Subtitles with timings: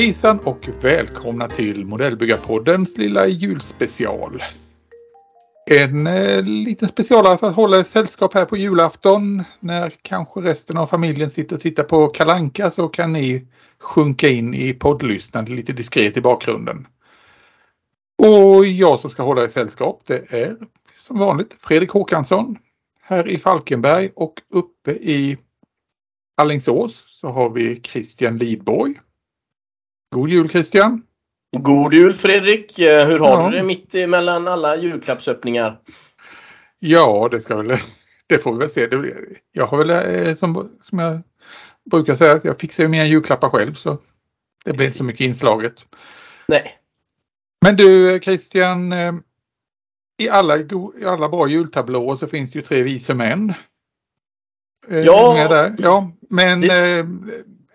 [0.00, 4.42] Hejsan och välkomna till Modellbyggarpoddens lilla julspecial.
[5.70, 9.44] En eh, liten specialare för att hålla sällskap här på julafton.
[9.60, 13.46] När kanske resten av familjen sitter och tittar på Kalanka så kan ni
[13.78, 16.86] sjunka in i poddlyssnandet lite diskret i bakgrunden.
[18.18, 20.56] Och jag som ska hålla er sällskap det är
[20.98, 22.58] som vanligt Fredrik Håkansson
[23.02, 25.38] här i Falkenberg och uppe i
[26.36, 28.94] Allingsås så har vi Christian Lidborg.
[30.14, 31.02] God jul Christian!
[31.56, 32.78] God jul Fredrik!
[32.78, 33.50] Eh, hur har ja.
[33.50, 35.80] du det mitt emellan alla julklappsöppningar?
[36.78, 37.78] Ja, det ska väl...
[38.26, 38.88] Det får vi väl se.
[39.52, 41.20] Jag har väl eh, som, som jag
[41.90, 43.98] brukar säga att jag fixar ju mina julklappar själv så
[44.64, 45.74] det blir inte så mycket inslaget.
[46.48, 46.78] Nej.
[47.64, 49.12] Men du Christian, eh,
[50.18, 50.64] i alla, i
[51.06, 53.54] alla bra jultablåer så finns det ju tre vise män.
[54.88, 57.06] Ja, ja men det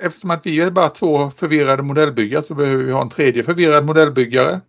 [0.06, 3.86] eftersom att vi är bara två förvirrade modellbyggare så behöver vi ha en tredje förvirrad
[3.86, 4.62] modellbyggare.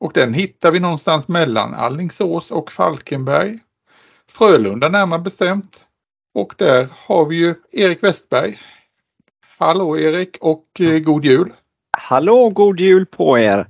[0.00, 3.58] Och den hittar vi någonstans mellan Allingsås och Falkenberg.
[4.30, 5.84] Frölunda närmare bestämt.
[6.34, 8.60] Och där har vi ju Erik Westberg.
[9.58, 11.52] Hallå Erik och eh, god jul!
[11.98, 13.66] Hallå, god jul på er!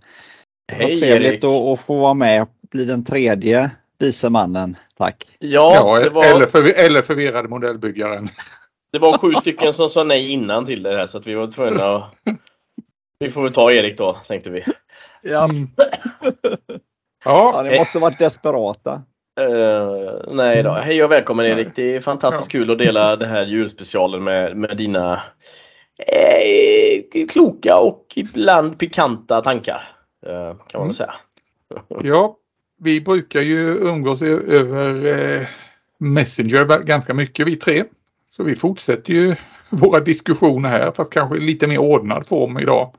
[0.72, 4.76] Hej Vad trevligt att, att få vara med och bli den tredje vice mannen.
[4.98, 5.24] Tack!
[5.38, 6.24] Ja, ja var...
[6.24, 8.28] eller, för, eller förvirrade modellbyggaren.
[8.90, 11.46] Det var sju stycken som sa nej innan till det här så att vi var
[11.46, 12.14] tvungna att...
[13.18, 14.64] Vi får väl ta Erik då, tänkte vi.
[15.22, 15.44] Ja.
[15.44, 15.68] Mm.
[17.24, 19.02] ja, ja, ni måste varit desperata.
[19.40, 20.72] Uh, nej då.
[20.72, 21.68] Hej och välkommen Erik.
[21.74, 22.58] Det är fantastiskt ja.
[22.58, 25.22] kul att dela det här julspecialen med, med dina
[25.98, 29.82] eh, kloka och ibland pikanta tankar.
[30.26, 30.86] Uh, kan man mm.
[30.86, 31.14] väl säga.
[32.02, 32.36] ja,
[32.78, 35.46] vi brukar ju umgås över eh,
[35.98, 37.84] Messenger ganska mycket vi tre.
[38.30, 39.36] Så vi fortsätter ju
[39.70, 42.94] våra diskussioner här fast kanske i lite mer ordnad form idag.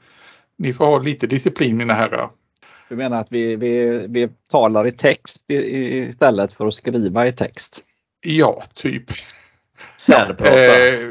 [0.58, 2.30] Ni får ha lite disciplin mina herrar.
[2.90, 7.84] Du menar att vi, vi, vi talar i text istället för att skriva i text?
[8.22, 9.06] Ja, typ.
[9.98, 10.88] Särprata.
[10.88, 11.10] Eh,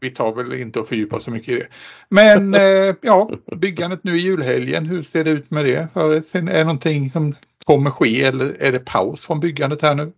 [0.00, 1.66] vi tar väl inte och fördjupar så mycket i det.
[2.08, 5.88] Men eh, ja, byggandet nu i julhelgen, hur ser det ut med det?
[5.92, 10.12] För, är det någonting som kommer ske eller är det paus från byggandet här nu?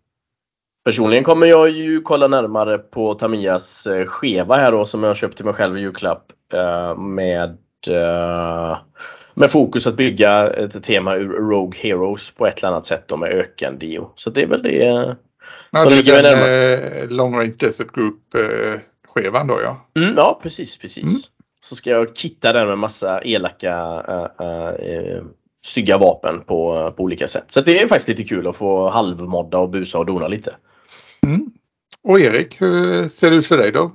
[0.84, 5.36] Personligen kommer jag ju kolla närmare på Tamias eh, skeva här då som jag köpt
[5.36, 6.32] till mig själv i julklapp.
[6.52, 8.78] Eh, med, eh,
[9.34, 13.16] med fokus att bygga ett tema ur Rogue Heroes på ett eller annat sätt då
[13.16, 14.10] med ökendio.
[14.14, 15.16] Så det är väl det
[15.70, 17.12] ja, som ligger mig närmast.
[17.12, 18.20] Long Range Desert Group
[19.14, 20.02] skevan då ja.
[20.02, 21.04] Mm, ja precis, precis.
[21.04, 21.20] Mm.
[21.64, 24.02] Så ska jag kitta den med massa elaka
[24.40, 25.22] äh, äh,
[25.66, 27.44] stygga vapen på, på olika sätt.
[27.48, 30.54] Så det är faktiskt lite kul att få halvmodda och busa och dona lite.
[31.22, 31.50] Mm.
[32.02, 33.92] Och Erik, hur ser det ut för dig då?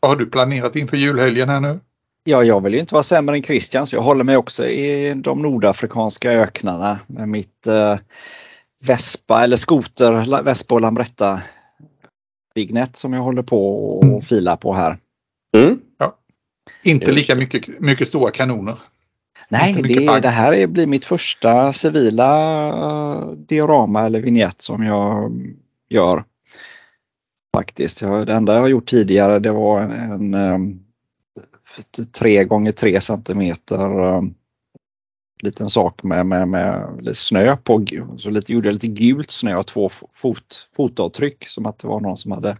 [0.00, 1.80] Vad har du planerat inför julhelgen här nu?
[2.24, 5.14] Ja, jag vill ju inte vara sämre än Christian så jag håller mig också i
[5.14, 7.96] de nordafrikanska öknarna med mitt eh,
[8.84, 11.42] Vespa eller skoter, Vespa och Lambretta
[12.54, 14.20] Vignet som jag håller på och mm.
[14.20, 14.98] filar på här.
[15.56, 15.80] Mm.
[15.98, 16.16] Ja.
[16.82, 18.78] Inte lika mycket, mycket stora kanoner.
[19.48, 25.32] Nej, det, det, här blir mitt första civila uh, diorama eller vignett som jag
[25.88, 26.24] gör.
[27.58, 28.00] Faktiskt.
[28.00, 30.80] Det enda jag har gjort tidigare det var en, en
[32.12, 34.34] 3 gånger 3 centimeter um,
[35.42, 37.84] liten sak med, med, med lite snö på.
[38.16, 42.00] Så lite, gjorde jag lite gult snö och två fot, fotavtryck som att det var
[42.00, 42.56] någon som hade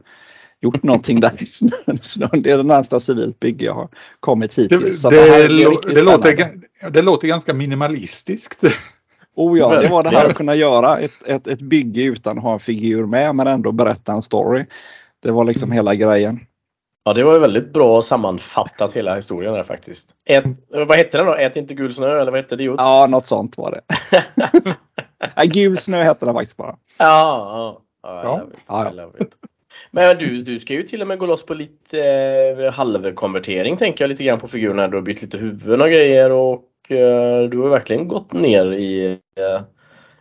[0.61, 1.99] gjort någonting där i snön.
[2.43, 3.89] Det är det närmsta civilt bygge jag har
[4.21, 5.03] kommit hittills.
[5.03, 8.65] Det, det, det, det låter, det låter ganska minimalistiskt.
[9.39, 12.45] Oh ja, det var det här att kunna göra ett, ett, ett bygge utan att
[12.45, 14.65] ha en figur med men ändå berätta en story.
[15.23, 16.41] Det var liksom hela grejen.
[17.05, 20.15] Ja, det var väldigt bra sammanfattat hela historien där faktiskt.
[20.25, 21.35] Ät, vad hette den då?
[21.35, 22.65] Ät inte gul snö eller vad hette det?
[22.65, 23.81] Ja, något sånt var det.
[25.37, 26.77] ja, gul snö hette den faktiskt bara.
[26.99, 28.23] Ja, ja.
[28.23, 29.11] ja, ja.
[29.19, 29.25] ja.
[29.91, 32.01] Men du, du ska ju till och med gå loss på lite
[32.59, 34.89] eh, halvkonvertering tänker jag lite grann på figurerna.
[34.89, 36.63] Du har bytt lite huvuden och grejer och
[37.51, 39.63] du har verkligen gått ner i, eh,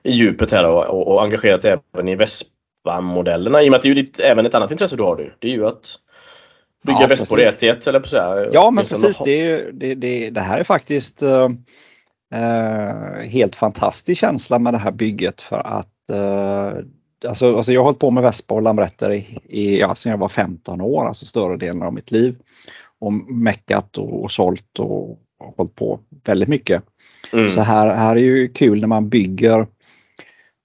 [0.03, 3.63] i djupet här och, och, och engagerat även i Vespa-modellerna.
[3.63, 5.15] I och med att det är ju ditt, även ett annat intresse du har.
[5.15, 5.33] Du.
[5.39, 5.99] Det är ju att
[6.83, 8.49] Bygga ja, Västborg 1 eller på så här.
[8.53, 9.17] Ja men precis.
[9.23, 11.49] Det, det, det, det, här är faktiskt uh,
[13.23, 16.85] helt fantastisk känsla med det här bygget för att uh,
[17.27, 20.17] alltså, alltså jag har hållit på med Vespa och Lamretter i, i, ja, sedan jag
[20.17, 22.35] var 15 år, alltså större delen av mitt liv.
[22.99, 26.83] Och meckat och, och sålt och hållit på väldigt mycket.
[27.33, 27.49] Mm.
[27.49, 29.67] Så här, här är ju kul när man bygger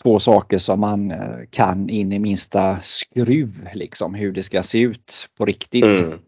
[0.03, 4.81] två saker som man eh, kan in i minsta skruv, liksom hur det ska se
[4.81, 5.85] ut på riktigt.
[5.85, 6.19] Mm.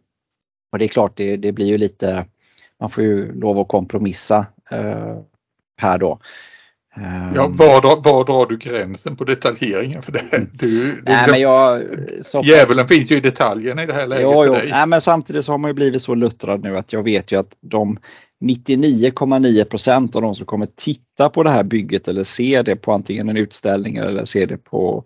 [0.73, 2.27] Och det är klart, det, det, blir ju lite,
[2.81, 5.19] man får ju lov att kompromissa eh,
[5.77, 6.19] här då.
[6.97, 7.53] Ja, ehm.
[7.53, 10.21] var, drar, var drar du gränsen på detaljeringen för det?
[10.33, 10.51] Mm.
[10.59, 11.83] Du, du, Nej, men jag,
[12.23, 14.53] så djävulen finns ju i detaljerna i det här läget jo, jo.
[14.53, 17.39] Nej, men samtidigt så har man ju blivit så luttrad nu att jag vet ju
[17.39, 17.99] att de
[18.45, 22.93] 99,9 procent av de som kommer titta på det här bygget eller se det på
[22.93, 25.05] antingen en utställning eller se det på,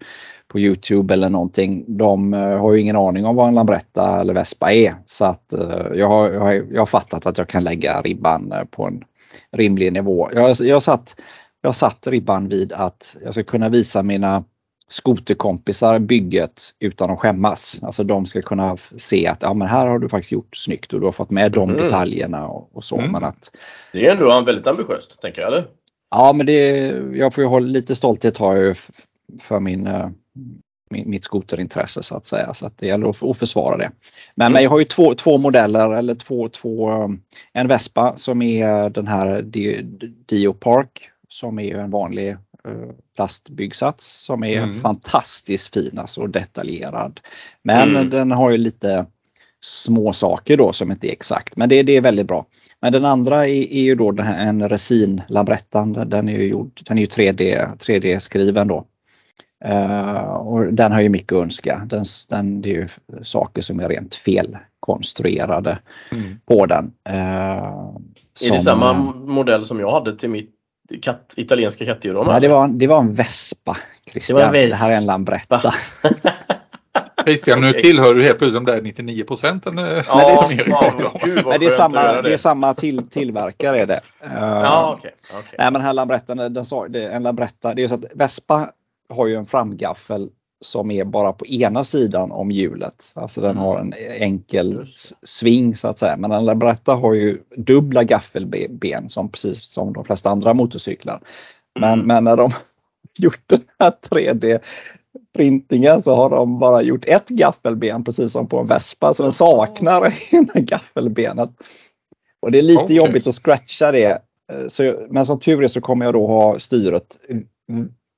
[0.48, 1.84] på Youtube eller någonting.
[1.88, 4.94] De uh, har ju ingen aning om vad en Lambretta eller Vespa är.
[5.04, 8.52] Så att uh, jag, har, jag, har, jag har fattat att jag kan lägga ribban
[8.52, 9.04] uh, på en
[9.52, 10.30] rimlig nivå.
[10.34, 11.16] Jag, jag satt
[11.62, 14.44] jag satt ribban vid att jag ska kunna visa mina
[14.88, 17.80] skoterkompisar bygget utan att skämmas.
[17.82, 21.00] Alltså de ska kunna se att ja, men här har du faktiskt gjort snyggt och
[21.00, 21.82] du har fått med de mm.
[21.82, 22.98] detaljerna och, och så.
[22.98, 23.12] Mm.
[23.12, 23.50] Men att,
[23.92, 25.66] det är ändå väldigt ambitiöst, tänker jag, eller?
[26.10, 26.76] Ja, men det,
[27.12, 28.76] jag får ju ha lite stolthet har jag
[29.40, 30.08] för min, eh,
[30.90, 32.54] min, mitt skoterintresse så att säga.
[32.54, 33.90] Så att det gäller att, att försvara det.
[34.34, 34.52] Men, mm.
[34.52, 37.08] men jag har ju två, två modeller eller två, två, eh,
[37.52, 39.42] en Vespa som är den här
[40.26, 44.80] Dio Park som är en vanlig eh, plastbyggsats som är mm.
[44.80, 47.20] fantastiskt fin alltså och detaljerad.
[47.62, 48.10] Men mm.
[48.10, 49.06] den har ju lite
[49.60, 52.46] små saker då som inte är exakt men det, det är väldigt bra.
[52.80, 55.92] Men den andra är, är ju då den här, en resin Labrettan.
[55.92, 58.84] Den är ju gjord, den är ju 3D, 3D-skriven då.
[59.64, 61.82] Uh, och den har ju mycket att önska.
[61.86, 62.88] Den, den, det är ju
[63.22, 65.78] saker som är rent felkonstruerade
[66.12, 66.40] mm.
[66.46, 66.84] på den.
[67.08, 67.96] Uh,
[68.46, 70.57] är det samma modell som jag hade till mitt
[71.02, 72.24] katt, italienska kattdjur?
[72.24, 73.76] Nej, det var, det var en vespa.
[74.10, 74.38] Christian.
[74.38, 74.68] Det, var en vespa.
[74.68, 75.74] det här är en lambretta.
[77.24, 79.78] Christian, nu tillhör du helt plötsligt de där 99 procenten.
[79.78, 84.00] Ja, ja, det är samma, det är samma till, tillverkare är det.
[84.20, 85.54] Ja, okay, okay.
[85.58, 88.70] Nej, men här lambrettan, den sa, det, en lambretta, det är så att Vespa
[89.08, 93.12] har ju en framgaffel som är bara på ena sidan om hjulet.
[93.14, 93.62] Alltså den mm.
[93.62, 94.86] har en enkel
[95.22, 96.16] sving så att säga.
[96.16, 101.20] Men en Labretta har ju dubbla gaffelben som precis som de flesta andra motorcyklar.
[101.80, 102.06] Men, mm.
[102.06, 102.50] men när de
[103.18, 104.60] gjort den här 3D
[105.34, 109.32] printingen så har de bara gjort ett gaffelben precis som på en Vespa så den
[109.32, 111.50] saknar ena gaffelbenet.
[112.40, 112.96] Och det är lite okay.
[112.96, 114.22] jobbigt att scratcha det.
[114.68, 117.18] Så, men som tur är så kommer jag då ha styret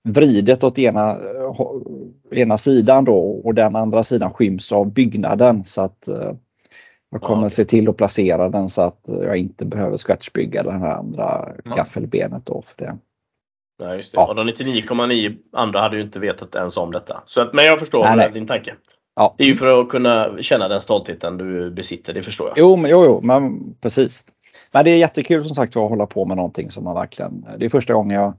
[0.05, 1.19] vridet åt ena,
[2.31, 6.33] ena sidan då och den andra sidan skyms av byggnaden så att eh,
[7.11, 7.51] jag kommer ja.
[7.51, 11.75] se till att placera den så att jag inte behöver scratchbygga det här andra ja.
[11.75, 12.99] gaffelbenet då för det.
[13.81, 14.17] Nej, just det.
[14.21, 14.29] Ja.
[14.29, 17.23] Och de 99,9 andra hade ju inte vetat ens om detta.
[17.27, 18.31] Så att, men jag förstår nej, nej.
[18.33, 18.75] din tanke.
[19.17, 19.35] Ja.
[19.39, 22.59] Det är ju för att kunna känna den stoltheten du besitter, det förstår jag.
[22.59, 24.25] Jo, men, jo, jo men precis.
[24.73, 27.65] Men det är jättekul som sagt att hålla på med någonting som man verkligen, det
[27.65, 28.35] är första gången jag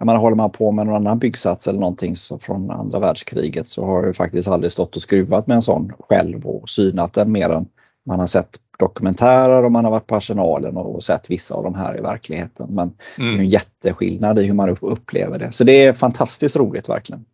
[0.00, 3.68] jag menar, håller man på med någon annan byggsats eller någonting så från andra världskriget
[3.68, 7.32] så har jag faktiskt aldrig stått och skruvat med en sån själv och synat den
[7.32, 7.66] mer än
[8.06, 11.74] man har sett dokumentärer och man har varit på arsenalen och sett vissa av de
[11.74, 12.66] här i verkligheten.
[12.70, 12.96] Men mm.
[13.16, 13.46] det är en mm.
[13.46, 15.52] jätteskillnad i hur man upplever det.
[15.52, 17.24] Så det är fantastiskt roligt verkligen.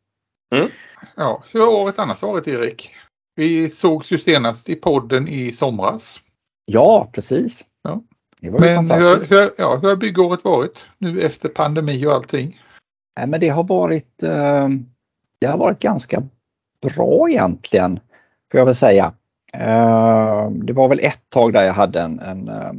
[0.54, 0.68] Mm.
[1.16, 2.90] Ja, hur har året annars varit Erik?
[3.36, 6.20] Vi sågs ju senast i podden i somras.
[6.64, 7.64] Ja, precis.
[7.82, 8.02] Ja.
[8.42, 12.60] Men hur, hur, ja, hur har byggår varit nu efter pandemi och allting?
[13.16, 14.68] Nej, men det har varit eh,
[15.40, 16.22] Det har varit ganska
[16.82, 18.00] bra egentligen,
[18.52, 19.12] får jag väl säga.
[19.52, 22.72] Eh, det var väl ett tag där jag hade en, en eh,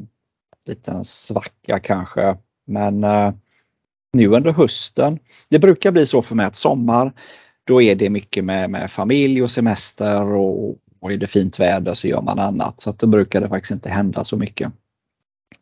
[0.66, 2.38] liten svacka kanske,
[2.68, 3.34] men eh,
[4.14, 5.20] nu under hösten.
[5.50, 7.14] Det brukar bli så för mig att sommar,
[7.64, 11.94] då är det mycket med, med familj och semester och, och är det fint väder
[11.94, 12.82] så gör man annat.
[12.82, 14.72] Så att då brukar det faktiskt inte hända så mycket.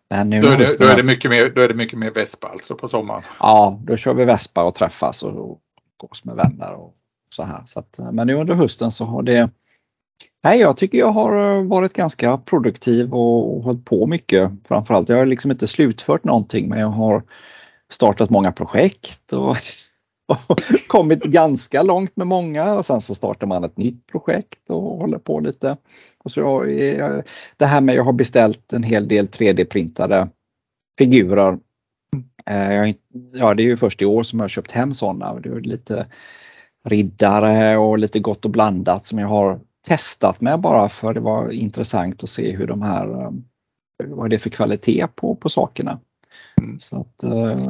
[0.09, 2.11] Men nu då, är det, då, är det mycket mer, då är det mycket mer
[2.11, 3.23] Vespa alltså på sommaren?
[3.39, 5.59] Ja, då kör vi Vespa och träffas och, och
[5.97, 6.93] gås med vänner och
[7.29, 7.61] så här.
[7.65, 9.49] Så att, men nu under hösten så har det
[10.43, 14.51] Nej, jag tycker jag har varit ganska produktiv och, och hållit på mycket.
[14.67, 17.23] Framförallt, jag har liksom inte slutfört någonting men jag har
[17.89, 19.57] startat många projekt och och
[20.87, 25.17] kommit ganska långt med många och sen så startar man ett nytt projekt och håller
[25.17, 25.77] på lite.
[26.23, 27.21] Och så jag, eh,
[27.57, 30.29] det här med jag har beställt en hel del 3D-printade
[30.97, 31.59] figurer.
[32.45, 32.95] Eh, jag,
[33.33, 35.39] ja, det är ju först i år som jag har köpt hem sådana.
[35.39, 36.07] Det är lite
[36.85, 41.51] riddare och lite gott och blandat som jag har testat med bara för det var
[41.51, 43.31] intressant att se hur de här, eh,
[44.07, 45.99] vad det är för kvalitet på, på sakerna.
[46.61, 46.79] Mm.
[46.79, 47.15] Så att,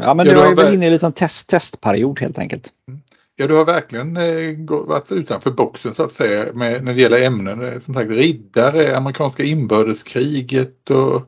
[0.03, 2.73] ja men ja, det var väl inne i en liten test, testperiod helt enkelt.
[2.87, 3.01] Mm.
[3.35, 7.21] Ja, du har verkligen eh, varit utanför boxen så att säga med, när det gäller
[7.21, 7.81] ämnen.
[7.81, 11.21] Som sagt, riddare, amerikanska inbördeskriget och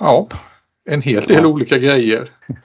[0.00, 0.28] ja,
[0.84, 1.46] en hel del ja.
[1.46, 2.28] olika grejer.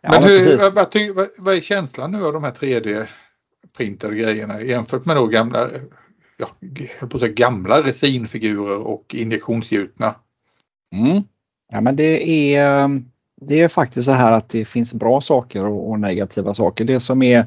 [0.00, 5.04] Ja, men hur, vad, vad, vad, är känslan nu av de här 3D-printade grejerna jämfört
[5.04, 5.70] med då gamla,
[6.36, 6.48] ja,
[7.00, 10.14] på att säga, gamla resinfigurer och injektionsgjutna?
[10.94, 11.22] Mm.
[11.72, 12.88] Ja men det är
[13.40, 16.84] det är faktiskt så här att det finns bra saker och, negativa saker.
[16.84, 17.46] Det som är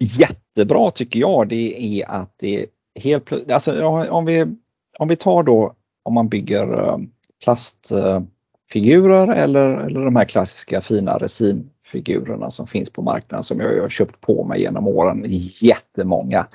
[0.00, 2.66] jättebra tycker jag det är att det
[3.00, 4.46] helt plötsligt, alltså om vi,
[4.98, 6.98] om vi tar då om man bygger eh,
[7.44, 13.88] plastfigurer eller, eller de här klassiska fina resinfigurerna som finns på marknaden som jag har
[13.88, 15.24] köpt på mig genom åren,
[15.62, 16.46] jättemånga.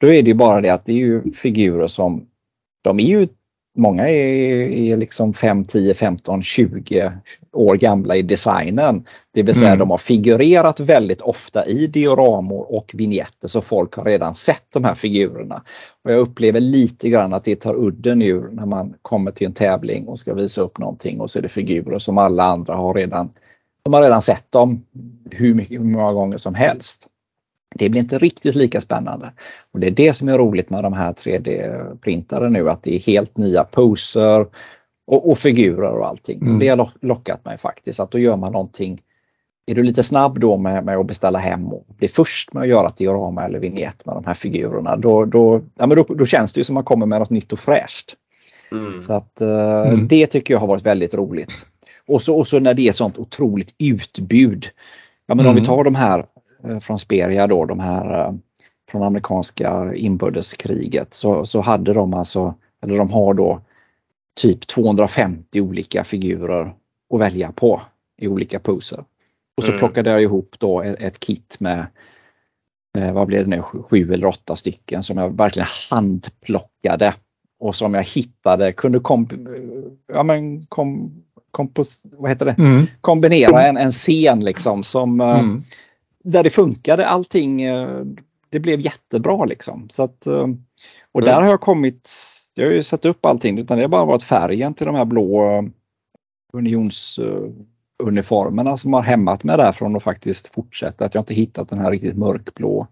[0.00, 2.26] Då är det bara det att det är ju figurer som
[2.82, 3.28] de är ju
[3.78, 7.12] Många är, är liksom 5, 10, 15, 20
[7.52, 9.04] år gamla i designen.
[9.34, 9.78] Det vill säga mm.
[9.78, 14.84] de har figurerat väldigt ofta i dioramor och vignetter så folk har redan sett de
[14.84, 15.62] här figurerna.
[16.04, 19.52] Och Jag upplever lite grann att det tar udden ur när man kommer till en
[19.52, 22.94] tävling och ska visa upp någonting och så är det figurer som alla andra har
[22.94, 23.30] redan
[23.84, 24.84] de har redan sett dem
[25.30, 27.08] hur, mycket, hur många gånger som helst.
[27.74, 29.32] Det blir inte riktigt lika spännande.
[29.72, 33.00] Och Det är det som är roligt med de här 3D-printare nu, att det är
[33.00, 34.46] helt nya poser
[35.06, 36.40] och, och figurer och allting.
[36.42, 36.58] Mm.
[36.58, 39.02] Det har lockat mig faktiskt, att då gör man någonting
[39.66, 42.68] är du lite snabb då med, med att beställa hem och bli först med att
[42.68, 46.26] göra ett diorama eller vignett med de här figurerna, då, då, ja, men då, då
[46.26, 48.14] känns det ju som att man kommer med något nytt och fräscht.
[48.72, 49.02] Mm.
[49.02, 50.08] Så att uh, mm.
[50.08, 51.66] det tycker jag har varit väldigt roligt.
[52.06, 54.66] Och så, och så när det är sånt otroligt utbud.
[55.26, 55.64] Ja men om vi mm.
[55.64, 56.24] tar de här Eh,
[56.80, 58.34] från Speria då, de här eh,
[58.90, 63.60] från amerikanska inbördeskriget, så, så hade de alltså, eller de har då
[64.40, 66.74] typ 250 olika figurer
[67.14, 67.80] att välja på
[68.20, 69.04] i olika poser.
[69.56, 69.78] Och så mm.
[69.78, 71.86] plockade jag ihop då ett, kit med
[72.98, 77.14] eh, vad blev det nu, sju eller åtta stycken som jag verkligen handplockade
[77.58, 79.32] och som jag hittade, kunde komp
[80.12, 82.54] ja, men kom, kompos, vad heter det?
[82.58, 82.86] Mm.
[83.00, 85.62] kombinera en, en scen liksom som mm
[86.22, 87.62] där det funkade allting.
[87.62, 88.04] Eh,
[88.50, 89.88] det blev jättebra liksom.
[89.90, 90.48] Så att, eh,
[91.12, 91.24] och mm.
[91.24, 92.10] där har jag kommit,
[92.54, 95.04] jag har ju satt upp allting utan det har bara varit färgen till de här
[95.04, 95.62] blå eh,
[96.52, 101.04] unionsuniformerna som har hämmat mig där från att faktiskt fortsätta.
[101.04, 102.86] Att jag inte hittat den här riktigt mörkblå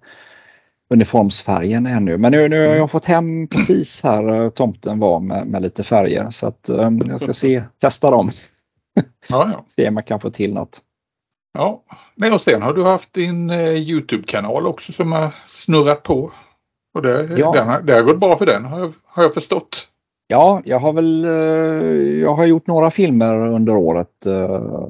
[0.91, 2.19] uniformsfärgen ännu.
[2.19, 6.31] Men nu, nu har jag fått hem precis här tomten var med, med lite färger
[6.31, 6.69] så att
[7.07, 8.31] jag ska se, testa dem.
[9.29, 9.65] Ja, ja.
[9.77, 10.83] se om jag kan få till något.
[11.53, 11.83] Ja,
[12.15, 16.33] Nej, och sen har du haft din eh, Youtube-kanal också som har snurrat på.
[16.95, 17.53] Och det, ja.
[17.53, 19.89] den det har gått bra för den har jag, har jag förstått.
[20.27, 24.27] Ja, jag har väl eh, jag har gjort några filmer under året.
[24.27, 24.89] Eh,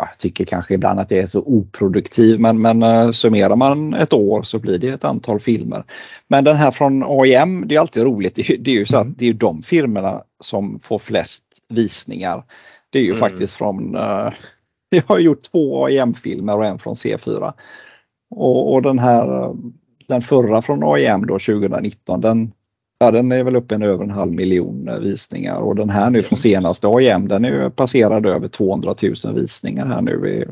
[0.00, 4.42] jag tycker kanske ibland att det är så oproduktiv men, men summerar man ett år
[4.42, 5.84] så blir det ett antal filmer.
[6.28, 8.34] Men den här från AIM, det är alltid roligt.
[8.34, 9.14] Det är, det är ju så att mm.
[9.18, 12.44] det är de filmerna som får flest visningar.
[12.90, 13.20] Det är ju mm.
[13.20, 13.96] faktiskt från
[14.96, 17.52] Jag har gjort två AIM-filmer och en från C4.
[18.30, 19.54] Och, och, den här
[20.08, 22.52] den förra från AIM då 2019 den,
[22.98, 26.22] ja, den är väl uppe i över en halv miljon visningar och den här nu
[26.22, 28.94] från senaste AIM den är passerad över 200
[29.24, 30.46] 000 visningar här nu i,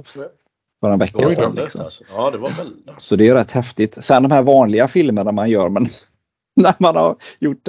[0.80, 1.54] för en vecka sedan.
[1.54, 1.80] Liksom.
[1.80, 2.04] Alltså.
[2.10, 2.72] Ja, det var väl...
[2.96, 4.04] Så det är rätt häftigt.
[4.04, 5.86] Sen de här vanliga filmerna man gör men
[6.56, 7.68] när man har gjort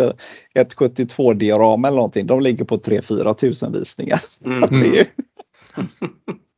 [0.53, 4.21] ett 72-diorama eller någonting, de ligger på 3-4 tusen visningar.
[4.45, 4.69] Mm.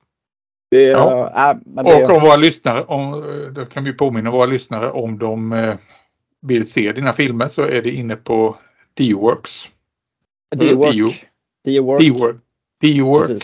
[0.72, 1.52] Det, ja.
[1.52, 2.04] äh, det...
[2.04, 3.24] Och om våra lyssnare, om,
[3.56, 5.76] då kan vi påminna våra lyssnare om de eh,
[6.42, 8.58] vill se dina filmer så är det inne på
[8.94, 9.70] D-Works.
[10.56, 11.26] D-Work.
[11.66, 12.38] D-Work.
[12.82, 13.44] D-Work.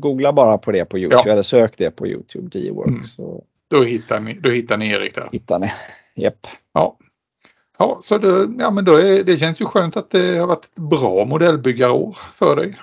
[0.00, 1.32] Googla bara på det på Youtube ja.
[1.32, 2.88] eller sök det på Youtube, D-Work.
[2.88, 3.04] Mm.
[3.04, 3.44] Så...
[3.68, 5.28] Då, hittar ni, då hittar ni Erik där.
[5.32, 5.72] Hittar ni,
[6.14, 6.46] japp.
[6.72, 6.96] Ja.
[7.78, 10.64] Ja, så det, ja, men då är, det känns ju skönt att det har varit
[10.64, 12.74] ett bra modellbyggarår för dig.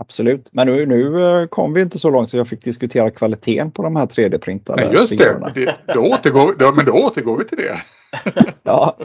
[0.00, 3.70] Absolut, men nu, nu eh, kom vi inte så långt så jag fick diskutera kvaliteten
[3.70, 5.52] på de här 3D-printade Nej, just det.
[5.54, 7.82] det då återgår, då, men då återgår vi till det.
[8.62, 8.96] ja,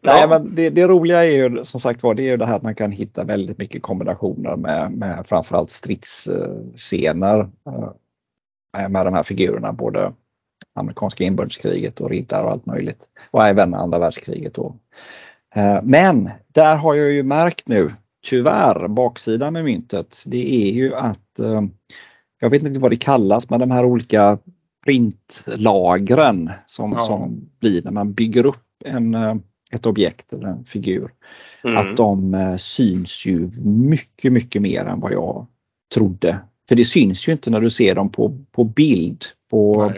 [0.00, 2.56] Nej, men det, det, roliga är ju som sagt var det är ju det här
[2.56, 7.48] att man kan hitta väldigt mycket kombinationer med, med framförallt stridsscener
[8.78, 10.12] eh, med de här figurerna, både
[10.74, 13.08] amerikanska inbördeskriget och riddare och allt möjligt.
[13.30, 14.54] Och även andra världskriget.
[14.54, 14.76] Då.
[15.54, 17.90] Eh, men där har jag ju märkt nu
[18.22, 21.62] tyvärr, baksidan med myntet, det är ju att eh,
[22.40, 24.38] jag vet inte vad det kallas, men de här olika
[24.84, 27.02] printlagren som, ja.
[27.02, 29.34] som blir när man bygger upp en, eh,
[29.72, 31.10] ett objekt eller en figur.
[31.64, 31.76] Mm.
[31.76, 35.46] Att de eh, syns ju mycket, mycket mer än vad jag
[35.94, 36.38] trodde.
[36.68, 39.24] För det syns ju inte när du ser dem på, på bild.
[39.50, 39.92] På,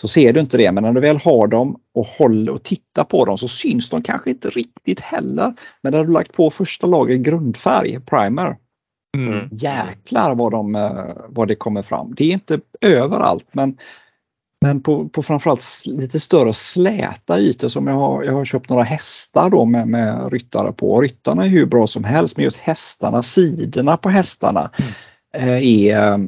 [0.00, 3.04] så ser du inte det, men när du väl har dem och håller och tittar
[3.04, 5.54] på dem så syns de kanske inte riktigt heller.
[5.82, 8.56] Men när du lagt på första laget grundfärg, primer,
[9.16, 9.48] mm.
[9.52, 12.14] jäklar vad, de, eh, vad det kommer fram.
[12.14, 13.76] Det är inte överallt men
[14.60, 18.82] men på, på framförallt lite större släta ytor som jag har, jag har köpt några
[18.82, 21.00] hästar då med, med ryttare på.
[21.00, 24.92] Ryttarna är hur bra som helst men just hästarna, sidorna på hästarna mm.
[25.32, 26.18] Är, eh,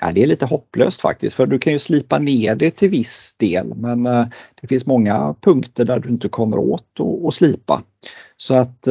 [0.00, 3.34] ja, det är lite hopplöst faktiskt för du kan ju slipa ner det till viss
[3.36, 4.26] del men eh,
[4.60, 7.82] det finns många punkter där du inte kommer åt att slipa.
[8.36, 8.82] Så att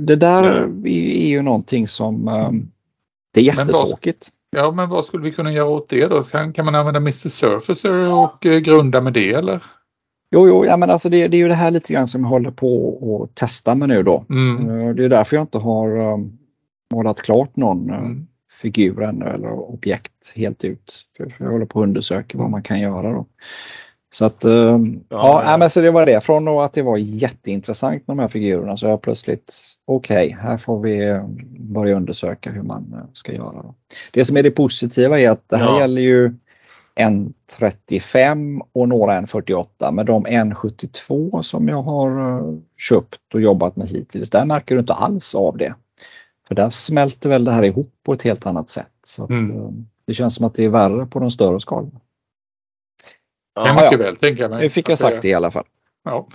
[0.00, 0.44] det där
[0.84, 2.24] är, ju någonting som
[3.34, 4.30] det är jättetråkigt.
[4.50, 6.22] Ja, men vad skulle vi kunna göra åt det då?
[6.22, 9.62] Kan, kan man använda Mr Surfacer och eh, grunda med det eller?
[10.30, 12.28] Jo, jo, ja, men alltså det, det, är ju det här lite grann som jag
[12.28, 14.24] håller på att testa med nu då.
[14.30, 14.70] Mm.
[14.70, 16.18] Eh, det är därför jag inte har
[16.94, 18.26] målat klart någon mm.
[18.62, 21.06] Figur ännu eller objekt helt ut.
[21.16, 23.26] För jag håller på att undersöka vad man kan göra då.
[24.12, 26.20] Så att um, ja, ja, men så det var det.
[26.20, 30.56] Från att det var jätteintressant med de här figurerna så jag plötsligt okej, okay, här
[30.56, 31.24] får vi eh,
[31.58, 33.74] börja undersöka hur man eh, ska göra.
[34.12, 35.80] Det som är det positiva är att det här ja.
[35.80, 36.34] gäller ju
[36.94, 43.34] en 35 och några en 48 men de en 72 som jag har eh, köpt
[43.34, 45.74] och jobbat med hittills, där märker du inte alls av det.
[46.48, 48.92] För där smälter väl det här ihop på ett helt annat sätt.
[49.04, 49.86] Så att, mm.
[50.06, 52.00] Det känns som att det är värre på de större skalorna.
[53.54, 53.98] Ja, mycket ja.
[53.98, 54.62] väl tänker jag mig.
[54.62, 55.64] Nu fick jag sagt det i alla fall.
[56.04, 56.28] Ja.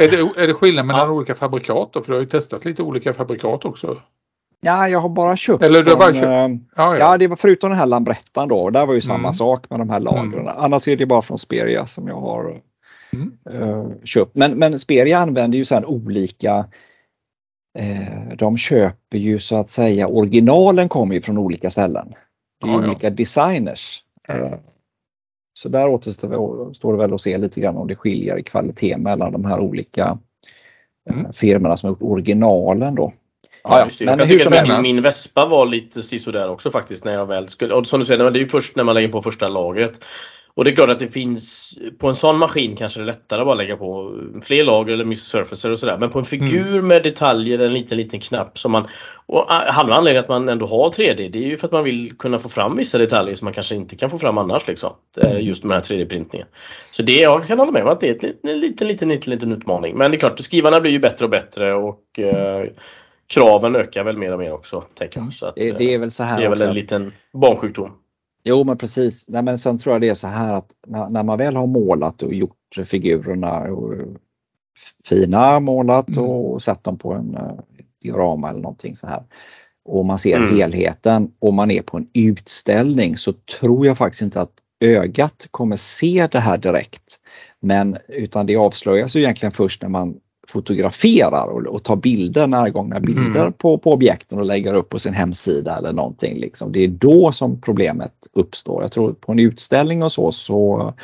[0.00, 1.14] Är det, är det skillnad mellan ja.
[1.14, 2.02] olika fabrikat då?
[2.02, 4.02] För du har ju testat lite olika fabrikat också.
[4.60, 5.64] Ja, jag har bara köpt.
[5.64, 6.26] Eller du har bara köpt?
[6.26, 7.18] Äh, ja, ja.
[7.18, 8.70] det var förutom den här Lambrettan då.
[8.70, 9.34] Där var ju samma mm.
[9.34, 10.34] sak med de här lagren.
[10.34, 10.52] Mm.
[10.56, 12.60] Annars är det bara från Speria som jag har
[13.12, 13.32] mm.
[13.50, 14.34] äh, köpt.
[14.34, 16.64] Men, men Speria använder ju sen olika
[18.36, 22.12] de köper ju så att säga originalen kommer ju från olika ställen.
[22.60, 24.02] Det är ja, olika designers.
[25.58, 29.32] Så där återstår det väl att se lite grann om det skiljer i kvalitet mellan
[29.32, 30.18] de här olika
[31.10, 31.32] eh, mm.
[31.32, 33.12] firmorna som har gjort originalen då.
[33.62, 33.88] Ja.
[34.00, 34.72] Men jag helst.
[34.72, 38.06] Min, min Vespa var lite sisådär också faktiskt när jag väl skulle, och som du
[38.06, 40.04] säger, det är ju först när man lägger på första lagret.
[40.56, 43.40] Och det är klart att det finns, på en sån maskin kanske det är lättare
[43.40, 45.98] att bara lägga på fler lager eller Surfacer och sådär.
[45.98, 46.86] Men på en figur mm.
[46.86, 48.88] med detaljer, en liten liten knapp som man...
[49.26, 52.16] Och halva anledningen att man ändå har 3D det är ju för att man vill
[52.18, 54.92] kunna få fram vissa detaljer som man kanske inte kan få fram annars liksom.
[55.16, 55.40] Mm.
[55.40, 56.46] Just med den här 3D-printningen.
[56.90, 59.52] Så det, jag kan hålla med om att det är en liten, liten, liten, liten
[59.52, 59.96] utmaning.
[59.96, 62.66] Men det är klart, skrivarna blir ju bättre och bättre och eh,
[63.26, 64.84] kraven ökar väl mer och mer också.
[64.94, 65.22] Tänker jag.
[65.22, 65.32] Mm.
[65.32, 67.92] Så att, det, det, är väl så här Det är väl en liten barnsjukdom.
[68.48, 69.24] Jo men precis.
[69.28, 71.66] Nej, men sen tror jag det är så här att när, när man väl har
[71.66, 73.94] målat och gjort figurerna och
[75.04, 76.24] fina målat mm.
[76.24, 77.60] och satt dem på en uh,
[78.02, 79.22] diorama eller någonting så här
[79.84, 80.56] och man ser mm.
[80.56, 85.76] helheten och man är på en utställning så tror jag faktiskt inte att ögat kommer
[85.76, 87.20] se det här direkt.
[87.60, 93.00] Men utan det avslöjas ju egentligen först när man fotograferar och, och tar bilder, närgångna
[93.00, 93.52] bilder mm.
[93.52, 96.38] på, på objekten och lägger upp på sin hemsida eller någonting.
[96.38, 96.72] Liksom.
[96.72, 98.82] Det är då som problemet uppstår.
[98.82, 100.94] Jag tror på en utställning och så så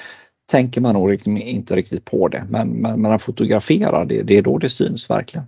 [0.50, 2.46] tänker man nog inte riktigt på det.
[2.48, 5.46] Men, men när man fotograferar, det, det är då det syns verkligen.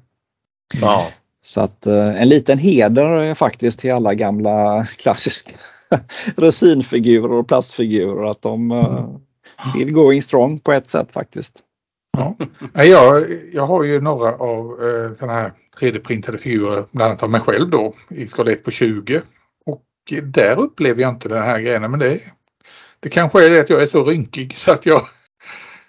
[0.80, 1.06] Ja.
[1.44, 5.52] Så att eh, en liten heder faktiskt till alla gamla klassiska
[6.36, 9.16] resinfigurer och plastfigurer att de uh,
[9.70, 11.58] still going strong på ett sätt faktiskt.
[12.16, 12.36] Ja.
[12.84, 17.40] Jag, jag har ju några av eh, sådana här 3D-printade figurer, bland annat av mig
[17.40, 19.22] själv då, i skala 1 på 20.
[19.66, 19.84] Och
[20.22, 22.20] där upplever jag inte den här grejen, men det,
[23.00, 25.02] det kanske är det att jag är så rynkig så att jag...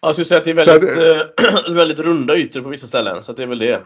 [0.01, 3.33] Jag skulle säga att det är väldigt, äh, väldigt runda ytor på vissa ställen, så
[3.33, 3.81] det är väl det.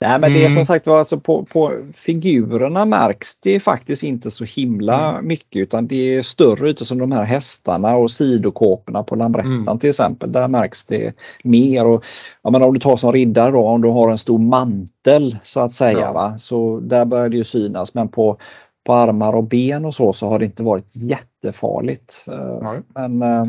[0.00, 0.66] Nej men det är som mm.
[0.66, 5.26] sagt var alltså på, på figurerna märks det faktiskt inte så himla mm.
[5.26, 9.78] mycket utan det är större ytor som de här hästarna och sidokåporna på Lambrettan mm.
[9.78, 10.32] till exempel.
[10.32, 11.86] Där märks det mer.
[11.86, 12.04] Och,
[12.42, 15.60] ja, men om du tar som riddare då, om du har en stor mantel så
[15.60, 15.98] att säga.
[15.98, 16.12] Ja.
[16.12, 16.38] Va?
[16.38, 18.36] Så där börjar det ju synas men på,
[18.86, 22.24] på armar och ben och så så har det inte varit jättefarligt.
[22.62, 22.80] Nej.
[22.94, 23.46] Men eh,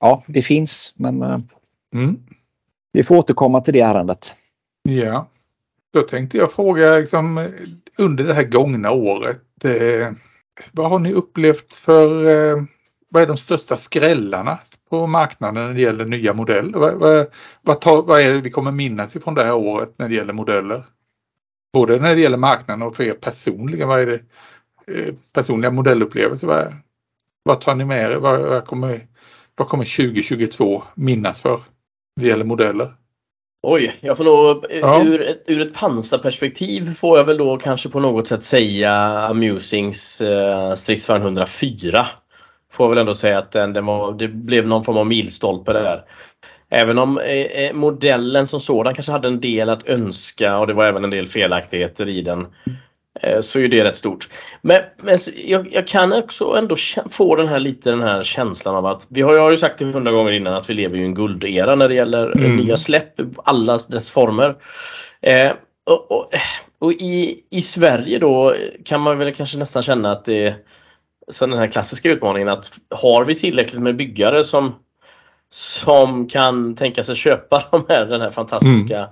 [0.00, 1.38] ja, det finns men eh,
[1.94, 2.20] mm.
[2.92, 4.34] vi får återkomma till det ärendet.
[4.82, 5.26] Ja.
[5.92, 7.48] Då tänkte jag fråga liksom,
[7.98, 9.64] under det här gångna året.
[9.64, 10.12] Eh,
[10.72, 12.62] vad har ni upplevt för eh,
[13.08, 14.58] vad är de största skrällarna
[14.90, 16.78] på marknaden när det gäller nya modeller?
[16.78, 17.26] Vad, vad,
[17.62, 20.32] vad, tar, vad är det vi kommer minnas ifrån det här året när det gäller
[20.32, 20.84] modeller?
[21.72, 24.20] Både när det gäller marknaden och för er personliga, vad är det
[24.86, 26.46] eh, personliga modellupplevelser?
[26.46, 26.74] Vad,
[27.42, 28.16] vad tar ni med er?
[28.16, 29.06] Vad, vad, kommer,
[29.56, 31.60] vad kommer 2022 minnas för
[32.16, 32.94] när det gäller modeller?
[33.62, 35.04] Oj, jag får nog ja.
[35.04, 38.92] ur, ett, ur ett pansarperspektiv får jag väl då kanske på något sätt säga
[39.28, 42.06] Amusings eh, stridsvagn 104.
[42.72, 45.72] Får jag väl ändå säga att den, den var, det blev någon form av milstolpe
[45.72, 46.04] där.
[46.70, 50.74] Även om eh, eh, modellen som sådan kanske hade en del att önska och det
[50.74, 52.46] var även en del felaktigheter i den.
[53.22, 54.28] Eh, så är det rätt stort.
[54.62, 56.76] Men, men jag, jag, kan också ändå
[57.10, 59.78] få den här lite den här känslan av att vi har, jag har ju sagt
[59.78, 62.56] det hundra gånger innan att vi lever i en guldera när det gäller mm.
[62.56, 64.56] nya släpp, alla dess former.
[65.20, 65.52] Eh,
[65.86, 66.32] och, och,
[66.78, 70.56] och i, i Sverige då kan man väl kanske nästan känna att det är
[71.28, 74.74] så den här klassiska utmaningen att har vi tillräckligt med byggare som
[75.52, 79.10] som kan tänka sig köpa de här, den här fantastiska mm.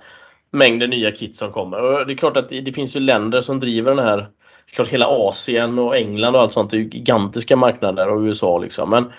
[0.50, 1.82] Mängden nya kit som kommer.
[1.82, 4.28] Och det är klart att det, finns ju länder som driver den här
[4.72, 8.90] klart hela Asien och England och allt sånt är gigantiska marknader och USA liksom.
[8.90, 9.12] Men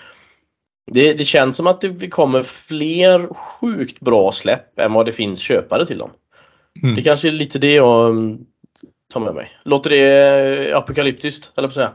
[0.92, 5.40] det, det känns som att det kommer fler sjukt bra släpp än vad det finns
[5.40, 6.10] köpare till dem.
[6.82, 6.94] Mm.
[6.94, 8.38] Det kanske är lite det jag mm,
[9.12, 9.50] tar med mig.
[9.64, 11.92] Låter det apokalyptiskt, eller på säga?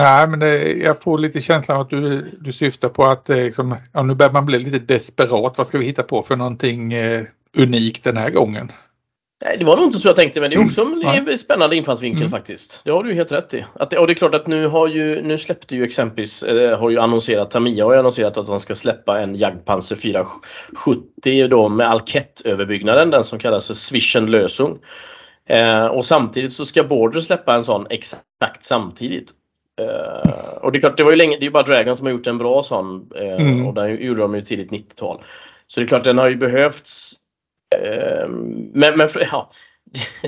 [0.00, 4.02] Nej, men det, jag får lite känslan att du, du syftar på att liksom, ja,
[4.02, 5.58] nu börjar man bli lite desperat.
[5.58, 6.94] Vad ska vi hitta på för någonting
[7.56, 8.72] eh, unikt den här gången?
[9.44, 11.38] Nej, det var nog inte så jag tänkte, men det är också en mm.
[11.38, 12.30] spännande infallsvinkel mm.
[12.30, 12.80] faktiskt.
[12.84, 13.64] Det har du helt rätt i.
[13.74, 16.90] Att, och det är klart att nu har ju, nu släppte ju exempelvis, eh, har
[16.90, 21.90] ju annonserat, Tamiya har ju annonserat att de ska släppa en Jagdpanzer 470 då med
[21.90, 24.78] Alkett-överbyggnaden, den som kallas för Swishen Lösung.
[25.48, 29.30] Eh, och samtidigt så ska Border släppa en sån exakt samtidigt.
[29.80, 32.06] Uh, och det är klart, det var ju länge, det är ju bara Dragon som
[32.06, 33.66] har gjort en bra sån uh, mm.
[33.66, 35.22] och den gjorde de ju tidigt 90-tal.
[35.66, 37.12] Så det är klart, den har ju behövts.
[37.76, 38.28] Uh,
[38.72, 39.50] men, men ja,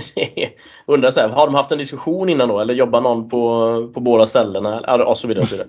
[0.87, 4.01] undrar så här, har de haft en diskussion innan då eller jobbar någon på, på
[4.01, 4.81] båda ställena?
[5.05, 5.43] Och så vidare.
[5.43, 5.69] Och så, vidare.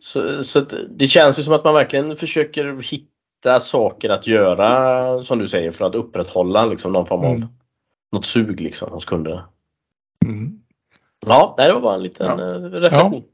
[0.00, 5.38] så, så det känns ju som att man verkligen försöker hitta saker att göra som
[5.38, 7.48] du säger för att upprätthålla liksom, någon form av mm.
[8.12, 9.48] något sug liksom, hos kunderna.
[10.24, 10.60] Mm.
[11.26, 12.54] Ja, det var bara en liten ja.
[12.54, 13.24] Eh, reflektion.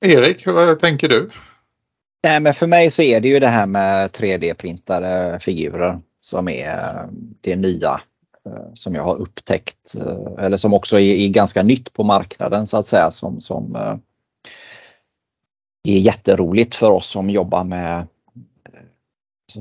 [0.00, 0.08] Ja.
[0.08, 1.30] Erik, vad tänker du?
[2.22, 7.08] Nej, men för mig så är det ju det här med 3D-printade figurer som är
[7.40, 8.00] det nya
[8.46, 12.76] eh, som jag har upptäckt eh, eller som också är, ganska nytt på marknaden så
[12.76, 13.76] att säga som, som
[15.84, 18.06] är jätteroligt för oss som jobbar med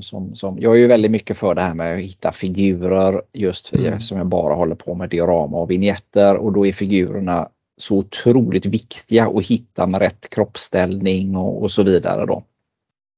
[0.02, 3.74] som, som, jag är ju väldigt mycket för det här med att hitta figurer just
[3.74, 4.00] mm.
[4.00, 8.66] som jag bara håller på med diorama och vignetter och då är figurerna så otroligt
[8.66, 12.44] viktiga att hitta med rätt kroppsställning och, och så vidare då.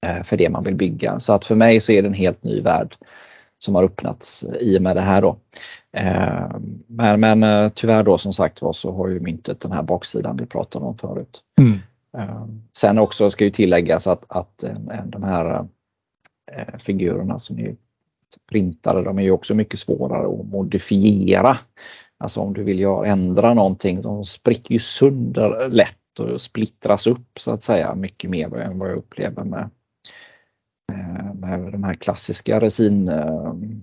[0.06, 1.20] Eh, för det man vill bygga.
[1.20, 2.96] Så att för mig så är det en helt ny värld
[3.64, 5.38] som har öppnats i och med det här då.
[5.98, 6.50] Eh,
[6.88, 10.38] men, men eh, tyvärr då som sagt var så har ju myntet den här baksidan
[10.38, 11.42] vi pratade om förut.
[11.60, 11.80] Mm.
[12.78, 14.64] Sen också ska ju tilläggas att, att
[15.06, 15.68] de här
[16.52, 17.76] eh, figurerna som är
[18.50, 21.58] printade, de är ju också mycket svårare att modifiera.
[22.18, 27.40] Alltså om du vill göra, ändra någonting, de spricker ju sönder lätt och splittras upp
[27.40, 29.70] så att säga mycket mer än vad jag upplever med,
[31.36, 33.12] med de här klassiska resin,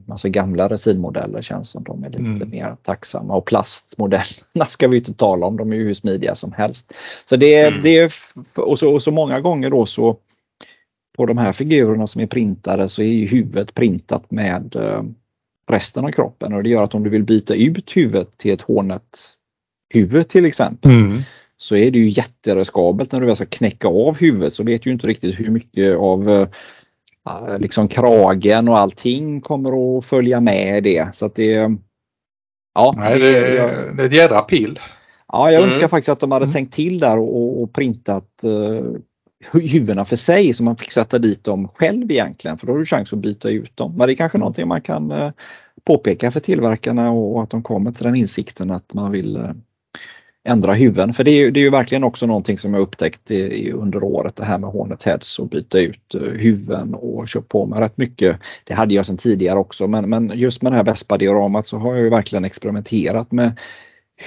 [0.09, 2.51] alltså gamla resinmodeller känns som de är lite mm.
[2.51, 6.53] mer tacksamma och plastmodellerna ska vi inte tala om, de är ju hur smidiga som
[6.53, 6.93] helst.
[7.25, 7.81] Så det, mm.
[7.83, 8.13] det är,
[8.55, 10.17] och så, och så många gånger då så
[11.17, 15.03] på de här figurerna som är printade så är ju huvudet printat med eh,
[15.71, 18.63] resten av kroppen och det gör att om du vill byta ut huvudet till ett
[18.63, 19.19] hånet
[19.95, 21.23] huvud till exempel mm.
[21.57, 24.93] så är det ju jätteriskabelt när du väl ska knäcka av huvudet så vet du
[24.93, 26.49] inte riktigt hur mycket av eh,
[27.59, 31.15] liksom kragen och allting kommer att följa med det.
[31.15, 31.77] Så att det,
[32.75, 33.31] ja, Nej, det,
[33.97, 34.81] det är ett jädra pill.
[35.33, 35.71] Ja, jag mm.
[35.71, 36.53] önskar faktiskt att de hade mm.
[36.53, 38.83] tänkt till där och, och printat uh,
[39.53, 42.85] huvudena för sig så man fick sätta dit dem själv egentligen för då har du
[42.85, 43.95] chans att byta ut dem.
[43.97, 45.31] Men det är kanske någonting man kan uh,
[45.85, 49.51] påpeka för tillverkarna och, och, att de kommer till den insikten att man vill uh,
[50.49, 51.13] ändra huvuden.
[51.13, 53.31] För det är, det är ju verkligen också någonting som jag upptäckt
[53.75, 57.67] under året det här med Hornet Heads och byta ut uh, huvuden och köpt på
[57.67, 58.37] mig rätt mycket.
[58.65, 61.95] Det hade jag sedan tidigare också men, men just med det här Vespa-dioramat så har
[61.95, 63.59] jag verkligen experimenterat med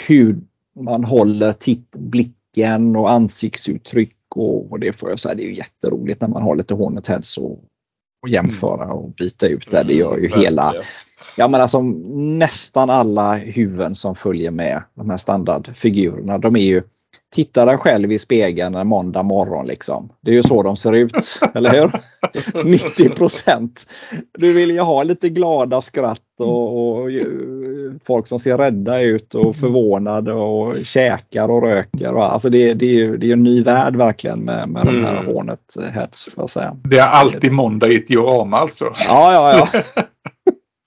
[0.08, 0.38] hur
[0.80, 5.56] man håller titt, blicken och ansiktsuttryck och, och det får jag säga, det är ju
[5.56, 7.64] jätteroligt när man har lite Hornet Heads och,
[8.22, 9.84] och jämföra och byta ut det.
[9.84, 10.74] Det gör ju mm, hela,
[11.38, 16.84] ja men alltså nästan alla huvuden som följer med de här standardfigurerna, de är ju
[17.34, 20.10] Titta dig själv i spegeln en måndag morgon liksom.
[20.22, 21.92] Det är ju så de ser ut, eller hur?
[22.64, 23.88] 90 procent.
[24.38, 27.10] Du vill ju ha lite glada skratt och, och,
[28.06, 32.14] folk som ser rädda ut och förvånade och käkar och röker.
[32.14, 34.96] Och, alltså det, det, är ju det är en ny värld verkligen med, med mm.
[34.96, 35.26] de här mm.
[35.26, 36.30] Hornet Heads.
[36.48, 36.78] Säga.
[36.84, 38.86] Det är alltid måndag i ett diorama alltså?
[39.08, 40.04] Ja, ja, ja.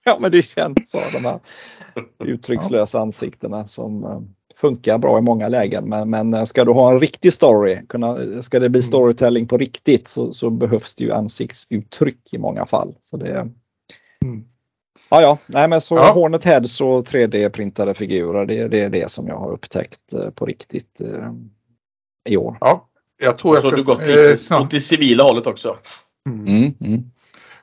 [0.07, 1.41] ja men det känns så de här
[2.25, 4.21] uttryckslösa ansiktena som eh,
[4.57, 5.89] funkar bra i många lägen.
[5.89, 8.89] Men, men eh, ska du ha en riktig story, kunna, ska det bli mm.
[8.89, 12.95] storytelling på riktigt så, så behövs det ju ansiktsuttryck i många fall.
[13.01, 13.39] Så det,
[14.25, 14.45] mm.
[15.09, 16.13] Ja, ja, nej men så ja.
[16.13, 20.47] Hornet Heads och 3D-printade figurer, det, det är det som jag har upptäckt eh, på
[20.47, 21.33] riktigt eh,
[22.29, 22.57] i år.
[22.61, 22.89] Ja,
[23.19, 23.77] jag tror jag ska...
[23.77, 24.01] Du gått
[24.51, 25.77] eh, åt det civila hållet också?
[26.29, 26.47] Mm.
[26.47, 27.11] Mm, mm.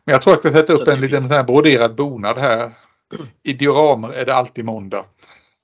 [0.05, 2.71] Men jag tror jag ska sätta upp en liten sån här broderad bonad här.
[3.43, 5.05] I dioramer är det alltid måndag.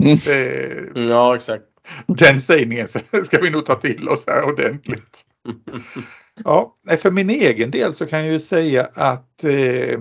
[0.04, 0.18] Mm.
[0.26, 1.64] Det, ja, exakt.
[2.08, 2.88] Den sägningen
[3.26, 5.26] ska vi nog ta till oss här ordentligt.
[6.44, 10.00] Ja, för min egen del så kan jag ju säga att eh,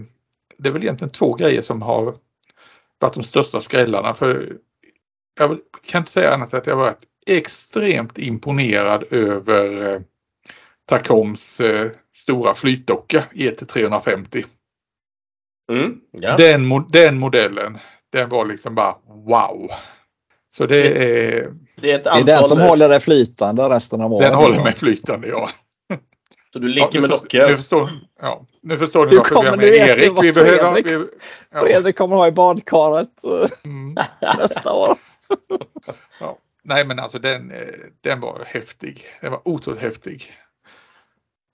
[0.58, 2.14] det är väl egentligen två grejer som har
[2.98, 4.14] varit de största skrällarna.
[4.14, 4.56] För
[5.38, 10.00] jag kan inte säga annat än att jag varit extremt imponerad över eh,
[10.88, 14.44] Tacoms eh, stora flytdocka ET350.
[15.72, 16.36] Mm, ja.
[16.36, 17.78] den, den modellen,
[18.12, 19.70] den var liksom bara wow.
[20.56, 21.54] Så det är...
[21.76, 22.24] Det är, ett antal...
[22.24, 24.28] det är den som håller det flytande resten av året.
[24.28, 25.48] Den håller mig flytande ja.
[26.52, 27.48] Så du leker ja, med dockor?
[27.48, 30.12] Nu förstår, ja, nu förstår ni varför vi har med Erik.
[30.22, 30.72] Vi behöver...
[30.72, 31.08] Fredrik, vi,
[31.50, 31.60] ja.
[31.60, 33.08] Fredrik kommer ha i badkaret
[33.64, 33.94] mm.
[34.20, 34.98] nästa år.
[36.20, 36.38] ja.
[36.62, 37.58] Nej men alltså den, eh,
[38.00, 39.06] den var häftig.
[39.20, 40.32] Den var otroligt häftig.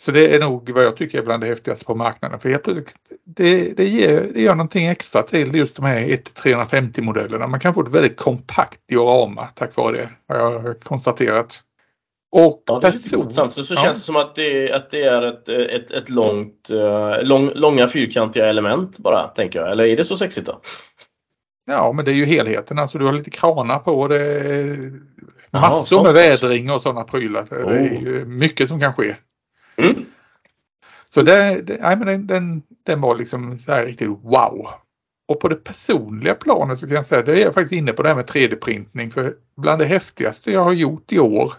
[0.02, 2.40] Så det är nog vad jag tycker är bland det häftigaste på marknaden.
[2.40, 7.00] För helt plötsligt, det, det, ger, det gör någonting extra till just de här 1-350
[7.00, 7.46] modellerna.
[7.46, 11.62] Man kan få ett väldigt kompakt diorama tack vare det har jag konstaterat.
[12.36, 13.82] Och ja, person, Samtidigt så ja.
[13.82, 17.88] känns det som att det, att det är ett, ett, ett långt, uh, lång, långa
[17.88, 19.70] fyrkantiga element bara, tänker jag.
[19.70, 20.60] Eller är det så sexigt då?
[21.66, 22.78] Ja, men det är ju helheten.
[22.78, 24.92] Alltså du har lite kranar på det.
[25.50, 27.42] Massor Jaha, med vädring och sådana prylar.
[27.42, 27.68] Oh.
[27.68, 29.14] Det är ju mycket som kan ske.
[29.76, 30.04] Mm.
[31.10, 34.68] Så det, det, nej, men den, den, den var liksom så här riktigt wow.
[35.28, 38.02] Och på det personliga planet så kan jag säga, det är jag faktiskt inne på
[38.02, 39.10] det här med 3D-printning.
[39.10, 41.52] För bland det häftigaste jag har gjort i år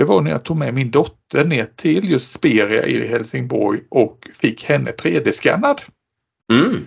[0.00, 4.28] det var när jag tog med min dotter ner till just Speria i Helsingborg och
[4.34, 5.80] fick henne 3D-skannad.
[6.52, 6.86] Mm.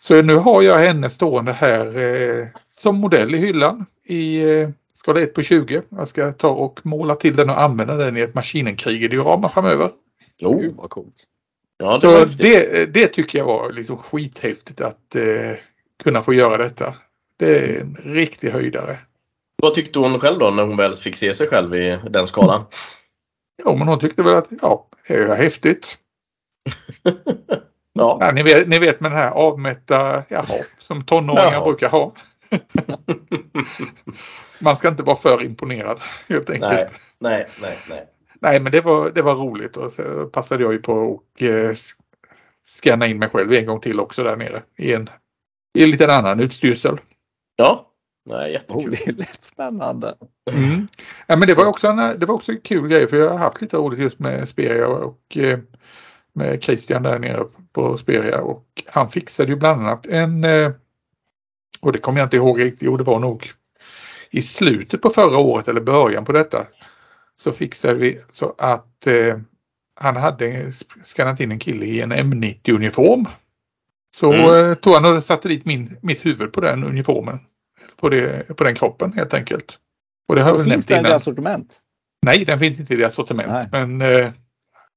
[0.00, 4.68] Så nu har jag henne stående här eh, som modell i hyllan i eh,
[5.02, 5.82] skala 1 på 20.
[5.88, 9.90] Jag ska ta och måla till den och använda den i ett Maskinenkriger-diorama framöver.
[10.42, 11.24] Oh, vad coolt.
[11.78, 15.52] Ja, det, Så det, det, tycker jag var liksom skithäftigt att eh,
[16.02, 16.94] kunna få göra detta.
[17.36, 18.98] Det är en riktig höjdare.
[19.56, 22.64] Vad tyckte hon själv då när hon väl fick se sig själv i den skalan?
[23.64, 25.98] Jo, men hon tyckte väl att ja, det är häftigt.
[27.92, 28.18] ja.
[28.20, 28.32] ja.
[28.32, 31.64] ni, vet, ni vet med den här avmätta, jaha, som tonåringar ja.
[31.64, 32.14] brukar ha.
[34.62, 36.72] Man ska inte vara för imponerad helt enkelt.
[36.72, 37.78] Nej, nej, nej.
[37.88, 38.06] Nej,
[38.40, 41.70] nej men det var, det var roligt och så passade jag ju på att eh,
[42.66, 45.10] scanna in mig själv en gång till också där nere i en,
[45.78, 47.00] i en liten annan utstyrsel.
[47.56, 47.92] Ja,
[48.24, 48.84] Nej, jättekul.
[48.84, 50.14] Oh, det är lätt spännande.
[50.50, 50.88] Mm.
[51.26, 53.38] Ja, men det var också en, det var också en kul grej för jag har
[53.38, 55.58] haft lite roligt just med Speria och eh,
[56.32, 60.72] med Christian där nere på Speria och han fixade ju bland annat en eh,
[61.80, 63.50] och det kommer jag inte ihåg riktigt, jo det var nog
[64.32, 66.66] i slutet på förra året eller början på detta
[67.36, 69.38] så fixade vi så att eh,
[70.00, 70.72] han hade
[71.04, 73.26] skannat in en kille i en M90 uniform.
[74.16, 74.70] Så mm.
[74.70, 77.38] eh, tog han och satte dit min, mitt huvud på den uniformen
[77.96, 79.78] på, det, på den kroppen helt enkelt.
[80.28, 81.80] Och det har väl finns den i assortiment?
[82.26, 83.48] Nej, den finns inte i det sortiment.
[83.48, 83.68] Nej.
[83.72, 84.32] Men eh,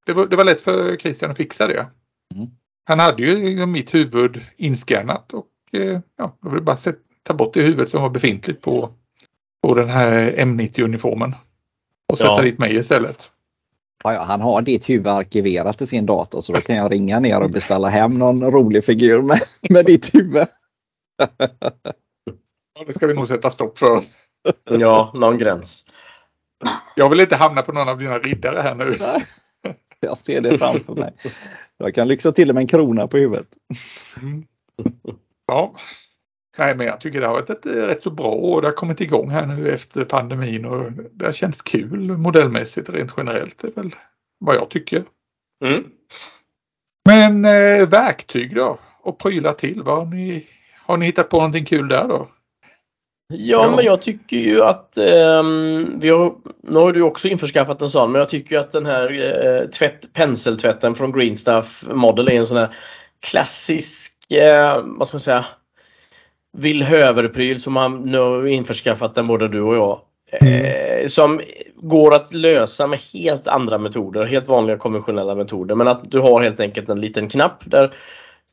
[0.05, 1.87] det, var, det var lätt för Christian att fixa det.
[2.35, 2.47] Mm.
[2.85, 7.33] Han hade ju mitt huvud inskannat och eh, ja, då var det bara att ta
[7.33, 8.93] bort det huvudet som var befintligt på,
[9.65, 11.35] på den här M90-uniformen.
[12.07, 12.41] Och sätta ja.
[12.41, 13.31] dit mig istället.
[14.03, 17.19] Ja, ja, han har ditt huvud arkiverat i sin dator så då kan jag ringa
[17.19, 20.47] ner och beställa hem någon rolig figur med, med ditt huvud.
[22.77, 24.01] Ja, det ska vi nog sätta stopp för.
[24.69, 25.85] Ja, någon gräns.
[26.95, 28.97] Jag vill inte hamna på någon av dina riddare här nu.
[29.99, 31.13] Jag ser det framför mig.
[31.77, 33.47] Jag kan lyxa till med en krona på huvudet.
[34.21, 34.45] Mm.
[35.45, 35.75] Ja.
[36.55, 38.61] Nej, men jag tycker det har varit ett rätt så bra år.
[38.61, 43.13] Det har kommit igång här nu efter pandemin och det har känts kul modellmässigt rent
[43.17, 43.59] generellt.
[43.61, 43.95] Det är väl
[44.39, 45.03] vad jag tycker.
[45.65, 45.83] Mm.
[47.05, 49.81] Men eh, verktyg då och prylar till.
[49.81, 50.47] Vad har, ni,
[50.85, 52.27] har ni hittat på någonting kul där då?
[53.33, 55.43] Ja, men jag tycker ju att eh,
[55.97, 59.11] vi har, nu har du också införskaffat en sån, men jag tycker att den här
[59.11, 62.75] eh, tvätt, penseltvätten från Green Stuff Model är en sån här
[63.29, 65.45] klassisk, eh, vad ska man säga,
[66.57, 69.99] villhöverpryl som man nu införskaffat den både du och jag.
[70.31, 70.65] Mm.
[70.65, 71.41] Eh, som
[71.75, 75.75] går att lösa med helt andra metoder, helt vanliga konventionella metoder.
[75.75, 77.93] Men att du har helt enkelt en liten knapp där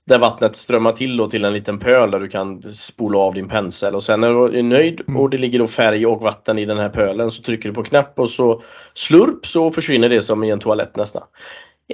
[0.04, 3.48] där vattnet strömmar till då till en liten pöl där du kan spola av din
[3.48, 5.20] pensel och sen när du är nöjd mm.
[5.20, 7.82] och det ligger då färg och vatten i den här pölen så trycker du på
[7.82, 8.62] knapp och så
[8.94, 11.22] slurp så försvinner det som i en toalett nästan.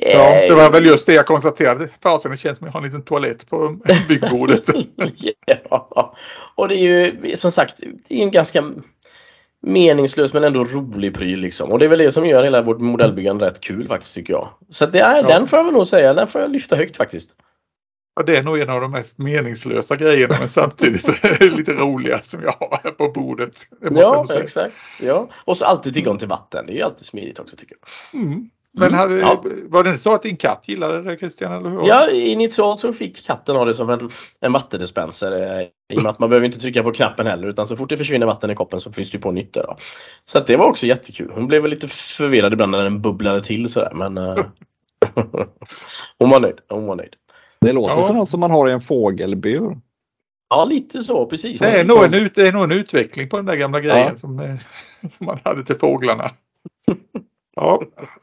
[0.02, 1.88] Ja, det var väl just det jag konstaterade.
[2.02, 4.64] Fasen, det känns som att jag har en liten toalett på byggbordet.
[5.70, 6.16] ja,
[6.54, 8.72] och det är ju som sagt, det är en ganska
[9.62, 11.72] meningslös men ändå rolig pryl liksom.
[11.72, 14.48] Och det är väl det som gör hela vårt modellbyggande rätt kul faktiskt tycker jag.
[14.70, 15.28] Så det är, ja.
[15.28, 17.30] den får jag nog säga, den får jag lyfta högt faktiskt.
[18.16, 21.06] Ja, det är nog en av de mest meningslösa grejerna men samtidigt
[21.40, 23.56] lite roliga som jag har här på bordet.
[23.90, 24.74] Ja, exakt.
[25.00, 25.28] Ja.
[25.44, 26.66] Och så alltid tillgång till vatten.
[26.66, 28.20] Det är ju alltid smidigt också tycker jag.
[28.20, 28.50] Mm.
[28.78, 29.42] Men hade, mm, ja.
[29.68, 31.52] var det inte så att din katt gillade det Christian?
[31.52, 31.88] Eller hur?
[31.88, 34.10] Ja, initialt så fick katten ha det som en,
[34.40, 35.60] en vattendispenser.
[35.60, 37.88] Eh, I och med att man behöver inte trycka på knappen heller utan så fort
[37.88, 39.76] det försvinner vatten i koppen så finns det på nytt där.
[40.24, 41.30] Så att det var också jättekul.
[41.34, 44.44] Hon blev lite förvirrad ibland när den bubblade till sådär men uh,
[46.18, 46.58] hon var nöjd.
[46.68, 47.14] Hon var nöjd.
[47.60, 48.02] Det låter ja.
[48.02, 49.76] som något som man har i en fågelbur.
[50.50, 51.60] Ja, lite så precis.
[51.60, 54.18] Det är, nog en, det är nog en utveckling på den där gamla grejen ja.
[54.18, 54.56] som, eh,
[55.00, 56.30] som man hade till fåglarna.
[57.60, 57.82] Ja,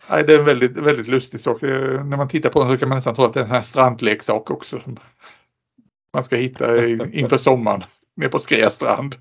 [0.09, 1.63] det är en väldigt, väldigt lustig sak.
[1.63, 3.49] Eh, när man tittar på den så kan man nästan tro att det är en
[3.49, 4.79] här strandleksak också.
[4.79, 4.97] Som
[6.13, 7.83] man ska hitta inför sommaren
[8.15, 9.15] nere på Skrästrand.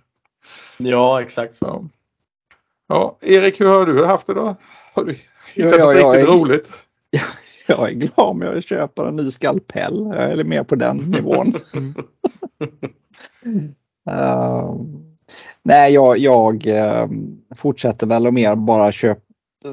[0.77, 1.55] Ja, exakt.
[1.55, 1.89] Så.
[2.87, 4.57] Ja, Erik, hur har du haft det då?
[4.95, 5.13] Har du
[5.55, 6.69] hittat ja, ja, något riktigt är, roligt?
[7.67, 10.11] Ja, jag är glad om jag köper en ny skalpell.
[10.15, 11.55] Jag är mer på den nivån.
[14.11, 14.75] uh,
[15.63, 17.07] nej, jag, jag uh,
[17.57, 19.24] fortsätter väl och mer bara köpa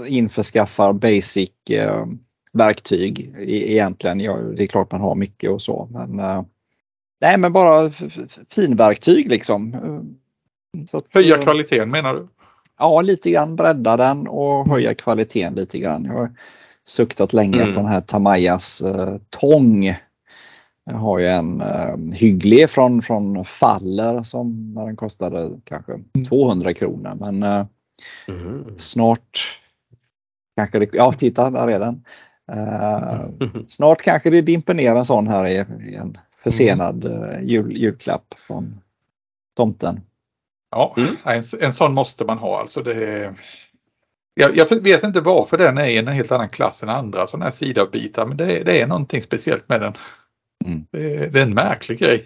[0.08, 2.06] införskaffar basic eh,
[2.54, 4.19] verktyg egentligen.
[4.19, 6.43] Ja, det är klart man har mycket och så men eh,
[7.21, 7.91] Nej men bara
[8.49, 9.75] finverktyg liksom.
[10.93, 12.27] Att, höja eh, kvaliteten menar du?
[12.80, 16.06] Ja lite grann bredda den och höja kvaliteten lite grann.
[16.06, 16.32] Jag har
[16.86, 17.73] suktat länge mm.
[17.75, 19.86] på den här Tamayas eh, tång.
[20.86, 25.99] Jag har ju en eh, hygglig från, från Faller som den kostade kanske
[26.30, 26.75] 200 mm.
[26.75, 27.65] kronor men eh,
[28.27, 28.65] mm.
[28.77, 29.61] snart
[30.57, 32.05] Kanske det, ja, titta där redan.
[32.51, 33.25] Uh,
[33.67, 38.33] snart kanske det dimper ner en sån här i, i en försenad uh, jul, julklapp
[38.47, 38.81] från
[39.57, 40.01] tomten.
[40.71, 41.15] Ja, mm.
[41.25, 42.59] en, en sån måste man ha.
[42.59, 43.33] Alltså det,
[44.33, 47.45] jag, jag, vet inte varför den är i en helt annan klass än andra sådana
[47.45, 49.93] här sidobitar men det, det, är någonting speciellt med den.
[50.65, 50.85] Mm.
[50.91, 52.25] Det, det, är en märklig grej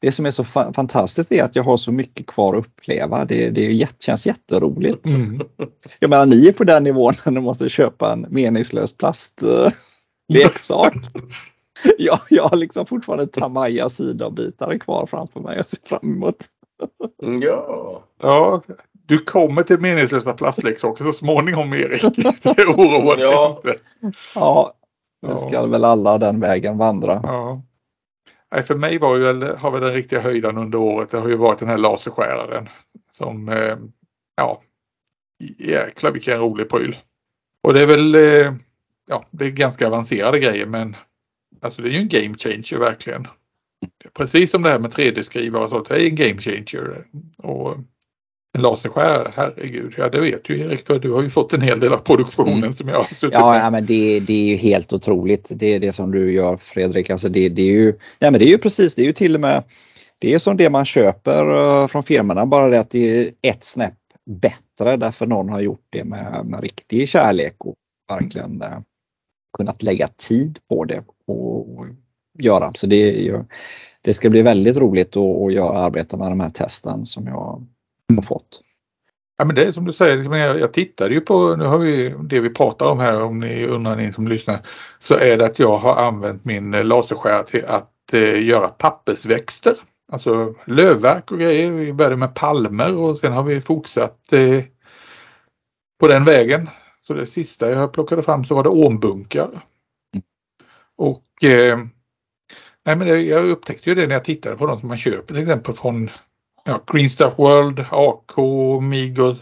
[0.00, 3.24] det som är så fa fantastiskt är att jag har så mycket kvar att uppleva.
[3.24, 5.06] Det, det jätt, känns jätteroligt.
[5.06, 5.42] Mm.
[5.98, 10.94] Jag menar ni är på den nivån när ni måste köpa en meningslös plastleksak.
[11.98, 15.56] jag, jag har liksom fortfarande Tamaya sidobitar kvar framför mig.
[15.56, 16.44] Jag ser fram emot.
[17.40, 18.02] ja.
[18.22, 22.02] ja, du kommer till meningslösa plastleksaker så småningom Erik.
[22.42, 23.56] Det oroar dig ja.
[23.56, 23.78] inte.
[24.34, 24.74] Ja,
[25.26, 27.20] det ska väl alla den vägen vandra.
[27.22, 27.62] Ja.
[28.50, 31.36] Nej, för mig var ju, har väl den riktiga höjden under året, det har ju
[31.36, 32.68] varit den här laserskäraren.
[33.12, 33.76] Som, eh,
[34.36, 34.62] ja,
[35.58, 36.96] jäklar vilken rolig pryl.
[37.62, 38.54] Och det är väl, eh,
[39.08, 40.96] ja, det är ganska avancerade grejer men
[41.60, 43.26] alltså det är ju en game changer verkligen.
[44.14, 47.04] Precis som det här med 3D-skrivare och sånt, det är en game changer.
[47.36, 47.76] Och
[48.54, 51.80] en laserskärare, herregud, ja det vet ju Erik för du har ju fått en hel
[51.80, 52.72] del av produktionen mm.
[52.72, 55.80] som jag har suttit ja, ja, men det, det är ju helt otroligt det är
[55.80, 57.10] det som du gör Fredrik.
[57.10, 59.34] Alltså det, det, är ju, nej, men det är ju precis, det är ju till
[59.34, 59.64] och med
[60.18, 63.64] det är som det man köper uh, från firmorna bara det att det är ett
[63.64, 63.94] snäpp
[64.26, 67.74] bättre därför någon har gjort det med, med riktig kärlek och
[68.08, 68.78] verkligen uh,
[69.56, 71.86] kunnat lägga tid på det och, och
[72.38, 72.72] göra.
[72.74, 73.44] Så det, är ju,
[74.02, 77.66] det ska bli väldigt roligt att, att göra, arbeta med de här testen som jag
[78.16, 78.62] har fått.
[79.38, 81.78] Ja, men det är som du säger, liksom, jag, jag tittade ju på, nu har
[81.78, 84.66] vi det vi pratar om här om ni undrar ni som lyssnar,
[84.98, 89.76] så är det att jag har använt min laserskärare till att eh, göra pappersväxter.
[90.12, 91.70] Alltså lövverk och grejer.
[91.70, 94.62] Vi började med palmer och sen har vi fortsatt eh,
[96.00, 96.68] på den vägen.
[97.00, 99.48] Så det sista jag plockade fram så var det ormbunkar.
[99.48, 100.24] Mm.
[100.96, 101.78] Och eh,
[102.84, 105.34] nej men det, jag upptäckte ju det när jag tittade på de som man köper
[105.34, 106.10] till exempel från
[106.68, 108.36] ja, Green Stuff World, AK,
[108.82, 109.36] Migo,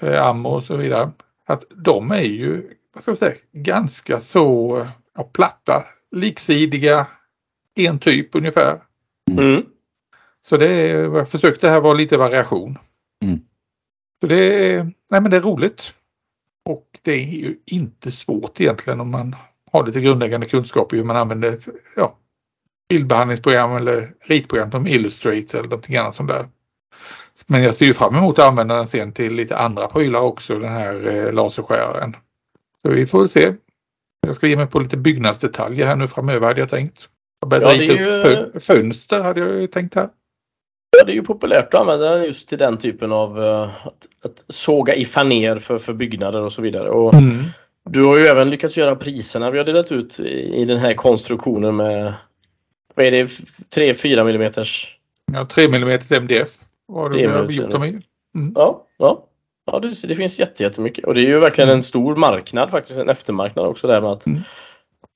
[0.00, 1.10] eh, Ammo och så vidare.
[1.46, 7.06] Att de är ju vad ska jag säga, ganska så ja, platta, liksidiga,
[7.74, 8.80] en typ ungefär.
[9.30, 9.64] Mm.
[10.46, 12.78] Så det är, jag försökte här vara lite variation.
[13.24, 13.40] Mm.
[14.20, 15.94] Så det är, nej men det är roligt.
[16.64, 19.36] Och det är ju inte svårt egentligen om man
[19.72, 21.58] har lite grundläggande kunskap i hur man använder
[21.96, 22.18] ja,
[22.90, 26.48] bildbehandlingsprogram eller ritprogram som Illustrator eller någonting annat sånt där.
[27.46, 30.58] Men jag ser ju fram emot att använda den sen till lite andra prylar också,
[30.58, 32.16] den här eh, laserskäraren.
[32.82, 33.54] Så vi får se.
[34.26, 37.08] Jag ska ge mig på lite byggnadsdetaljer här nu framöver hade jag tänkt.
[37.40, 40.08] Jag började ja, rita upp fönster hade jag ju tänkt här.
[40.98, 44.08] Ja, det är ju populärt att använda den just till den typen av uh, att,
[44.24, 46.90] att, såga i faner för, för byggnader och så vidare.
[46.90, 47.44] Och mm.
[47.84, 50.94] Du har ju även lyckats göra priserna vi har delat ut i, i den här
[50.94, 52.14] konstruktionen med
[53.00, 53.24] vad är det,
[53.92, 54.52] 3-4 mm?
[55.32, 56.48] Ja, 3 mm MDF.
[56.86, 57.88] Vad har vi gjort dem i.
[57.88, 58.52] Mm.
[58.54, 59.26] Ja, ja.
[59.66, 61.78] ja det, det finns jättemycket och det är ju verkligen mm.
[61.78, 64.40] en stor marknad faktiskt, en eftermarknad också där med att mm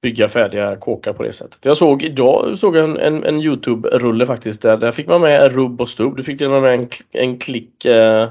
[0.04, 1.58] bygga färdiga kåkar på det sättet.
[1.62, 5.80] Jag såg idag såg en, en, en Youtube-rulle faktiskt där, där fick man med rubb
[5.80, 6.16] och stubb.
[6.16, 8.28] Du fick till och med en, en klick eh,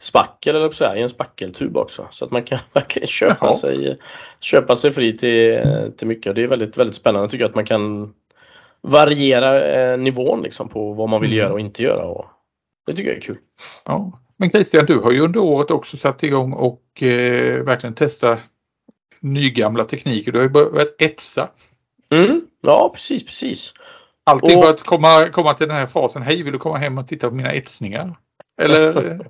[0.00, 2.08] spackel eller så här, i en spackeltub också.
[2.10, 3.98] Så att man kan verkligen köpa sig,
[4.40, 5.62] köpa sig fri till,
[5.96, 6.34] till mycket.
[6.34, 8.14] Det är väldigt, väldigt spännande tycker jag att man kan
[8.86, 11.38] variera eh, nivån liksom på vad man vill mm.
[11.38, 12.06] göra och inte göra.
[12.06, 12.26] Och
[12.86, 13.38] det tycker jag är kul.
[13.84, 14.20] Ja.
[14.36, 18.38] Men Christian, du har ju under året också satt igång och eh, verkligen testa
[19.20, 20.32] nygamla tekniker.
[20.32, 21.48] Du har ju börjat etsa.
[22.10, 23.74] Mm, ja, precis, precis.
[24.24, 24.64] Alltid och...
[24.64, 26.22] för att komma, komma till den här frasen.
[26.22, 28.16] Hej, vill du komma hem och titta på mina etsningar?
[28.62, 29.20] Eller?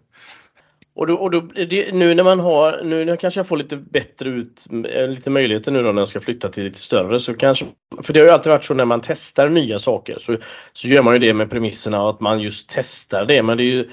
[0.96, 3.76] och då, och då, det, nu när man har, nu när kanske jag får lite
[3.76, 7.34] bättre ut, eh, lite möjligheter nu då när jag ska flytta till lite större så
[7.34, 7.66] kanske,
[8.02, 10.36] för det har ju alltid varit så när man testar nya saker så,
[10.72, 13.64] så gör man ju det med premisserna att man just testar det men det är
[13.64, 13.88] ju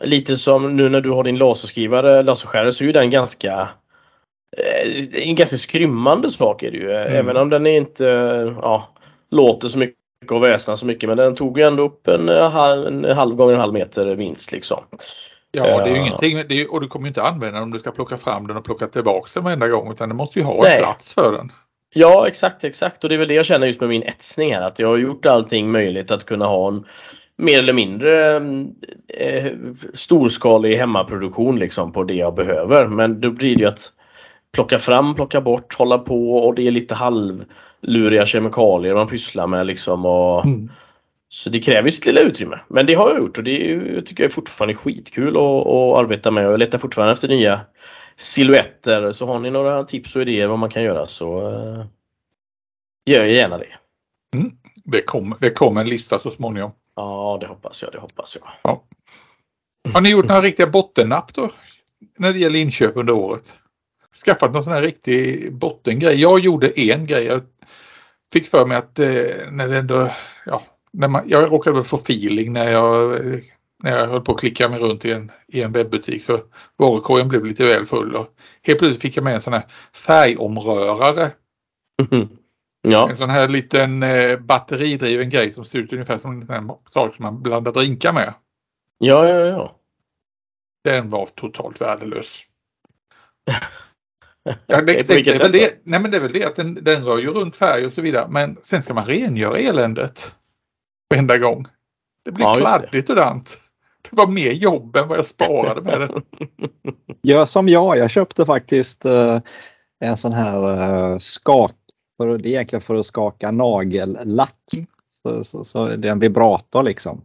[0.00, 3.68] lite som nu när du har din laserskrivare, laserskärare så är ju den ganska
[4.56, 6.90] Eh, en ganska skrymmande sak är det ju.
[6.92, 7.16] Mm.
[7.16, 8.04] Även om den inte
[8.62, 8.88] ja,
[9.30, 9.96] låter så mycket
[10.30, 11.08] och väsnar så mycket.
[11.08, 14.16] Men den tog ju ändå upp en, eh, halv, en halv gånger en halv meter
[14.16, 14.84] minst liksom.
[15.52, 16.38] Ja, det är ju uh, ingenting.
[16.38, 18.86] Är, och du kommer inte använda den om du ska plocka fram den och plocka
[18.86, 19.92] tillbaka den varenda gång.
[19.92, 20.76] Utan du måste ju ha nej.
[20.76, 21.52] en plats för den.
[21.94, 23.04] Ja, exakt, exakt.
[23.04, 24.62] Och det är väl det jag känner just med min etsning här.
[24.62, 26.84] Att jag har gjort allting möjligt att kunna ha en
[27.36, 28.36] mer eller mindre
[29.08, 29.52] eh,
[29.94, 32.86] storskalig hemmaproduktion liksom på det jag behöver.
[32.86, 33.92] Men då blir det ju att
[34.52, 39.66] plocka fram, plocka bort, hålla på och det är lite halvluriga kemikalier man pysslar med
[39.66, 40.06] liksom.
[40.06, 40.70] Och, mm.
[41.32, 42.60] Så det kräver sitt lilla utrymme.
[42.68, 45.98] Men det har jag gjort och det är, tycker jag är fortfarande skitkul att, att
[45.98, 46.44] arbeta med.
[46.44, 47.60] Jag letar fortfarande efter nya
[48.16, 49.12] silhuetter.
[49.12, 51.84] Så har ni några tips och idéer vad man kan göra så uh,
[53.06, 53.76] gör jag gärna det.
[54.34, 54.52] Mm.
[54.84, 56.70] Det kommer det kom en lista så småningom.
[56.96, 57.92] Ja, det hoppas jag.
[57.92, 58.48] Det hoppas jag.
[58.62, 58.84] Ja.
[59.94, 61.50] Har ni gjort några riktiga bottennapp då?
[62.18, 63.54] När det gäller inköp under året?
[64.24, 66.20] skaffat någon sån här riktig bottengrej.
[66.20, 67.24] Jag gjorde en grej.
[67.24, 67.42] Jag
[68.32, 70.10] fick för mig att eh, när det ändå,
[70.46, 70.62] ja,
[70.92, 73.20] när man, jag råkade få feeling när jag,
[73.82, 76.40] när jag höll på att klicka mig runt i en, i en webbutik så
[76.76, 79.66] varukorgen blev lite väl full och helt plötsligt fick jag med en sån här
[80.06, 81.30] färgomrörare.
[82.12, 82.28] Mm.
[82.82, 83.10] Ja.
[83.10, 87.22] En sån här liten eh, batteridriven grej som ser ut ungefär som en sak som
[87.22, 88.34] man blandar drinkar med.
[88.98, 89.76] Ja, ja, ja.
[90.84, 92.42] Den var totalt värdelös.
[94.42, 96.74] Ja, det, det, det, är väl det, nej men det är väl det att den,
[96.74, 98.28] den rör ju runt färg och så vidare.
[98.30, 100.34] Men sen ska man rengöra eländet.
[101.10, 101.66] Varenda gång.
[102.24, 103.58] Det blir ja, kladdigt och dant.
[104.10, 106.22] Det var mer jobb än vad jag sparade med den.
[107.22, 107.98] Gör som jag.
[107.98, 109.40] Jag köpte faktiskt uh,
[110.00, 110.80] en sån här
[111.12, 111.74] uh, skak.
[112.16, 114.64] För, det är egentligen för att skaka nagellack.
[115.22, 117.24] Så, så, så det är en vibrator liksom.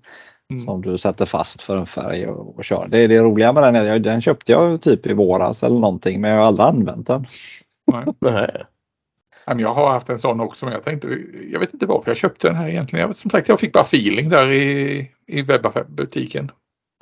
[0.50, 0.64] Mm.
[0.64, 2.88] Som du sätter fast för en färg och, och kör.
[2.88, 3.76] Det är det roliga med den.
[3.76, 7.26] Är, den köpte jag typ i våras eller någonting men jag har aldrig använt den.
[8.20, 8.66] Nej.
[9.46, 11.08] Jag har haft en sån också men jag tänkte,
[11.52, 13.08] jag vet inte varför jag köpte den här egentligen.
[13.08, 16.52] Jag, som sagt jag fick bara feeling där i, i webbaffärbutiken.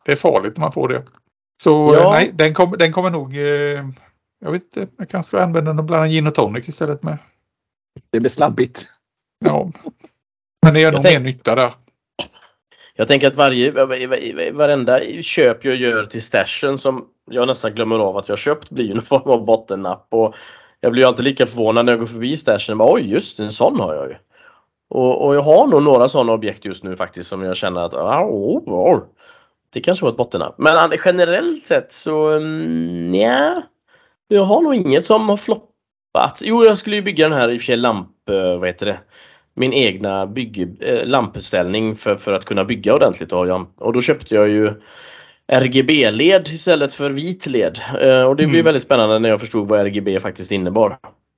[0.06, 1.04] Det är farligt när man får det.
[1.64, 2.12] Så ja.
[2.12, 3.86] nej, den, kom, den kommer nog, eh,
[4.40, 7.18] jag vet inte, jag kanske ska använda den och blanda gin och tonic istället med.
[8.12, 8.86] Det blir slabbigt.
[9.46, 9.72] Ja.
[10.66, 11.74] Men det gör nog mer nytta där.
[12.96, 13.72] Jag tänker att varje,
[14.52, 18.96] varenda köp jag gör till stashen som jag nästan glömmer av att jag köpt blir
[18.96, 20.08] en form av bottennapp.
[20.10, 20.36] Och
[20.84, 22.82] jag blir alltid lika förvånad när jag går förbi stashen.
[22.82, 24.16] Oj just en sån har jag ju.
[24.90, 27.94] Och, och jag har nog några sådana objekt just nu faktiskt som jag känner att
[27.94, 29.04] ah, oh, oh,
[29.74, 30.56] det kanske var ett bottennapp.
[30.58, 33.64] Men generellt sett så mm, nja
[34.28, 36.42] jag har nog inget som har floppat.
[36.42, 38.86] Jo, jag skulle ju bygga den här i och för sig lamp, eh, vad heter
[38.86, 39.00] det?
[39.54, 43.32] min egna bygg, eh, lampställning för, för att kunna bygga ordentligt.
[43.32, 44.74] Och, och då köpte jag ju
[45.52, 47.80] RGB-led istället för vit led.
[48.04, 48.66] Uh, och det blev mm.
[48.66, 50.98] väldigt spännande när jag förstod vad RGB faktiskt innebar.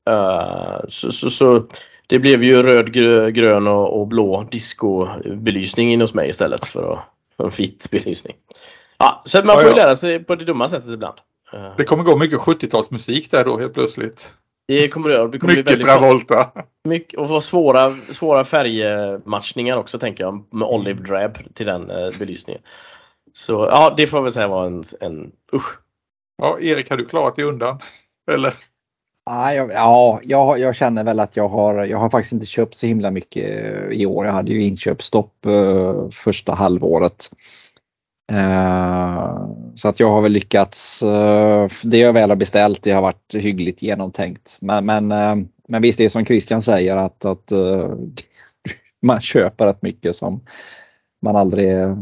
[0.10, 1.66] Uh, så, så, så,
[2.08, 2.94] det blev ju röd,
[3.36, 7.00] grön och, och blå discobelysning in hos mig istället för att,
[7.38, 8.36] för en vit belysning.
[8.98, 9.76] Ja, så man får ja, ja.
[9.76, 11.18] lära sig på det dumma sättet ibland.
[11.54, 11.70] Uh.
[11.78, 14.34] Det kommer gå mycket 70-talsmusik där då helt plötsligt.
[14.68, 15.28] Det kommer det.
[15.28, 16.52] Det kommer mycket Travolta.
[16.84, 21.88] Mycket, och svåra, svåra färgmatchningar också tänker jag med Olive Drab till den
[22.20, 22.62] belysningen.
[23.38, 25.80] Så ja, det får jag väl säga var en, en usch.
[26.38, 27.80] Ja, Erik, har du klarat dig undan?
[28.32, 28.54] Eller?
[29.26, 33.12] Ja, jag, jag känner väl att jag har, jag har faktiskt inte köpt så himla
[33.12, 33.44] mycket
[33.92, 34.26] i år.
[34.26, 37.30] Jag hade ju inköpsstopp uh, första halvåret.
[38.32, 41.04] Uh, så att jag har väl lyckats.
[41.04, 44.58] Uh, det jag väl har beställt det har varit hyggligt genomtänkt.
[44.62, 45.08] Men, men,
[45.68, 47.52] men visst, det är som Christian säger att, att
[49.02, 50.42] man köper rätt mycket som
[51.22, 51.96] man aldrig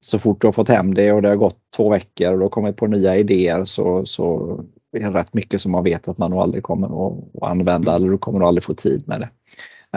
[0.00, 2.44] så fort du har fått hem det och det har gått två veckor och du
[2.44, 4.56] har kommit på nya idéer så, så
[4.92, 8.08] är det rätt mycket som man vet att man nog aldrig kommer att, använda eller
[8.08, 9.28] du kommer aldrig få tid med det.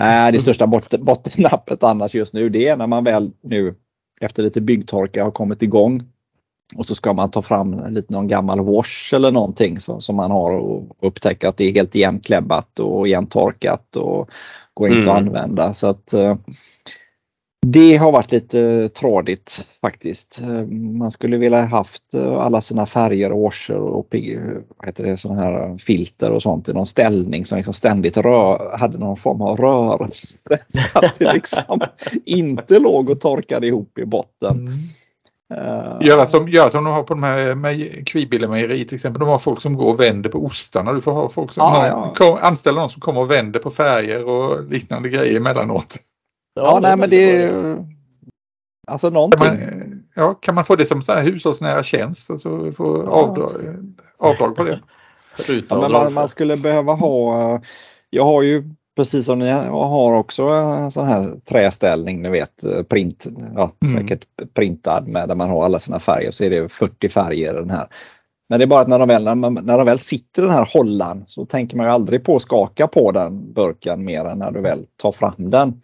[0.01, 3.75] Äh, det största bot bottennappet annars just nu det är när man väl nu
[4.21, 6.03] efter lite byggtorka har kommit igång
[6.75, 10.31] och så ska man ta fram lite någon gammal wash eller någonting som, som man
[10.31, 14.29] har och upptäcka att det är helt igenkläbbat och igentorkat och
[14.73, 15.09] går inte mm.
[15.09, 15.73] att använda.
[15.73, 16.35] Så att uh,
[17.65, 20.41] det har varit lite tradigt faktiskt.
[20.99, 24.07] Man skulle vilja haft eh, alla sina färger och orser och
[24.77, 28.77] vad heter det, såna här filter och sånt i någon ställning som liksom ständigt rör,
[28.77, 30.27] hade någon form av rörelse.
[31.19, 31.81] Det liksom
[32.25, 34.59] inte låg och torkade ihop i botten.
[34.59, 34.73] Mm.
[35.53, 39.19] Uh, göra, som, göra som de har på de här med Kvibille till exempel.
[39.19, 40.93] De har folk som går och vänder på ostarna.
[40.93, 42.39] Du får ha folk som ah, någon, ja.
[42.41, 45.97] anställa någon som kommer och vänder på färger och liknande grejer emellanåt.
[46.53, 47.85] Ja, ja nej men det är
[48.87, 49.39] Alltså någonting.
[49.39, 53.03] Kan man, ja, kan man få det som så här hushållsnära tjänst och så få
[53.05, 53.11] ja.
[53.11, 53.51] avdrag,
[54.17, 54.79] avdrag på det?
[55.69, 57.61] ja, men man, man, skulle behöva ha,
[58.09, 58.63] jag har ju
[58.95, 63.97] precis som ni har också en sån här träställning, ni vet print, ja, mm.
[63.97, 67.69] säkert printad med där man har alla sina färger så är det 40 färger den
[67.69, 67.87] här.
[68.49, 70.45] Men det är bara att när de väl, när, man, när de väl sitter i
[70.45, 74.25] den här hållan så tänker man ju aldrig på att skaka på den burken mer
[74.25, 75.81] än när du väl tar fram den.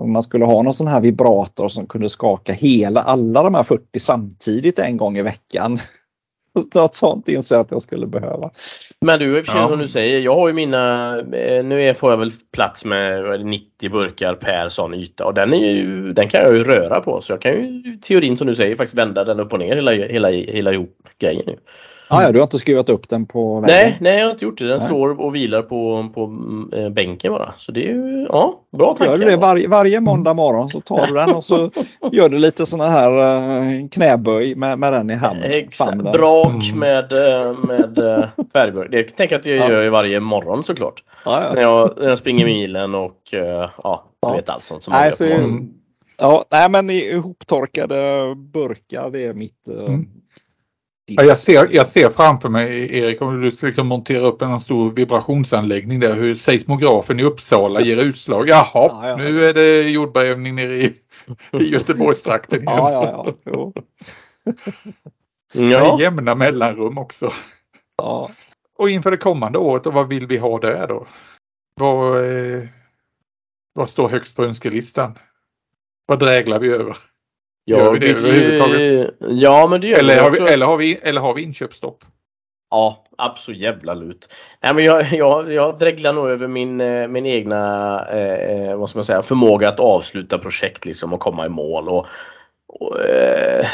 [0.00, 3.62] Om man skulle ha någon sån här vibrator som kunde skaka hela, alla de här
[3.62, 5.78] 40 samtidigt en gång i veckan.
[6.74, 8.50] Något sånt inser jag att jag skulle behöva.
[9.00, 9.68] Men du, i ja.
[9.68, 13.90] som du säger, jag har ju mina, eh, nu får jag väl plats med 90
[13.90, 17.32] burkar per sån yta och den, är ju, den kan jag ju röra på så
[17.32, 20.28] jag kan ju teorin som du säger faktiskt vända den upp och ner hela, hela,
[20.28, 21.42] hela ihop grejen.
[21.46, 21.56] Nu.
[22.12, 23.76] Ah, ja, du har inte skruvat upp den på väggen?
[23.76, 24.68] Nej, nej jag har inte gjort det.
[24.68, 24.86] Den nej.
[24.86, 26.22] står och vilar på, på
[26.76, 27.54] äh, bänken bara.
[27.56, 29.12] Så det är ju ja, bra tankar.
[29.12, 31.70] Gör du det varje, varje måndag morgon så tar du den och så
[32.12, 33.12] gör du lite sådana här
[33.62, 35.50] äh, knäböj med, med den i handen.
[35.50, 35.96] Exakt.
[35.96, 36.78] Brak mm.
[36.78, 38.90] med, äh, med äh, färgburk.
[38.90, 39.70] Det tänker jag att jag ja.
[39.70, 41.02] gör varje morgon såklart.
[41.24, 41.54] Ja, ja.
[41.54, 45.00] När, jag, när jag springer milen och äh, ja, jag vet allt sånt som man
[45.00, 45.74] nej, gör på morgonen.
[46.18, 47.96] Ja, nej men ihoptorkade
[48.36, 50.06] burkar det är mitt mm.
[51.16, 54.60] Ja, jag, ser, jag ser framför mig Erik om du ska liksom montera upp en
[54.60, 58.48] stor vibrationsanläggning där hur seismografen i Uppsala ger utslag.
[58.48, 59.16] Jaha, ja, ja.
[59.16, 60.94] nu är det jordbävning nere i,
[61.52, 62.76] i Göteborgstrakten igen.
[62.76, 63.72] Ja, ja, ja.
[65.52, 66.00] ja.
[66.00, 67.32] jämna mellanrum också.
[67.96, 68.30] Ja.
[68.78, 71.06] Och inför det kommande året, och vad vill vi ha där då?
[71.74, 72.62] Vad, eh,
[73.72, 75.18] vad står högst på önskelistan?
[76.06, 76.96] Vad dräglar vi över?
[77.66, 79.14] Gör vi det överhuvudtaget?
[79.20, 82.04] Ja, men det gör eller, vi har vi, eller, har vi, eller har vi inköpsstopp?
[82.70, 84.28] Ja, absolut jävla lut.
[84.62, 88.98] Nej, men jag, jag, jag dreglar nog över min, eh, min egna eh, vad ska
[88.98, 91.88] man säga, förmåga att avsluta projekt liksom och komma i mål.
[91.88, 92.06] Och,
[92.68, 93.66] och, eh,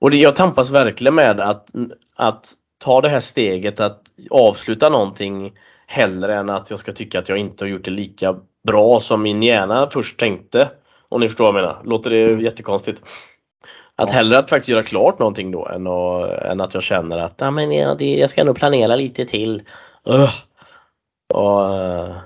[0.00, 1.68] och det, jag tampas verkligen med att,
[2.16, 5.52] att ta det här steget att avsluta någonting
[5.86, 8.36] hellre än att jag ska tycka att jag inte har gjort det lika
[8.66, 10.70] bra som min hjärna först tänkte.
[11.08, 11.82] Om ni förstår vad jag menar.
[11.84, 12.40] Låter det mm.
[12.40, 13.02] jättekonstigt?
[13.96, 17.42] Att hellre att faktiskt göra klart någonting då än, att, än att jag känner att
[17.42, 19.62] ah, men ja, det, jag ska nog planera lite till.
[20.08, 20.30] Uh.
[21.34, 21.60] Och,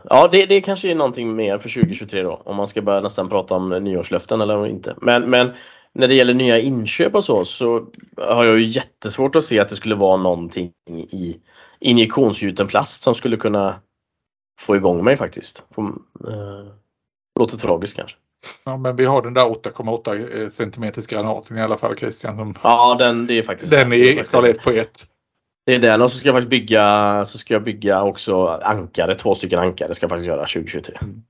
[0.04, 2.42] ja, det, det kanske är någonting mer för 2023 då.
[2.44, 4.94] Om man ska börja nästan prata om nyårslöften eller inte.
[5.00, 5.52] Men, men
[5.92, 9.68] när det gäller nya inköp och så, så har jag ju jättesvårt att se att
[9.68, 11.40] det skulle vara någonting i
[11.80, 13.80] injektionsgjuten plast som skulle kunna
[14.60, 15.64] få igång mig faktiskt.
[15.74, 16.66] Få, uh,
[17.38, 18.16] låter tragiskt kanske.
[18.64, 22.36] Ja, men vi har den där 8,8 eh, centimeters granaten i alla fall Christian.
[22.36, 24.20] Som, ja, den det är faktiskt Den är
[24.50, 25.06] 1 på 1.
[25.66, 29.14] Det är den och så ska jag faktiskt bygga, så ska jag bygga också ankare,
[29.14, 30.96] två stycken ankare ska jag faktiskt göra 2023.
[31.02, 31.22] Mm.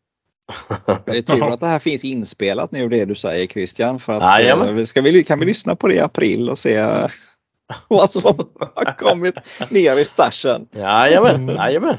[1.05, 3.99] Det är tur att det här finns inspelat nu det du säger Christian.
[3.99, 6.83] För att, ja, ska vi, kan vi lyssna på det i april och se
[7.89, 9.35] vad som har kommit
[9.71, 10.69] ner i stashen.
[10.73, 11.97] Jajamän, jajamän.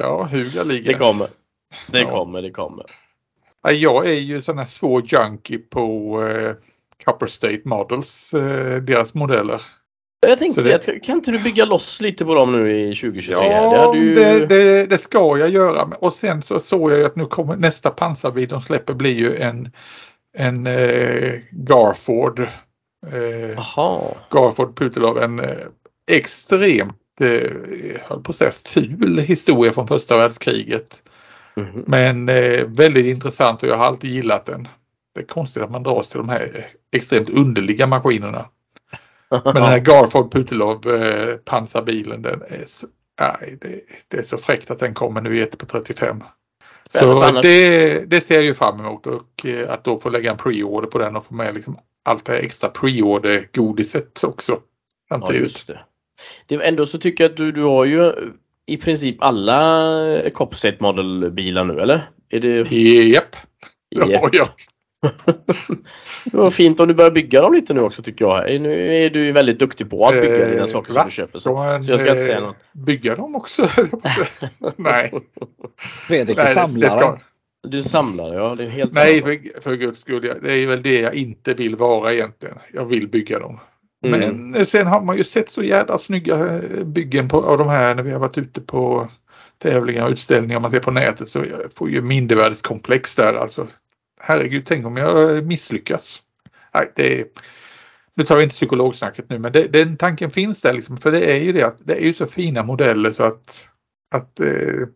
[0.00, 0.92] Ja, Huga ligger.
[0.92, 1.28] Det kommer.
[1.92, 2.86] Det kommer, det kommer.
[3.72, 6.54] Jag är ju sån här svår junkie på eh,
[7.04, 9.62] Copper State Models, eh, deras modeller.
[10.20, 11.00] Jag tänkte, det...
[11.00, 13.32] kan inte du bygga loss lite på dem nu i 2023?
[13.32, 14.14] Ja, det, ju...
[14.14, 15.82] det, det, det, ska jag göra.
[15.98, 19.70] Och sen så såg jag att nu kommer nästa pansarbil de släpper blir ju en,
[20.36, 22.40] en eh, Garford.
[22.40, 23.56] Eh,
[24.30, 25.56] Garford Putilov, en eh,
[26.10, 26.96] extremt
[28.00, 31.02] höll på att säga, ful historia från första världskriget.
[31.56, 31.84] Mm.
[31.86, 34.68] Men eh, väldigt intressant och jag har alltid gillat den.
[35.14, 38.48] Det är konstigt att man dras till de här extremt underliga maskinerna.
[39.30, 42.86] Men den här Garford Putilov eh, pansarbilen den är så,
[43.20, 46.22] nej, det, det, är så fräckt att den kommer nu i 1 på 35.
[46.90, 50.36] Så det, det ser jag ju fram emot och eh, att då få lägga en
[50.36, 54.60] preorder på den och få med liksom allt det extra preorder godiset också.
[55.08, 55.80] Ja, just det.
[56.46, 56.68] det.
[56.68, 58.12] Ändå så tycker jag att du, du har ju
[58.66, 62.10] i princip alla Copstate Model bilar nu eller?
[62.28, 62.76] Är det...
[63.08, 63.36] Japp,
[63.90, 64.48] det har jag.
[66.24, 68.60] det var fint om du börjar bygga dem lite nu också tycker jag.
[68.60, 71.00] Nu är du väldigt duktig på att bygga eh, dina saker va?
[71.00, 71.38] som du köper.
[71.38, 72.56] Så, så jag ska inte säga något.
[72.72, 73.68] Bygga dem också?
[74.76, 75.12] Nej.
[76.08, 77.20] Fredrik är samlare.
[77.68, 78.54] Du samlar, ja.
[78.54, 80.34] Det är helt Nej, för, för guds skull.
[80.42, 82.58] Det är väl det jag inte vill vara egentligen.
[82.72, 83.60] Jag vill bygga dem.
[84.04, 84.50] Mm.
[84.50, 88.02] Men sen har man ju sett så jädra snygga byggen på, av de här när
[88.02, 89.08] vi har varit ute på
[89.58, 93.66] tävlingar och utställningar man ser på nätet så jag får ju mindervärdeskomplex där alltså
[94.20, 96.22] herregud, tänk om jag misslyckas.
[96.74, 97.26] Nej, det är,
[98.14, 101.32] nu tar vi inte psykologsnacket nu, men det, den tanken finns där liksom, för det
[101.32, 103.68] är ju det att det är ju så fina modeller så att,
[104.14, 104.88] att eh,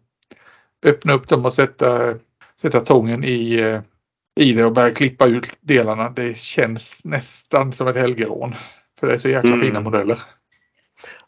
[0.86, 2.14] öppna upp dem och sätta,
[2.60, 3.80] sätta tången i, eh,
[4.40, 6.10] i det och börja klippa ut delarna.
[6.10, 8.54] Det känns nästan som ett helgerån.
[9.00, 9.60] För det är så jäkla mm.
[9.60, 10.22] fina modeller.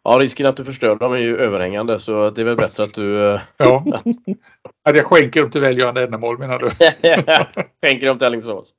[0.04, 2.94] Ja, risken att du förstör dem är ju överhängande så det är väl bättre att
[2.94, 3.34] du...
[3.34, 3.84] Eh, ja.
[4.84, 6.70] att jag skänker dem till välgörande ändamål menar du?
[7.86, 8.74] skänker dem till Alingsås?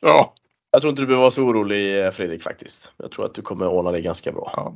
[0.00, 0.34] Ja.
[0.70, 2.92] Jag tror inte du behöver vara så orolig eh, Fredrik faktiskt.
[2.96, 4.52] Jag tror att du kommer ordna det ganska bra.
[4.56, 4.74] Ja.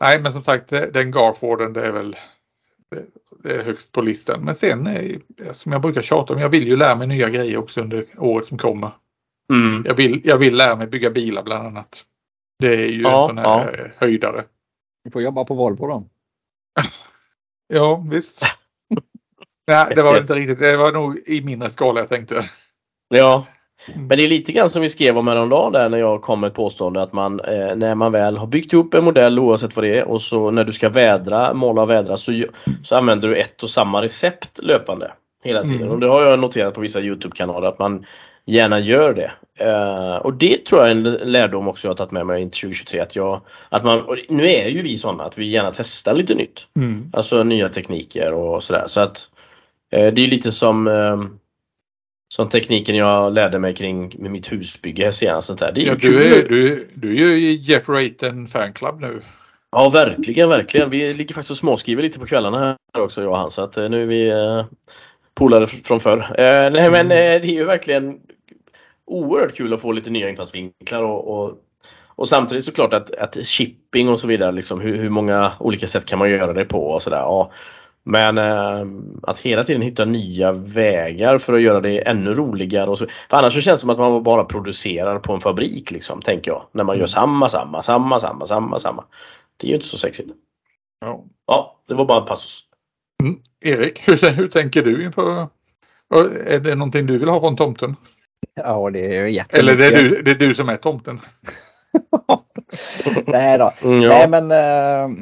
[0.00, 2.16] Nej, men som sagt den Garforden det är väl
[3.42, 4.44] det är högst på listan.
[4.44, 4.88] Men sen
[5.52, 8.46] som jag brukar tjata om, jag vill ju lära mig nya grejer också under året
[8.46, 8.90] som kommer.
[9.52, 9.84] Mm.
[9.86, 12.04] Jag, vill, jag vill lära mig bygga bilar bland annat.
[12.60, 14.06] Det är ju ja, en sån här ja.
[14.06, 14.44] höjdare.
[15.04, 16.04] Du får jobba på Volvo då.
[17.74, 18.42] ja, visst.
[19.66, 20.58] Nej, det var inte riktigt.
[20.58, 22.44] Det var nog i mindre skala jag tänkte.
[23.08, 23.46] Ja,
[23.88, 24.06] mm.
[24.06, 26.48] men det är lite grann som vi skrev om häromdagen där när jag kom med
[26.48, 29.84] ett påstående att man eh, när man väl har byggt ihop en modell oavsett vad
[29.84, 32.44] det är och så när du ska vädra, måla och vädra så,
[32.84, 35.76] så använder du ett och samma recept löpande hela tiden.
[35.76, 35.90] Mm.
[35.90, 38.06] Och det har jag noterat på vissa Youtube-kanaler att man
[38.44, 39.32] gärna gör det.
[39.64, 42.50] Uh, och det tror jag är en lärdom också jag har tagit med mig in
[42.50, 43.00] 2023.
[43.00, 46.66] Att jag, att man, nu är ju vi sådana att vi gärna testar lite nytt.
[46.76, 47.10] Mm.
[47.12, 48.84] Alltså nya tekniker och sådär.
[48.86, 49.28] Så att
[49.96, 51.24] uh, det är lite som uh,
[52.28, 55.46] som tekniken jag lärde mig kring med mitt husbygge senast.
[55.46, 55.72] Sånt där.
[55.72, 59.22] Det är ja, du, är, du, du är ju Jeff Raten fanclub nu.
[59.72, 60.90] Ja verkligen, verkligen.
[60.90, 63.50] Vi ligger faktiskt och småskriver lite på kvällarna här också jag och han.
[63.50, 64.30] Så att nu är vi
[65.34, 66.18] polare från förr.
[66.18, 67.08] Eh, nej men mm.
[67.08, 68.20] det är ju verkligen
[69.06, 71.58] oerhört kul att få lite nya infallsvinklar och, och,
[72.06, 76.06] och samtidigt såklart att, att shipping och så vidare, liksom, hur, hur många olika sätt
[76.06, 77.18] kan man göra det på och sådär.
[77.18, 77.52] Ja.
[78.02, 78.86] Men eh,
[79.22, 82.90] att hela tiden hitta nya vägar för att göra det ännu roligare.
[82.90, 85.90] Och så, för annars så känns det som att man bara producerar på en fabrik
[85.90, 86.62] liksom, tänker jag.
[86.72, 87.08] När man gör mm.
[87.08, 89.04] samma, samma, samma, samma, samma, samma.
[89.56, 90.30] Det är ju inte så sexigt.
[91.00, 92.64] Ja, ja det var bara en passus.
[93.20, 93.40] Mm.
[93.60, 95.46] Erik, hur, hur tänker du inför...
[96.46, 97.96] Är det någonting du vill ha från tomten?
[98.54, 99.58] Ja, det är jättemycket.
[99.58, 101.20] Eller det är du, det är du som är tomten?
[103.26, 103.72] nej då.
[103.82, 104.08] Mm, ja.
[104.08, 105.16] Nej men, äh,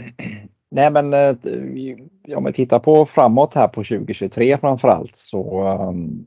[0.71, 6.27] nej men äh, om vi tittar på framåt här på 2023 framförallt så ähm,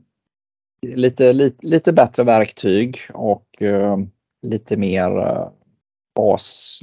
[0.86, 3.96] lite, lite, lite bättre verktyg och äh,
[4.42, 5.48] lite mer äh,
[6.14, 6.80] bas,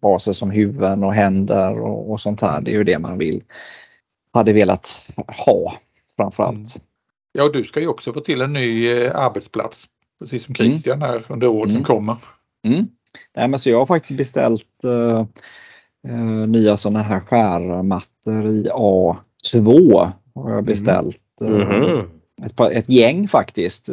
[0.00, 2.60] baser som huvuden och händer och, och sånt här.
[2.60, 3.42] Det är ju det man vill
[4.32, 5.08] hade velat
[5.46, 5.74] ha
[6.16, 6.76] framförallt.
[6.76, 6.86] Mm.
[7.32, 9.88] Ja, du ska ju också få till en ny eh, arbetsplats.
[10.20, 10.70] Precis som mm.
[10.70, 11.76] Christian här under året mm.
[11.76, 12.16] som kommer.
[12.66, 12.86] Mm.
[13.36, 15.24] Nej, men så jag har faktiskt beställt uh,
[16.08, 20.10] uh, nya sådana här skärmattor i A2.
[20.34, 21.20] Har jag beställt.
[21.42, 22.04] Uh,
[22.42, 23.86] ett, ett, gäng faktiskt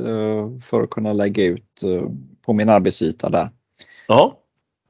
[0.64, 1.82] för att kunna lägga ut
[2.46, 3.50] på min arbetsyta där.
[4.08, 4.38] Ja.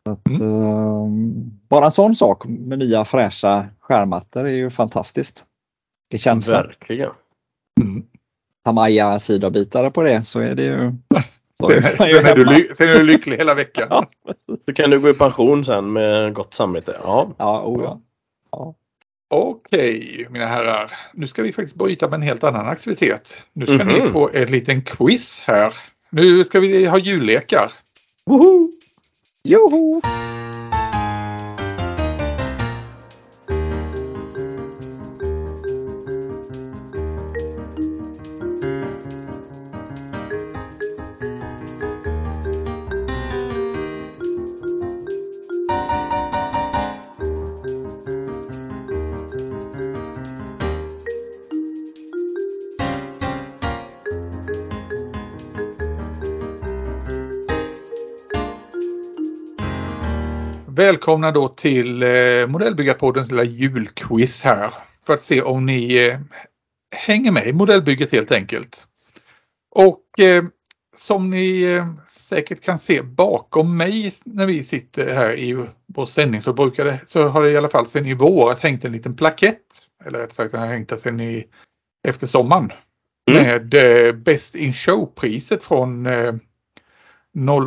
[0.08, 1.52] Att, mm.
[1.70, 5.46] bara en sån sak med nya fräscha skärmattor är ju fantastiskt.
[6.10, 7.12] Det känns Verkligen.
[7.82, 8.04] Mm
[8.68, 10.94] ta Maja sidobitare på det så är det ju...
[11.60, 13.88] Så är sen, är du, sen är du lycklig hela veckan.
[13.90, 14.08] ja.
[14.66, 16.98] Så kan du gå i pension sen med gott samvete.
[17.04, 18.02] Ja, ja, oh ja.
[18.52, 18.76] ja.
[19.30, 23.38] Okej mina herrar, nu ska vi faktiskt bryta med en helt annan aktivitet.
[23.54, 23.94] Nu ska mm -hmm.
[23.94, 24.14] ni mhm.
[24.14, 25.74] få en liten quiz här.
[26.10, 27.72] Nu ska vi ha jullekar.
[28.26, 28.70] Woho!
[29.48, 30.02] Juhu!
[61.18, 64.74] Välkomna då till eh, Modellbyggarpoddens lilla julquiz här.
[65.06, 66.20] För att se om ni eh,
[66.96, 68.88] hänger med i modellbygget helt enkelt.
[69.72, 70.44] Och eh,
[70.98, 76.42] som ni eh, säkert kan se bakom mig när vi sitter här i vår sändning
[76.42, 79.16] så brukar det, så har det i alla fall sedan i våras hängt en liten
[79.16, 79.66] plakett.
[80.06, 81.48] Eller rätt sagt den har hängt sedan i
[82.08, 82.72] efter sommaren.
[83.32, 83.44] Mm.
[83.44, 86.34] Med eh, Best in Show-priset från eh,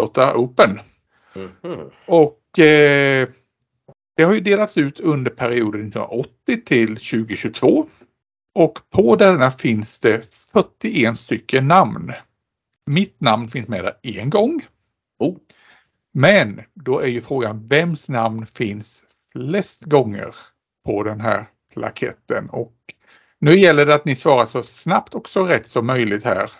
[0.00, 0.80] 08 Open.
[1.34, 1.90] Mm.
[2.06, 3.28] Och eh,
[4.20, 7.86] det har ju delats ut under perioden 1980 till 2022.
[8.54, 12.12] Och på denna finns det 41 stycken namn.
[12.86, 14.66] Mitt namn finns med där en gång.
[15.18, 15.36] Oh.
[16.12, 20.34] Men då är ju frågan vems namn finns flest gånger
[20.84, 22.74] på den här plaketten och
[23.38, 26.50] nu gäller det att ni svarar så snabbt och så rätt som möjligt här.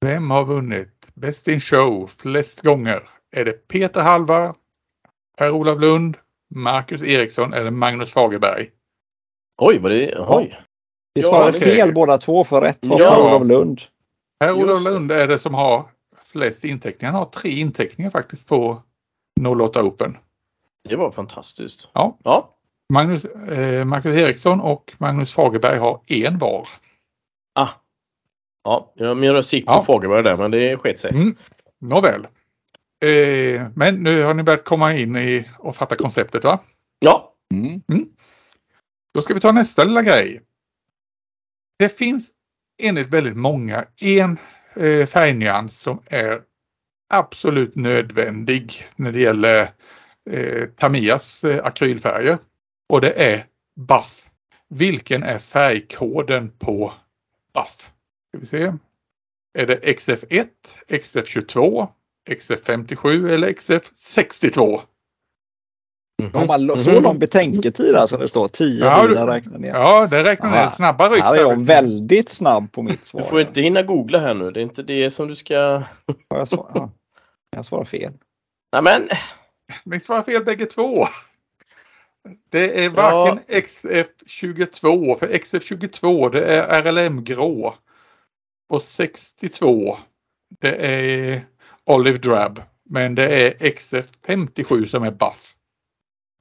[0.00, 3.08] Vem har vunnit Best in Show flest gånger?
[3.30, 4.54] Är det Peter Halvar,
[5.38, 6.16] Per-Olof Lund,
[6.54, 8.70] Marcus Eriksson eller Magnus Fagerberg?
[9.58, 10.60] Oj, vad det Oj.
[11.14, 13.10] Vi svarade ja, fel båda två för rätt var ja.
[13.10, 13.80] Per-Olof Lund.
[14.40, 15.90] Per-Olof Lund är det som har
[16.32, 17.12] flest inteckningar.
[17.12, 18.82] Han har tre inteckningar faktiskt på
[19.48, 20.16] 08 Open.
[20.88, 21.88] Det var fantastiskt.
[21.92, 22.18] Ja.
[22.24, 22.54] ja.
[22.92, 26.68] Magnus, eh, Marcus Eriksson och Magnus Fagerberg har en var.
[27.54, 27.68] Ah.
[28.64, 29.84] Ja, min röst gick på ja.
[29.84, 31.10] Fagerberg där men det sket sig.
[31.10, 31.36] Mm.
[31.80, 32.26] Nåväl.
[33.00, 36.60] Eh, men nu har ni börjat komma in i och fatta konceptet va?
[36.98, 37.34] Ja.
[37.54, 37.82] Mm.
[37.92, 38.08] Mm.
[39.14, 40.42] Då ska vi ta nästa lilla grej.
[41.78, 42.30] Det finns
[42.82, 44.38] enligt väldigt många en
[44.76, 46.42] eh, färgnyans som är
[47.08, 49.70] absolut nödvändig när det gäller
[50.30, 52.38] eh, Tamiyas eh, akrylfärger.
[52.88, 53.46] Och det är
[53.76, 54.30] buff.
[54.68, 56.92] Vilken är färgkoden på
[57.54, 57.90] buff?
[58.28, 58.72] Ska vi se.
[59.58, 60.48] Är det XF1,
[60.88, 61.88] XF22,
[62.28, 64.80] XF57 eller XF62?
[66.22, 66.34] Mm.
[66.34, 69.68] Har man så lång betänketid alltså det står 10 ja, bilar räknar ner?
[69.68, 70.70] Ja, det räknar ner.
[70.70, 71.22] Snabba ryck.
[71.22, 73.20] Här är jag väldigt snabb på mitt svar.
[73.20, 74.50] Du får inte hinna googla här nu.
[74.50, 75.82] Det är inte det som du ska...
[76.28, 76.90] jag, svarar,
[77.50, 78.12] jag svarar fel.
[78.72, 79.08] Nej men.
[79.84, 81.06] Ni svarar fel bägge två.
[82.50, 83.60] Det är varken ja.
[83.60, 87.74] XF22 för XF22 det är RLM grå.
[88.68, 89.98] Och 62
[90.60, 91.46] det är
[91.88, 92.62] Olive Drab.
[92.90, 95.54] Men det är XF57 som är buff.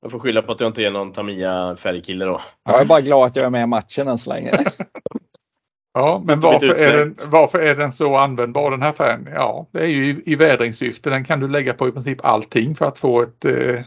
[0.01, 2.41] Jag får skylla på att jag inte är någon Tamiya färgkille då.
[2.63, 4.53] Jag är bara glad att jag är med i matchen än så länge.
[5.93, 9.29] ja, men varför är, den, varför är den så användbar den här färgen?
[9.33, 11.09] Ja, det är ju i, i vädringssyfte.
[11.09, 13.81] Den kan du lägga på i princip allting för att få ett eh,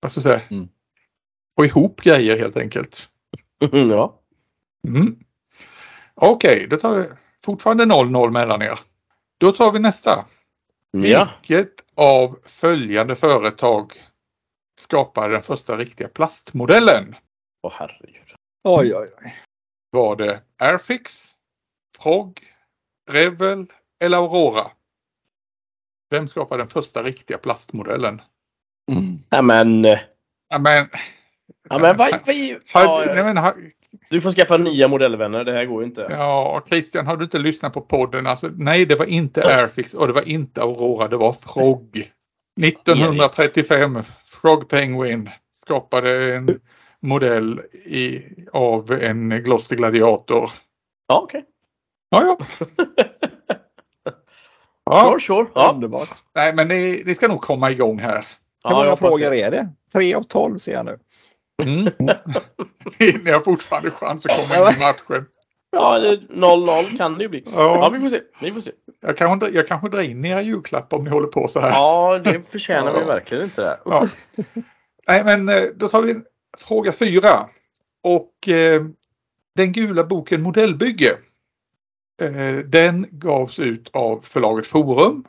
[0.00, 0.68] vad ska jag säga, mm
[1.56, 3.08] få ihop grejer helt enkelt.
[3.72, 4.20] ja.
[4.88, 5.16] Mm.
[6.14, 7.04] Okej, okay, då tar vi
[7.44, 8.78] fortfarande 0-0 mellan er.
[9.38, 10.24] Då tar vi nästa.
[11.02, 11.28] Ja.
[11.40, 13.92] Vilket av följande företag
[14.80, 17.16] skapade den första riktiga plastmodellen?
[17.62, 18.34] Åh oh, herregud.
[18.64, 19.34] Oj, oj, oj.
[19.90, 21.34] Var det Airfix,
[21.98, 22.40] Frog,
[23.10, 24.64] Revel eller Aurora?
[26.10, 28.22] Vem skapade den första riktiga plastmodellen?
[28.92, 29.18] Mm.
[29.30, 29.84] Ja, men...
[30.48, 30.88] Ja, men
[31.68, 32.36] Ja, men vad, vad,
[32.74, 33.72] ja, nej, men,
[34.10, 36.06] du får skaffa nya modellvänner, det här går ju inte.
[36.10, 38.26] Ja, Christian, har du inte lyssnat på podden?
[38.26, 39.48] Alltså, nej, det var inte ja.
[39.48, 42.10] Airfix och det var inte Aurora, det var Frog.
[42.62, 46.60] 1935, Frog Penguin skapade en
[47.00, 48.22] modell i,
[48.52, 50.50] av en Gloster Gladiator.
[51.06, 51.38] Ja, okej.
[51.38, 51.50] Okay.
[52.10, 52.46] Ja, ja.
[54.84, 55.18] ja.
[55.18, 55.46] Sure, sure.
[55.54, 55.72] Ja.
[55.74, 56.08] Underbart.
[56.34, 58.26] Nej, men ni, ni ska nog komma igång här.
[58.64, 59.68] Hur många frågor är det?
[59.92, 60.98] Tre av tolv ser jag nu.
[61.62, 61.84] Mm.
[63.24, 65.26] Ni har fortfarande chans att komma in i matchen.
[65.70, 67.42] Ja, 0-0 kan det ju bli.
[67.46, 67.52] Ja.
[67.54, 68.20] ja, vi får se.
[68.40, 68.70] Vi får se.
[69.00, 71.70] Jag kanske, jag kanske drar in era julklappar om ni håller på så här.
[71.70, 72.98] Ja, det förtjänar ja.
[72.98, 73.78] vi verkligen inte.
[73.84, 74.08] Ja.
[75.08, 76.14] Nej, men eh, då tar vi
[76.58, 77.48] fråga fyra.
[78.02, 78.82] Och eh,
[79.56, 81.16] den gula boken Modellbygge.
[82.20, 85.24] Eh, den gavs ut av förlaget Forum.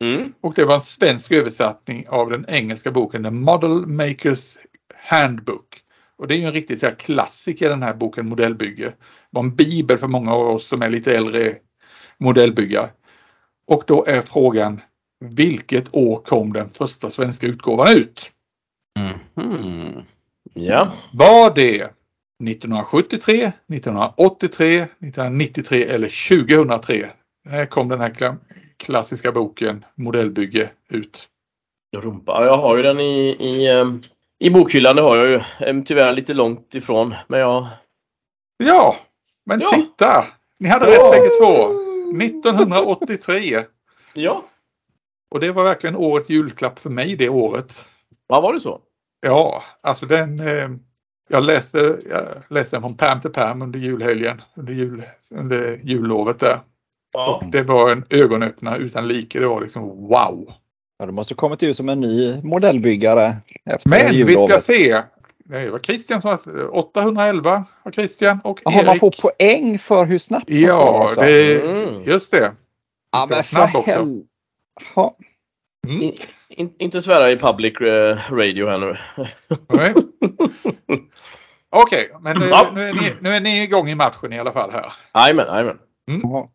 [0.00, 0.32] Mm.
[0.40, 4.56] Och det var en svensk översättning av den engelska boken The Model Makers
[4.94, 5.80] Handbook.
[6.16, 8.84] Och det är ju en riktigt så klassiker den här boken Modellbygge.
[8.84, 8.94] Det
[9.30, 11.56] var en bibel för många av oss som är lite äldre
[12.18, 12.90] modellbyggare.
[13.66, 14.80] Och då är frågan
[15.20, 18.30] vilket år kom den första svenska utgåvan ut?
[19.36, 20.02] Mm.
[20.54, 20.92] Ja.
[21.12, 21.90] Var det
[22.50, 27.10] 1973, 1983, 1993 eller 2003?
[27.48, 28.36] Här kom den här
[28.76, 31.28] klassiska boken Modellbygge ut.
[31.96, 34.02] Rumpa, jag har ju den i, i ehm,
[34.38, 35.82] i bokhyllan, det har jag ju.
[35.84, 37.68] Tyvärr lite långt ifrån, men jag...
[38.56, 38.96] Ja,
[39.46, 39.70] men ja.
[39.70, 40.24] titta!
[40.58, 41.84] Ni hade rätt bägge två.
[42.22, 43.64] 1983.
[44.14, 44.44] Ja.
[45.30, 47.88] Och det var verkligen årets julklapp för mig det året.
[48.28, 48.80] Ja, var det så?
[49.20, 50.68] Ja, alltså den eh,
[51.28, 56.40] jag läste, jag läste den från pärm till pärm under julhelgen, under, jul, under jullovet
[56.40, 56.60] där.
[57.12, 57.36] Ja.
[57.36, 59.40] Och det var en ögonöppnare utan like.
[59.40, 60.52] Det var liksom wow!
[60.98, 63.36] Ja, du måste kommit ut som en ny modellbyggare.
[63.64, 64.50] Efter Men jullovet.
[64.50, 65.02] vi ska se.
[65.44, 68.86] Det var Christian som var 811 har Christian och Aha, Erik.
[68.86, 72.02] man får poäng för hur snabbt man Ja, det, mm.
[72.02, 72.52] just det.
[73.12, 74.00] Ja, men för hel...
[75.86, 76.02] Mm.
[76.02, 76.16] In,
[76.48, 78.96] in, inte svära i public uh, radio här nu.
[81.70, 84.52] Okej, okay, men nu, nu, är ni, nu är ni igång i matchen i alla
[84.52, 84.92] fall här.
[85.14, 85.78] Jajamän, jajamän.
[86.08, 86.46] Mm.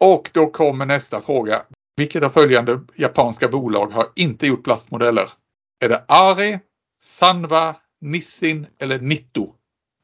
[0.00, 1.62] Och då kommer nästa fråga.
[1.96, 5.30] Vilket av följande japanska bolag har inte gjort plastmodeller?
[5.80, 6.58] Är det Ari,
[7.02, 9.54] Sanwa, Nissin eller Nitto?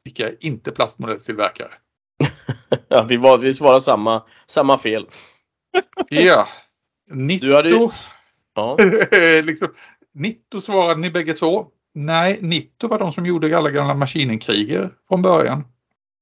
[0.03, 1.71] Vilka är inte plastmodellstillverkare?
[2.87, 5.07] ja, vi, var, vi svarar samma, samma fel.
[6.09, 6.47] ja.
[7.11, 7.45] Nitto.
[7.45, 7.89] Du hade
[8.53, 8.77] Ja.
[9.43, 9.67] liksom,
[10.13, 11.67] Nitto svarade ni bägge två.
[11.93, 15.63] Nej, Nitto var de som gjorde alla gamla maskinenkriger från början.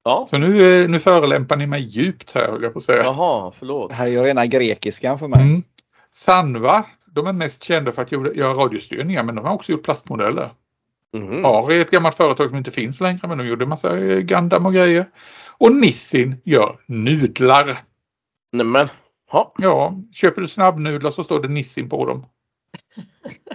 [0.04, 0.26] Ja.
[0.30, 3.02] Så nu, nu förelämpar ni mig djupt här höll jag på att säga.
[3.02, 3.90] Jaha, förlåt.
[3.90, 5.42] Det här är ju rena grekiskan för mig.
[5.42, 5.62] Mm.
[6.14, 10.50] Sanva, de är mest kända för att göra radiostyrningar men de har också gjort plastmodeller.
[11.14, 11.44] Mm.
[11.44, 14.66] Ari är ett gammalt företag som inte finns längre men de gjorde massa eh, Gundam
[14.66, 15.04] och grejer.
[15.58, 17.78] Och Nissin gör nudlar.
[18.52, 18.88] Nämen.
[19.30, 19.54] Ha.
[19.58, 22.26] Ja, köper du snabbnudlar så står det Nissin på dem.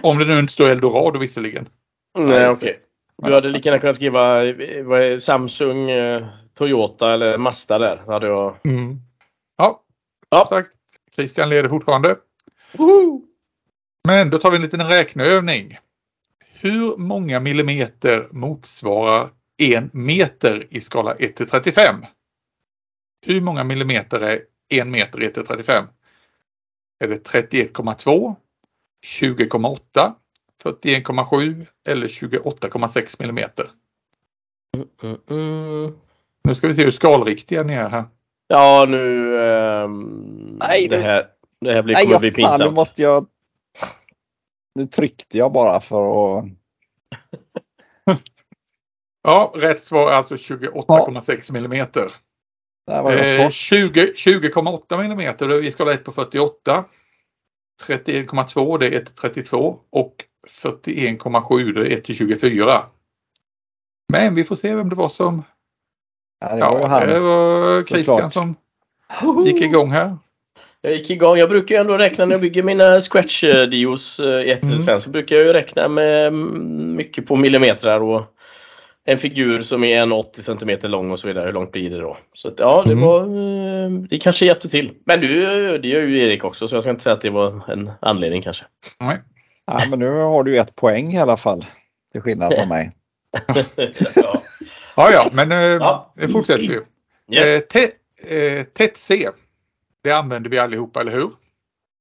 [0.02, 1.68] Om det nu inte står Eldorado visserligen.
[2.18, 2.52] Nej, okej.
[2.52, 2.74] Okay.
[3.22, 4.52] Du hade lika gärna kunnat skriva
[4.82, 7.96] vad Samsung, eh, Toyota eller Mazda där.
[8.06, 8.56] Hade jag...
[8.64, 9.00] Mm.
[9.56, 9.82] Ja,
[10.30, 10.46] ja.
[10.48, 10.70] sagt.
[11.14, 12.16] Christian leder fortfarande.
[12.78, 13.22] Woho!
[14.08, 15.78] Men då tar vi en liten räkneövning.
[16.52, 21.94] Hur många millimeter motsvarar en meter i skala 1 till 35?
[23.26, 25.84] Hur många millimeter är en meter 1 till 35?
[27.04, 28.36] Är det 31,2,
[29.20, 30.14] 20,8,
[30.64, 33.70] 41,7 eller 28,6 millimeter?
[36.44, 38.04] Nu ska vi se hur skalriktiga ni är här.
[38.48, 39.34] Ja nu...
[39.84, 41.26] Um, nej, det, här,
[41.60, 42.58] det här blir, kommer nej, bli pinsamt.
[42.58, 43.26] Fan, nu måste jag...
[44.74, 46.44] Nu tryckte jag bara för att...
[49.22, 51.52] ja, rätt svar är alltså 28,6 ja.
[51.52, 52.12] millimeter.
[52.90, 56.84] 20,8 eh, millimeter, vi ska ha 1 på 48.
[57.82, 62.82] 31,2 det är 1 till 32 och 41,7 det är 1 till 24.
[64.12, 65.44] Men vi får se vem det var som...
[66.40, 68.56] Ja, det var, ja, det var Christian som
[69.46, 70.16] gick igång här.
[70.80, 71.36] Jag gick igång.
[71.36, 75.10] Jag brukar ju ändå räkna när jag bygger mina scratch-dios i 1 till 5 så
[75.10, 78.22] brukar jag ju räkna med mycket på millimeter och
[79.04, 81.46] en figur som är 1,80 cm lång och så vidare.
[81.46, 82.16] Hur långt blir det då?
[82.32, 83.04] Så att, ja, det mm.
[83.04, 84.92] var eh, Det kanske hjälpte till.
[85.04, 85.28] Men du,
[85.78, 88.42] det gör ju Erik också så jag ska inte säga att det var en anledning
[88.42, 88.64] kanske.
[89.00, 89.18] Nej.
[89.66, 91.66] Ja, men nu har du ett poäng i alla fall.
[92.12, 92.96] Till skillnad från mig.
[94.14, 94.42] ja.
[94.96, 96.12] ja, ja, men eh, ja.
[96.16, 96.82] det fortsätter ju.
[97.30, 97.74] Yes.
[98.16, 99.28] Eh, tätt C.
[100.02, 101.30] Det använder vi allihopa, eller hur?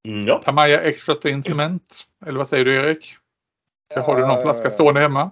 [0.07, 0.41] Mm, ja.
[0.45, 2.03] Tamaya Extra Cement.
[2.25, 3.15] Eller vad säger du Erik?
[3.95, 5.31] Har du någon flaska stående hemma?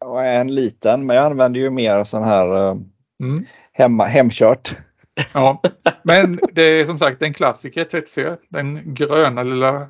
[0.00, 2.76] och en liten, men jag använder ju mer sån här eh,
[3.22, 3.46] mm.
[3.72, 4.76] hemma, hemkört.
[5.32, 5.62] Ja,
[6.02, 8.36] men det är som sagt en klassiker, TTC.
[8.48, 9.88] Den gröna lilla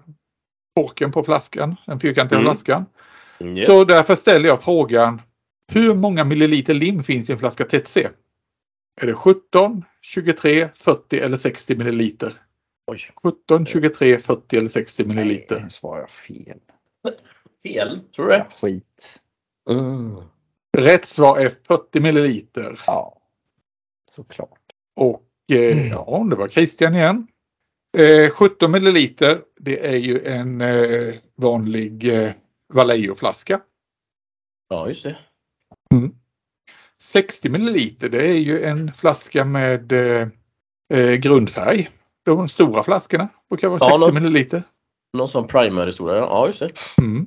[0.82, 2.50] korken på flaskan, den fyrkantiga mm.
[2.50, 2.86] flaskan.
[3.40, 3.66] Yep.
[3.66, 5.22] Så därför ställer jag frågan,
[5.72, 8.08] hur många milliliter lim finns i en flaska TTC?
[9.00, 12.32] Är det 17, 23, 40 eller 60 milliliter?
[12.86, 13.10] Oj.
[13.22, 15.60] 17, 23, 40 eller 60 milliliter?
[15.60, 16.58] Nej, svarar jag fel.
[17.62, 18.44] Fel, tror du?
[18.60, 19.20] Skit.
[19.70, 20.16] Mm.
[20.76, 22.80] Rätt svar är 40 milliliter.
[22.86, 23.18] Ja,
[24.10, 24.60] såklart.
[24.96, 25.88] Och eh, mm.
[25.88, 27.26] ja, det var Christian igen.
[27.96, 32.32] Eh, 17 milliliter, det är ju en eh, vanlig eh,
[32.74, 33.60] Vallejo-flaska.
[34.68, 35.18] Ja, just det.
[35.94, 36.14] Mm.
[37.00, 40.28] 60 milliliter, det är ju en flaska med eh,
[40.94, 41.90] eh grundfärg.
[42.24, 44.62] De stora flaskorna brukar vara ja, 60 någon, milliliter.
[45.12, 46.70] Någon sån primer-historia, ja just det.
[46.98, 47.26] Mm.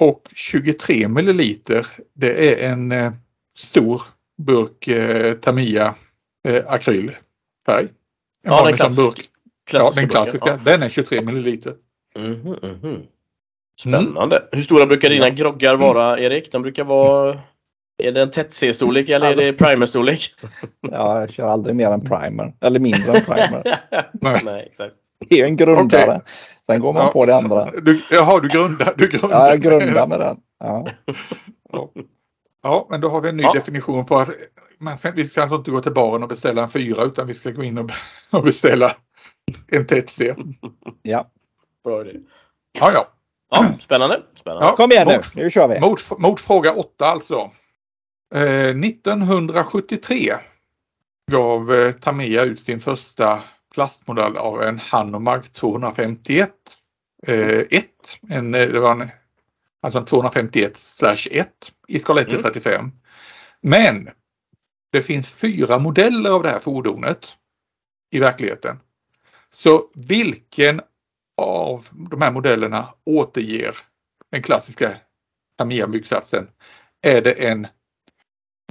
[0.00, 3.12] Och 23 milliliter det är en eh,
[3.58, 4.02] stor
[4.42, 5.94] burk eh, Tamiya
[6.48, 7.18] eh, akrylfärg.
[7.78, 7.88] En
[8.42, 9.29] ja, den klass burk.
[9.78, 10.48] Ja, den klassiska.
[10.48, 10.58] Ja.
[10.64, 11.74] Den är 23 milliliter.
[12.16, 13.02] Mm -hmm, mm -hmm.
[13.80, 14.36] Spännande.
[14.36, 14.48] Mm.
[14.52, 16.52] Hur stora brukar dina groggar vara Erik?
[16.52, 17.40] De brukar vara
[18.02, 20.34] är det en tätt C-storlek eller är det primer-storlek?
[20.80, 22.52] Ja, jag kör aldrig mer än primer.
[22.60, 23.62] Eller mindre än primer.
[24.12, 24.40] Nej.
[24.44, 24.94] Nej, exakt.
[25.28, 26.02] Det är ju en grundare.
[26.02, 26.20] Okay.
[26.70, 27.12] Sen går man ja.
[27.12, 27.70] på det andra.
[27.70, 29.38] Du, jaha, du grundar, du grundar.
[29.38, 30.36] Ja, jag grundar med den.
[30.60, 30.86] Ja.
[31.72, 31.90] ja.
[32.62, 33.52] ja men då har vi en ny ja.
[33.52, 34.30] definition på att
[34.78, 37.50] man vi ska alltså inte gå till baren och beställa en fyra utan vi ska
[37.50, 37.90] gå in och,
[38.30, 38.96] och beställa
[39.72, 40.34] en tätt C.
[41.02, 41.30] Ja.
[41.84, 42.18] Bra idé.
[42.72, 43.08] Ja, ja.
[43.50, 44.22] Ja, spännande.
[44.40, 44.66] spännande.
[44.66, 45.80] Ja, Kom igen nu, mot, nu kör vi.
[45.80, 47.50] Mot, mot fråga 8 alltså.
[48.34, 50.36] Eh, 1973
[51.30, 53.42] gav eh, Tamiya ut sin första
[53.74, 56.50] plastmodell av en Hanomag 251.
[57.26, 57.36] Eh,
[57.70, 57.84] 1.
[58.28, 59.10] En, eh, det var en,
[59.82, 61.48] alltså en 251 slash 1
[61.88, 62.74] i skala 1 till 35.
[62.74, 62.92] Mm.
[63.62, 64.10] Men
[64.92, 67.28] det finns fyra modeller av det här fordonet
[68.10, 68.80] i verkligheten.
[69.52, 70.80] Så vilken
[71.36, 73.76] av de här modellerna återger
[74.30, 74.96] den klassiska
[75.56, 76.48] Tamiya-byggsatsen?
[77.02, 77.66] Är det en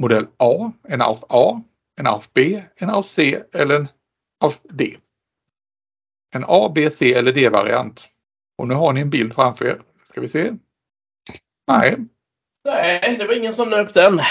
[0.01, 1.61] modell A, en AUF A,
[1.95, 3.87] en AUF B, en AUF C eller en
[4.39, 4.97] AUF D?
[6.35, 8.09] En A, B, C eller D-variant.
[8.57, 9.81] Och nu har ni en bild framför er.
[10.09, 10.51] Ska vi se?
[11.67, 11.97] Nej.
[12.65, 14.21] Nej, det var ingen som nöp den.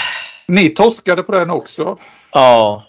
[0.47, 1.99] Ni torskade på den också.
[2.31, 2.88] Ja.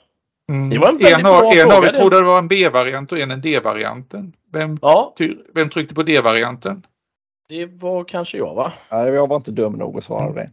[0.50, 0.70] Mm.
[0.70, 3.30] Det var en av, bra en av er trodde det var en B-variant och en
[3.30, 4.32] en D-varianten.
[4.52, 5.14] Vem, ja.
[5.54, 6.86] vem tryckte på D-varianten?
[7.48, 8.72] Det var kanske jag va?
[8.90, 10.50] Nej, jag var inte dum nog att svara det.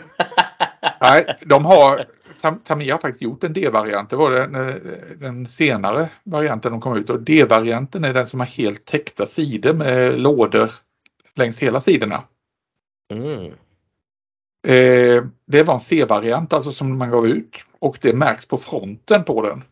[1.00, 2.06] Nej, de har
[2.64, 4.10] Tamiya har faktiskt gjort en D-variant.
[4.10, 4.52] Det var den,
[5.20, 9.72] den senare varianten de kom ut och D-varianten är den som har helt täckta sidor
[9.72, 10.70] med lådor
[11.34, 12.22] längs hela sidorna.
[13.12, 13.52] Mm.
[14.66, 19.24] Eh, det var en C-variant alltså som man gav ut och det märks på fronten
[19.24, 19.64] på den.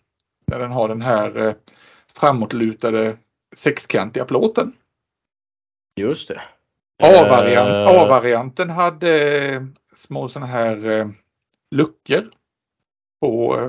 [0.46, 1.54] Där den har den här eh,
[2.14, 3.16] framåtlutade
[3.56, 4.72] sexkantiga plåten.
[5.96, 6.42] Just det.
[7.02, 8.02] A-variant, uh...
[8.02, 11.08] A-varianten hade små sådana här eh,
[11.70, 12.30] luckor
[13.20, 13.60] på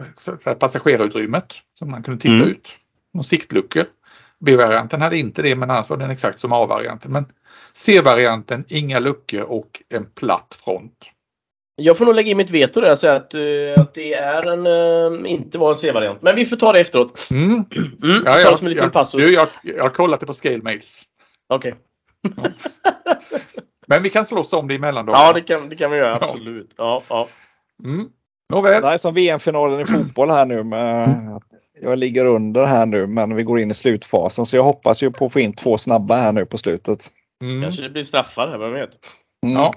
[0.46, 2.48] eh, passagerarutrymmet som man kunde titta mm.
[2.48, 2.78] ut.
[3.14, 3.86] Någon siktluckor.
[4.40, 7.12] B-varianten hade inte det men annars var den exakt som A-varianten.
[7.12, 7.26] Men
[7.78, 11.12] C-varianten, inga luckor och en platt front.
[11.76, 14.48] Jag får nog lägga in mitt veto där och säga att, uh, att det är
[14.48, 16.22] en, uh, inte var en C-variant.
[16.22, 17.28] Men vi får ta det efteråt.
[17.32, 17.66] Mm.
[18.04, 19.22] Mm, ja, ja, som en liten passus.
[19.22, 21.02] Jag, jag, jag har kollat det på Scalemates.
[21.50, 21.76] Okej.
[22.38, 22.52] Okay.
[23.88, 25.14] Men vi kan slåss om det emellan då.
[25.14, 26.16] Ja, det kan, det kan vi göra.
[26.16, 26.74] Absolut.
[26.78, 27.28] Ja, ja.
[27.84, 28.10] Mm.
[28.50, 28.82] Nåväl.
[28.82, 30.64] Det är som VM-finalen i fotboll här nu.
[30.64, 31.42] Med,
[31.82, 35.12] jag ligger under här nu men vi går in i slutfasen så jag hoppas ju
[35.12, 37.12] på att få in två snabba här nu på slutet.
[37.44, 37.62] Mm.
[37.62, 39.06] Kanske det blir straffar här, vem vet?
[39.44, 39.56] Mm.
[39.56, 39.74] Ja.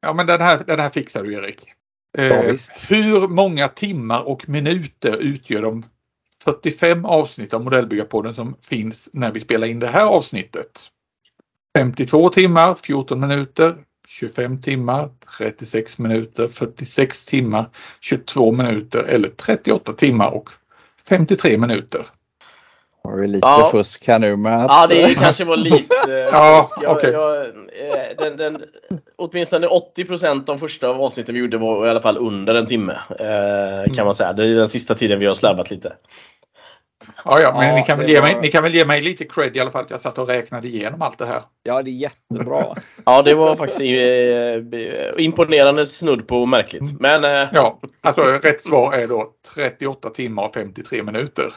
[0.00, 1.64] ja, men den här, den här fixar du Erik.
[2.18, 2.56] Eh, ja,
[2.88, 5.84] hur många timmar och minuter utgör de
[6.44, 10.80] 45 avsnitt av Modellbyggarpodden som finns när vi spelar in det här avsnittet?
[11.78, 13.74] 52 timmar, 14 minuter,
[14.08, 17.70] 25 timmar, 36 minuter, 46 timmar,
[18.00, 20.50] 22 minuter eller 38 timmar och
[21.08, 22.06] 53 minuter.
[23.04, 23.68] Har vi lite ja.
[23.70, 24.66] fusk här nu med att...
[24.68, 25.94] Ja, det kanske var lite
[26.32, 27.12] ja, jag, okay.
[27.12, 28.62] jag, eh, den, den,
[29.16, 32.92] Åtminstone 80 procent av första avsnitten vi gjorde var i alla fall under en timme.
[33.10, 34.04] Eh, kan mm.
[34.04, 34.32] man säga.
[34.32, 35.92] Det är den sista tiden vi har släbat lite.
[37.24, 38.26] Ja, ja, men ja, ni, kan väl ge var...
[38.28, 40.28] mig, ni kan väl ge mig lite cred i alla fall att jag satt och
[40.28, 41.42] räknade igenom allt det här.
[41.62, 42.64] Ja, det är jättebra.
[43.04, 46.82] ja, det var faktiskt eh, imponerande snudd på märkligt.
[46.82, 46.96] Mm.
[47.00, 47.48] Men, eh...
[47.52, 51.52] Ja, alltså rätt svar är då 38 timmar och 53 minuter.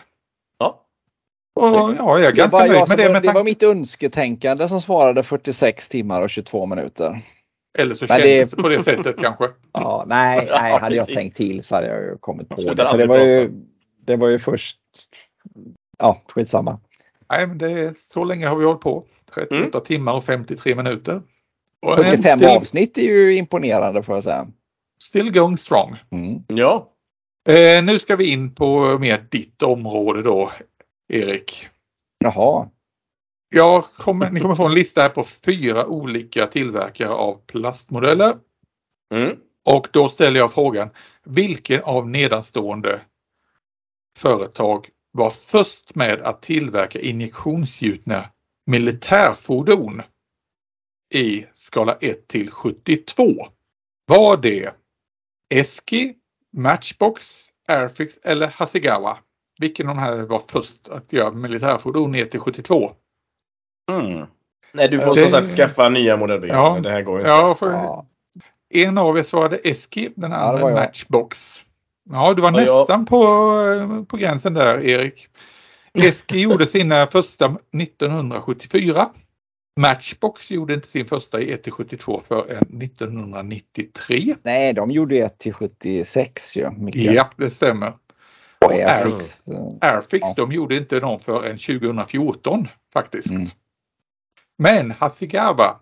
[1.56, 1.84] Ja.
[1.84, 3.10] Och, ja, jag är ganska nöjd med det.
[3.10, 7.22] Var, det var mitt önsketänkande som svarade 46 timmar och 22 minuter.
[7.78, 9.50] Eller så kändes det på det sättet kanske.
[9.74, 12.76] Ja, nej, nej hade jag tänkt till så hade jag kommit på det.
[12.76, 13.52] För det, var ju,
[14.06, 14.80] det var ju först
[15.98, 16.80] ja, skitsamma.
[17.30, 19.04] Nej, men det är, så länge har vi hållit på.
[19.34, 19.72] 38 mm.
[19.86, 21.22] timmar och 53 minuter.
[21.82, 24.48] Och 45 still, avsnitt är ju imponerande får jag säga.
[25.04, 25.96] Still going strong.
[26.12, 26.44] Mm.
[26.48, 26.92] Ja.
[27.50, 30.52] Eh, nu ska vi in på mer ditt område då,
[31.08, 31.70] Erik.
[32.18, 32.70] Jaha.
[33.50, 38.34] Jag kommer, ni kommer få en lista här på fyra olika tillverkare av plastmodeller.
[39.14, 39.38] Mm.
[39.66, 40.90] Och då ställer jag frågan,
[41.24, 43.02] vilken av nedanstående
[44.18, 48.30] företag var först med att tillverka injektionsgjutna
[48.66, 50.02] militärfordon
[51.14, 53.48] i skala 1 till 72.
[54.06, 54.76] Var det
[55.50, 56.16] Eski,
[56.58, 59.18] Matchbox, Airfix eller Hasegawa?
[59.60, 62.92] Vilken av de här var först att göra militärfordon ner till 72?
[63.92, 64.28] Mm.
[64.74, 65.22] Nej, du får det...
[65.22, 66.56] som sagt skaffa nya modellbilar.
[66.56, 67.32] Ja, det här går inte.
[67.32, 67.72] Ja, för...
[67.72, 68.06] ja.
[68.70, 71.64] En av er svarade Eski, den andra ja, Matchbox.
[72.10, 75.28] Ja, du var ja, nästan på, på gränsen där Erik.
[75.94, 77.46] Eski gjorde sina första
[77.82, 79.10] 1974.
[79.80, 84.36] Matchbox gjorde inte sin första i 1 72 förrän 1993.
[84.44, 86.70] Nej, de gjorde 1 till 76 ju.
[86.70, 87.14] Mycket.
[87.14, 87.94] Ja, det stämmer.
[88.66, 89.42] Och Airfix,
[89.82, 90.34] Airfix ja.
[90.36, 93.30] de gjorde inte någon förrän 2014 faktiskt.
[93.30, 93.48] Mm.
[94.58, 95.80] Men Hasegawa,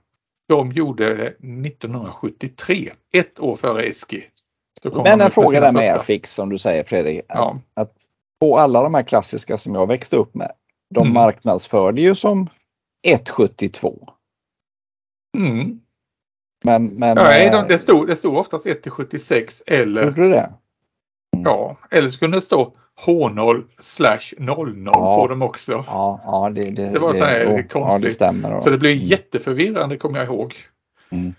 [0.49, 4.23] de gjorde det 1973, ett år före Eski.
[5.03, 7.25] Men en fråga där med Airfix som du säger Fredrik.
[7.27, 7.57] Ja.
[7.73, 7.93] Att,
[8.39, 10.51] på alla de här klassiska som jag växte upp med.
[10.89, 11.13] De mm.
[11.13, 12.49] marknadsförde ju som
[13.07, 14.09] 172.
[15.37, 15.79] Mm.
[16.63, 20.05] Men, men, Nej, de, det, stod, det stod oftast 1 till 76 eller...
[20.05, 20.53] Gjorde det?
[21.47, 21.57] Mm.
[21.57, 22.73] Ja, eller så kunde det stå
[23.05, 25.15] H0 slash 00 ja.
[25.15, 25.83] på dem också.
[25.87, 27.73] Ja, ja det, det, det var så här oh, konstigt.
[27.73, 28.59] Ja, det stämmer.
[28.59, 29.05] Så det blev mm.
[29.05, 30.55] jätteförvirrande kommer jag ihåg.
[31.11, 31.33] Mm.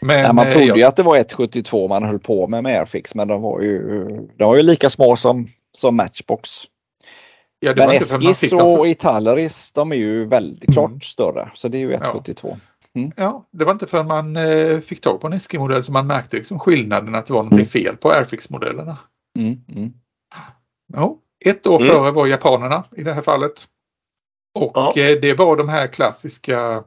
[0.00, 0.78] Men, Nej, man trodde jag...
[0.78, 3.80] ju att det var 1,72 man höll på med med Airfix men de var ju,
[4.38, 6.50] de var ju lika små som, som Matchbox.
[7.60, 11.00] Ja, men Eskis och Italeris de är ju väldigt klart mm.
[11.00, 12.56] större så det är ju 1,72.
[12.96, 13.12] Mm.
[13.16, 16.36] Ja, det var inte förrän man eh, fick tag på en Eski-modell som man märkte
[16.36, 17.66] liksom skillnaden att det var något mm.
[17.66, 18.96] fel på Airfix-modellerna.
[19.38, 19.64] Mm.
[19.68, 19.92] Mm.
[20.92, 21.92] Ja, ett år mm.
[21.92, 23.68] före var japanerna i det här fallet.
[24.54, 24.94] Och ja.
[24.96, 26.84] eh, det var de här klassiska,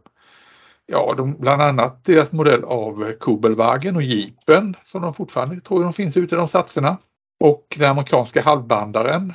[0.85, 5.93] ja de, bland annat deras modell av Kubelwagen och Jeepen som de fortfarande tror de
[5.93, 6.97] finns ute i de satserna.
[7.39, 9.33] Och den amerikanska halvbandaren.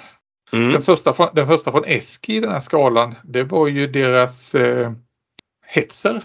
[0.53, 0.73] Mm.
[0.73, 4.93] Den, första, den första från Eski i den här skalan det var ju deras eh,
[5.67, 6.23] Hetzer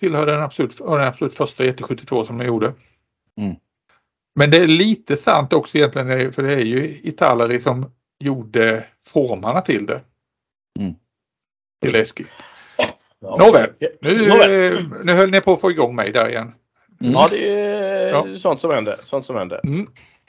[0.00, 2.74] tillhör den absolut, den absolut första ET72 som de gjorde.
[3.36, 3.56] Mm.
[4.38, 9.60] Men det är lite sant också egentligen för det är ju Italari som gjorde formarna
[9.60, 10.00] till det.
[10.78, 10.94] Mm.
[11.82, 12.26] Till Eski.
[13.20, 13.36] Ja.
[13.38, 13.70] Nåväl,
[14.00, 14.88] nu, Nåväl.
[15.04, 16.54] nu höll ni på att få igång mig där igen.
[17.00, 17.12] Mm.
[17.12, 18.38] Ja, det är ja.
[18.38, 19.00] sånt som händer.
[19.02, 19.60] Sånt som händer.
[19.64, 19.86] Mm.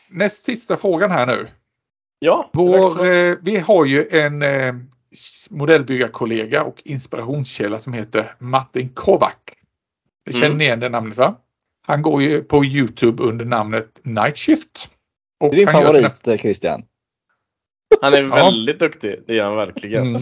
[0.10, 1.48] Näst sista frågan här nu.
[2.20, 2.50] Ja.
[2.54, 4.74] Vår, eh, vi har ju en eh,
[5.50, 9.36] modellbyggarkollega och inspirationskälla som heter Martin Kovac.
[10.32, 10.58] Känner mm.
[10.58, 11.36] ni igen det namnet va?
[11.90, 14.90] Han går ju på Youtube under namnet Night Shift.
[15.40, 16.38] Och det är din favorit sina...
[16.38, 16.84] Christian.
[18.02, 18.88] Han är väldigt ja.
[18.88, 20.08] duktig, det är han verkligen.
[20.08, 20.22] Mm.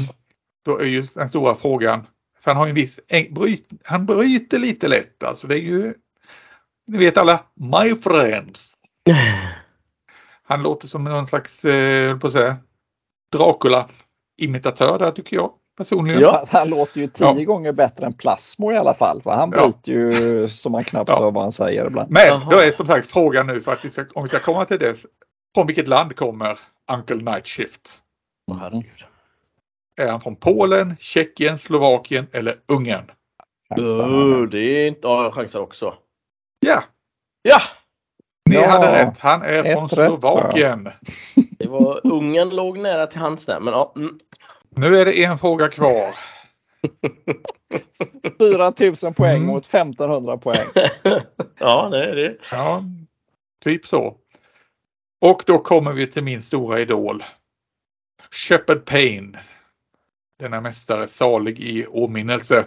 [0.65, 2.07] Då är ju den stora frågan,
[2.39, 2.99] för han har en viss,
[3.31, 5.47] bryt, han bryter lite lätt alltså.
[5.47, 5.93] Det är ju,
[6.87, 8.71] ni vet alla, my friends.
[10.43, 12.57] Han låter som någon slags, eh, på att säga,
[13.35, 16.21] Dracula-imitatör där tycker jag personligen.
[16.21, 17.43] Ja, han låter ju tio ja.
[17.43, 19.21] gånger bättre än Plasmo i alla fall.
[19.21, 19.99] För han bryter ja.
[19.99, 22.11] ju som man knappt hör vad han säger ibland.
[22.11, 22.51] Men Aha.
[22.51, 24.79] då är som sagt frågan nu för att vi ska, om vi ska komma till
[24.79, 24.95] det.
[25.55, 26.59] Från vilket land kommer
[26.91, 28.01] Uncle Night Shift?
[28.51, 28.81] Oh,
[30.01, 33.11] är han från Polen, Tjeckien, Slovakien eller Ungern?
[33.79, 34.99] Uh, det är inte...
[35.03, 35.93] Ja, jag chansar också.
[36.59, 36.83] Ja!
[37.41, 37.61] Ja!
[38.49, 39.19] Ni ja, hade rätt.
[39.19, 40.85] Han är från Slovakien.
[40.85, 40.95] Rätt,
[41.59, 43.93] det var Ungern låg nära till hands där, men ja.
[43.95, 44.19] Mm.
[44.77, 46.15] Nu är det en fråga kvar.
[48.37, 49.47] 4000 poäng mm.
[49.47, 50.67] mot 1500 poäng.
[51.59, 52.37] ja, det är det.
[52.51, 52.83] Ja,
[53.63, 54.17] typ så.
[55.21, 57.23] Och då kommer vi till min stora idol.
[58.31, 59.39] Shepard Payne.
[60.39, 62.65] Denna mästare salig i åminnelse.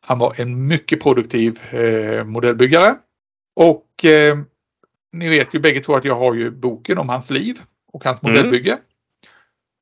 [0.00, 2.94] Han var en mycket produktiv eh, modellbyggare.
[3.56, 4.38] Och eh,
[5.12, 7.58] ni vet ju bägge två att jag har ju boken om hans liv
[7.92, 8.34] och hans mm.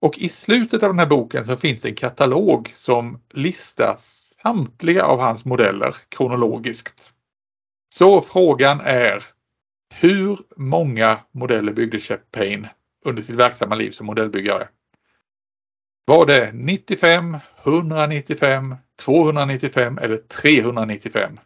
[0.01, 3.97] Och i slutet av den här boken så finns det en katalog som listar
[4.43, 7.13] samtliga av hans modeller kronologiskt.
[7.95, 9.25] Så frågan är
[9.95, 12.71] hur många modeller byggde Shep Payne
[13.05, 14.69] under sitt verksamma liv som modellbyggare?
[16.07, 21.39] Var det 95, 195, 295 eller 395?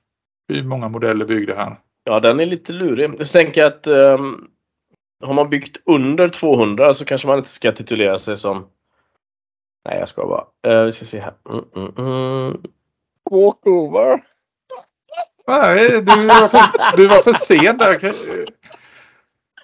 [0.48, 1.76] Hur många modeller byggde han?
[2.04, 3.10] Ja, den är lite lurig.
[3.18, 4.48] Jag tänker att um,
[5.22, 8.66] har man byggt under 200 så kanske man inte ska titulera sig som
[9.84, 10.72] Nej, jag ska bara.
[10.72, 11.34] Uh, vi ska se här.
[11.50, 12.62] Mm, mm, mm.
[13.30, 14.20] Walkover.
[15.46, 18.14] Nej, du var för, du var för sen där.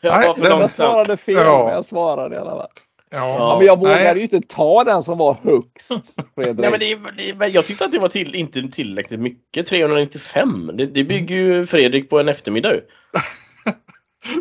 [0.03, 1.65] Jag, Nej, den, jag svarade fel, ja.
[1.65, 2.69] men jag svarade i alla fall.
[3.11, 3.37] Ja.
[3.39, 3.57] ja.
[3.59, 4.17] men jag vågade Nej.
[4.17, 5.91] ju inte ta den som var högst.
[6.35, 6.95] Nej, men det,
[7.35, 9.67] det, jag tyckte att det var till, inte tillräckligt mycket.
[9.67, 10.71] 395.
[10.75, 12.75] Det, det bygger ju Fredrik på en eftermiddag.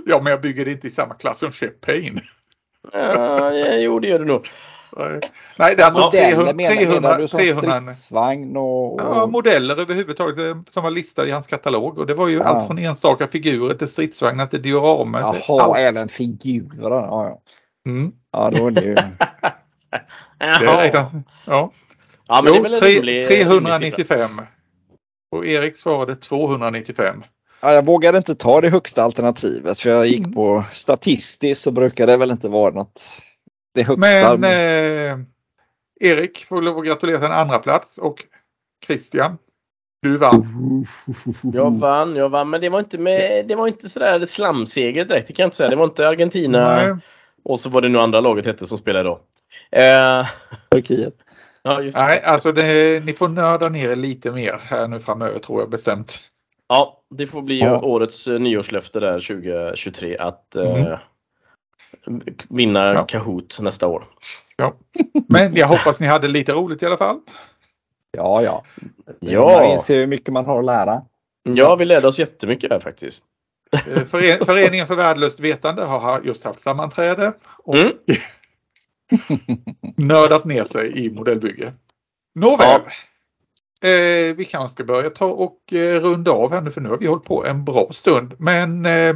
[0.06, 2.22] ja, men jag bygger inte i samma klass som Shep Payne.
[2.94, 4.48] ja, jo, det gör du nog.
[5.58, 9.02] Nej, det är alltså modeller 300, menar, 300, menar du som 300, stridsvagn och, och...
[9.02, 11.98] Ja, modeller överhuvudtaget eh, som var listade i hans katalog.
[11.98, 12.44] Och det var ju ja.
[12.44, 15.20] allt från enstaka figurer till stridsvagnar till dioramer.
[15.20, 15.78] Jaha, allt.
[15.78, 16.90] även figurer.
[16.90, 17.42] Ja, ja.
[17.92, 18.12] Mm.
[18.32, 18.94] ja då är det ju...
[18.94, 19.12] det
[21.46, 21.72] ja.
[22.28, 24.42] Ja, men jo, det är väl 3, rimlig, 395.
[25.32, 27.24] och Erik svarade 295.
[27.60, 30.34] Ja, jag vågade inte ta det högsta alternativet för jag gick mm.
[30.34, 33.02] på statistiskt så brukar det väl inte vara något
[33.74, 34.38] det högsta.
[34.38, 35.20] Men eh,
[36.00, 38.24] Erik får lov att gratulera till en andra plats och
[38.86, 39.38] Christian,
[40.02, 40.86] du vann.
[41.54, 45.28] Jag vann, jag vann, men det var inte, med, det var inte sådär slamseger direkt,
[45.28, 45.70] det kan jag inte säga.
[45.70, 46.96] Det var inte Argentina Nej.
[47.44, 49.20] och så var det nu andra laget hette som spelade då.
[49.72, 50.28] Eh,
[50.72, 51.16] Turkiet.
[51.62, 55.70] Ja, Nej, alltså det, ni får nörda ner lite mer här nu framöver tror jag
[55.70, 56.20] bestämt.
[56.68, 57.82] Ja, det får bli ja.
[57.82, 60.98] årets uh, nyårslöfte där 2023 att mm.
[62.50, 63.06] vinna ja.
[63.06, 64.08] Kahoot nästa år.
[64.56, 64.74] Ja.
[65.28, 67.20] Men jag hoppas ni hade lite roligt i alla fall.
[68.12, 68.64] Ja, ja.
[69.20, 69.42] ja.
[69.42, 71.02] Man inser hur mycket man har att lära.
[71.44, 73.24] Ja, vi lärde oss jättemycket här faktiskt.
[73.72, 74.04] Eh,
[74.46, 77.94] Föreningen för värdelöst vetande har just haft sammanträde och mm.
[79.98, 81.74] nördat ner sig i modellbygge.
[82.36, 82.82] Nåväl.
[82.86, 82.92] Ja.
[83.82, 86.98] Eh, vi kanske ska börja ta och eh, runda av här nu för nu har
[86.98, 88.34] vi hållit på en bra stund.
[88.38, 89.16] Men eh,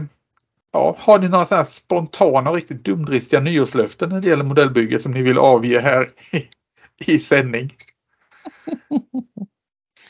[0.74, 5.12] ja, har ni några så spontana och riktigt dumdristiga nyårslöften när det gäller modellbygge som
[5.12, 7.72] ni vill avge här i, i sändning?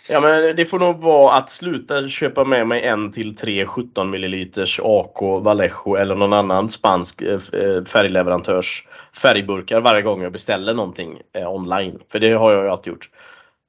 [0.09, 4.09] Ja men det får nog vara att sluta köpa med mig en till tre 17
[4.09, 4.49] ml
[4.83, 11.21] AK Vallejo eller någon annan spansk eh, eh, färgleverantörs färgburkar varje gång jag beställer någonting
[11.33, 11.99] eh, online.
[12.11, 13.09] För det har jag ju alltid gjort.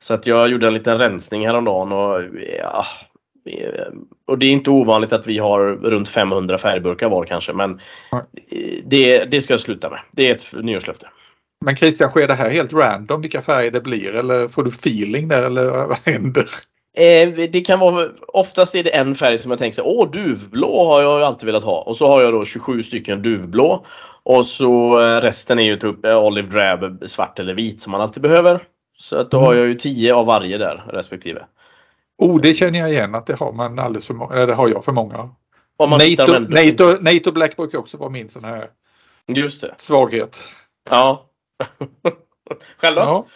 [0.02, 2.22] Så att jag gjorde en liten rensning häromdagen och
[2.58, 2.86] ja,
[4.26, 7.80] och det är inte ovanligt att vi har runt 500 färgburkar var kanske men
[8.84, 10.00] det, det ska jag sluta med.
[10.12, 11.08] Det är ett nyårslöfte.
[11.64, 15.28] Men Christian, sker det här helt random vilka färger det blir eller får du feeling
[15.28, 16.46] där eller vad händer?
[16.96, 20.94] Eh, det kan vara, oftast är det en färg som jag tänker så åh duvblå
[20.94, 23.86] har jag alltid velat ha och så har jag då 27 stycken duvblå
[24.22, 28.22] och så eh, resten är ju typ olive drab, svart eller vit som man alltid
[28.22, 28.60] behöver.
[29.02, 29.46] Så att då mm.
[29.46, 31.46] har jag ju 10 av varje där respektive.
[32.18, 34.68] Oh, det känner jag igen att det har man alldeles för många, eller det har
[34.68, 35.30] jag för många.
[35.78, 38.70] NATO, NATO, NATO Black brukar också vara min sån här
[39.26, 39.74] Just det.
[39.76, 40.42] svaghet.
[40.90, 41.30] Ja,
[42.76, 43.02] Själv då?
[43.02, 43.26] Ja.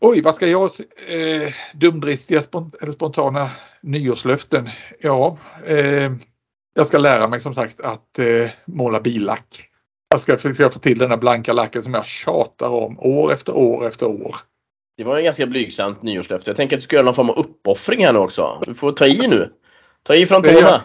[0.00, 0.70] Oj, vad ska jag...
[1.08, 3.50] Eh, dumdristiga spont eller spontana
[3.80, 4.70] nyårslöften.
[5.00, 6.12] Ja, eh,
[6.74, 9.66] jag ska lära mig som sagt att eh, måla billack.
[10.08, 13.56] Jag ska försöka få till den där blanka lacken som jag tjatar om år efter
[13.56, 14.36] år efter år.
[15.00, 16.50] Det var en ganska blygsamt nyårslöfte.
[16.50, 18.62] Jag tänker att du ska göra någon form av uppoffring här nu också.
[18.66, 19.52] Du får ta i nu.
[20.02, 20.82] Ta i från tårna.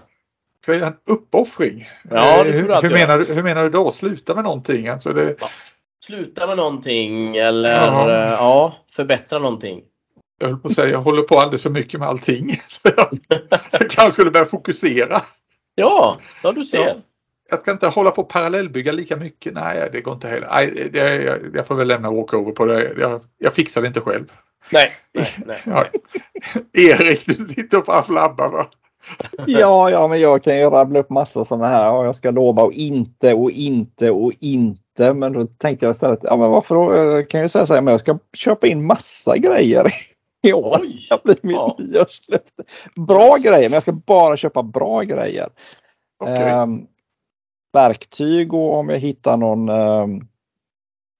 [0.63, 1.89] Ska jag göra en uppoffring?
[2.09, 3.91] Ja, det du hur, hur, menar du, hur menar du då?
[3.91, 4.87] Sluta med någonting?
[4.87, 5.49] Alltså det, ja
[6.05, 8.11] sluta med någonting eller ja.
[8.11, 9.81] Eh, ja, förbättra någonting.
[10.39, 12.61] Jag höll på att säga, jag håller på alldeles för mycket med allting.
[12.67, 13.19] Så jag,
[13.71, 15.15] jag kanske skulle börja fokusera.
[15.75, 16.87] Ja, ja du ser.
[16.87, 16.95] Ja.
[17.49, 19.53] Jag ska inte hålla på och parallellbygga lika mycket.
[19.53, 20.47] Nej, det går inte heller.
[20.51, 22.93] Nej, det, jag, jag får väl lämna walkover på det.
[22.99, 24.31] Jag, jag fixar det inte själv.
[24.71, 25.61] Nej, nej, nej.
[25.65, 25.85] Ja.
[26.73, 28.67] Erik, du sitter och flabbar va?
[29.47, 31.91] ja, ja, men jag kan ju rabbla upp massa sådana här.
[31.91, 36.19] Och jag ska lova och inte och inte och inte men då tänkte jag istället,
[36.23, 36.95] ja men varför då?
[36.95, 39.93] Jag kan ju säga så här, men jag ska köpa in massa grejer
[40.43, 40.77] i år.
[40.81, 41.75] Oj, det blir mitt ja.
[41.79, 42.63] nyårslöfte.
[42.95, 45.49] Bra grejer, men jag ska bara köpa bra grejer.
[46.19, 46.51] Okay.
[46.51, 46.87] Um,
[47.75, 50.27] verktyg och om jag hittar någon um,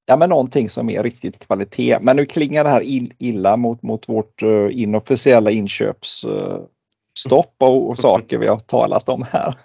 [0.07, 1.97] Ja men någonting som är riktigt kvalitet.
[2.01, 2.83] Men nu klingar det här
[3.19, 9.55] illa mot, mot vårt uh, inofficiella inköpsstopp och, och saker vi har talat om här.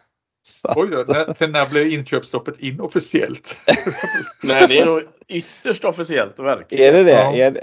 [0.77, 3.57] Oj då, när, sen när blev inköpsstoppet inofficiellt?
[4.43, 6.81] Nej, det är nog ytterst officiellt och verkligt.
[6.81, 7.13] Är det det?
[7.13, 7.35] Ja.
[7.35, 7.59] Är,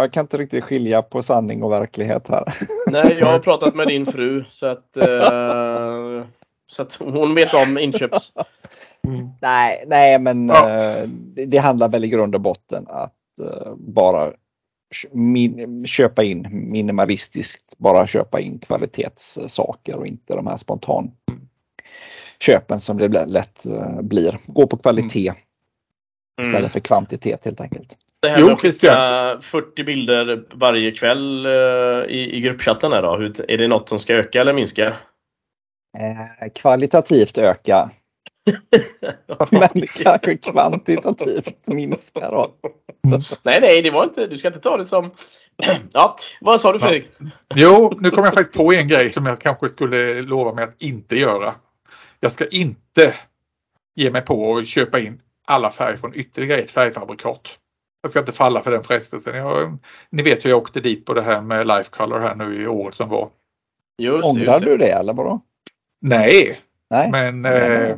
[0.00, 2.54] jag kan inte riktigt skilja på sanning och verklighet här.
[2.86, 6.24] Nej, jag har pratat med din fru så att, uh,
[6.72, 8.32] så att hon vet om inköps...
[9.06, 9.28] Mm.
[9.40, 11.02] Nej, nej, men ja.
[11.02, 14.32] uh, det, det, handlar väl i grund och botten att uh, bara
[15.10, 21.48] min, köpa in minimalistiskt, bara köpa in kvalitetssaker och inte de här spontan mm
[22.42, 24.38] köpen som det lätt eh, blir.
[24.46, 25.40] Gå på kvalitet mm.
[26.40, 26.70] istället mm.
[26.70, 27.98] för kvantitet helt enkelt.
[28.20, 31.52] Det här med att skicka 40 bilder varje kväll eh,
[32.08, 34.96] i, i gruppchatten här då, Hur, är det något som ska öka eller minska?
[35.98, 37.90] Eh, kvalitativt öka.
[39.50, 42.54] Men kanske kvantitativt minska då.
[43.42, 45.10] nej, nej, det var inte, du ska inte ta det som...
[45.92, 47.10] ja, vad sa du Fredrik?
[47.54, 50.82] Jo, nu kom jag faktiskt på en grej som jag kanske skulle lova mig att
[50.82, 51.54] inte göra.
[52.20, 53.14] Jag ska inte
[53.94, 57.58] ge mig på att köpa in alla färger från ytterligare ett färgfabrikat.
[58.02, 59.36] Jag ska inte falla för den frestelsen.
[59.36, 59.78] Jag,
[60.10, 62.66] ni vet hur jag åkte dit på det här med Life Color här nu i
[62.66, 63.30] året som var.
[63.98, 65.40] Just, Ångrar just du det eller vadå?
[66.02, 66.58] Nej,
[66.90, 67.10] Nej.
[67.10, 67.96] men eh,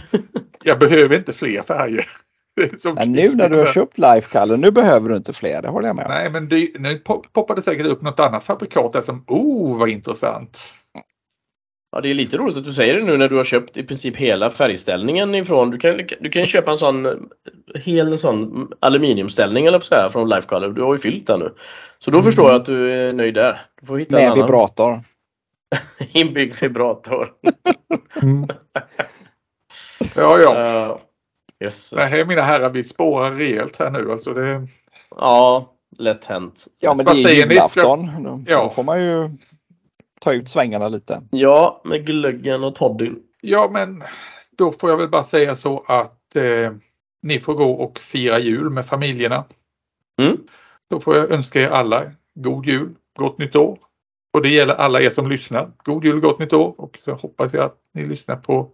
[0.64, 2.06] jag behöver inte fler färger.
[2.94, 5.86] Men nu när du har köpt Life Color, nu behöver du inte fler, det håller
[5.86, 6.10] jag med om.
[6.10, 6.98] Nej, men det, nu
[7.32, 10.58] poppar det säkert upp något annat fabrikat där som, oh vad intressant.
[11.92, 13.82] Ja, det är lite roligt att du säger det nu när du har köpt i
[13.82, 15.70] princip hela färgställningen ifrån.
[15.70, 17.28] Du kan, du kan köpa en sån
[17.74, 20.72] hel sån aluminiumställning eller så här, från Lifecolor.
[20.72, 21.54] Du har ju fyllt den nu.
[21.98, 22.24] Så då mm.
[22.24, 23.66] förstår jag att du är nöjd där.
[23.80, 25.00] Du får hitta Med vibrator.
[26.12, 27.32] Inbyggd vibrator.
[28.22, 28.48] mm.
[30.14, 30.90] Ja, ja.
[30.90, 30.98] Uh,
[31.64, 31.92] yes.
[31.92, 34.12] Nej, mina herrar, vi spårar rejält här nu.
[34.12, 34.68] Alltså det...
[35.10, 36.66] Ja, lätt hänt.
[36.78, 38.22] Ja, men det är ju julafton.
[38.24, 38.62] Då, ja.
[38.62, 39.30] då får man ju
[40.20, 41.22] ta ut svängarna lite.
[41.30, 43.18] Ja, med glöggen och toddyn.
[43.40, 44.04] Ja, men
[44.56, 46.72] då får jag väl bara säga så att eh,
[47.22, 49.44] ni får gå och fira jul med familjerna.
[50.22, 50.36] Mm.
[50.90, 52.02] Då får jag önska er alla
[52.34, 53.78] god jul, gott nytt år.
[54.36, 55.70] Och det gäller alla er som lyssnar.
[55.76, 58.70] God jul och gott nytt år och så hoppas jag att ni lyssnar på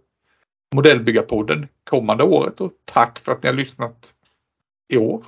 [0.75, 4.13] Modellbyggarpodden kommande året och tack för att ni har lyssnat
[4.93, 5.23] i år.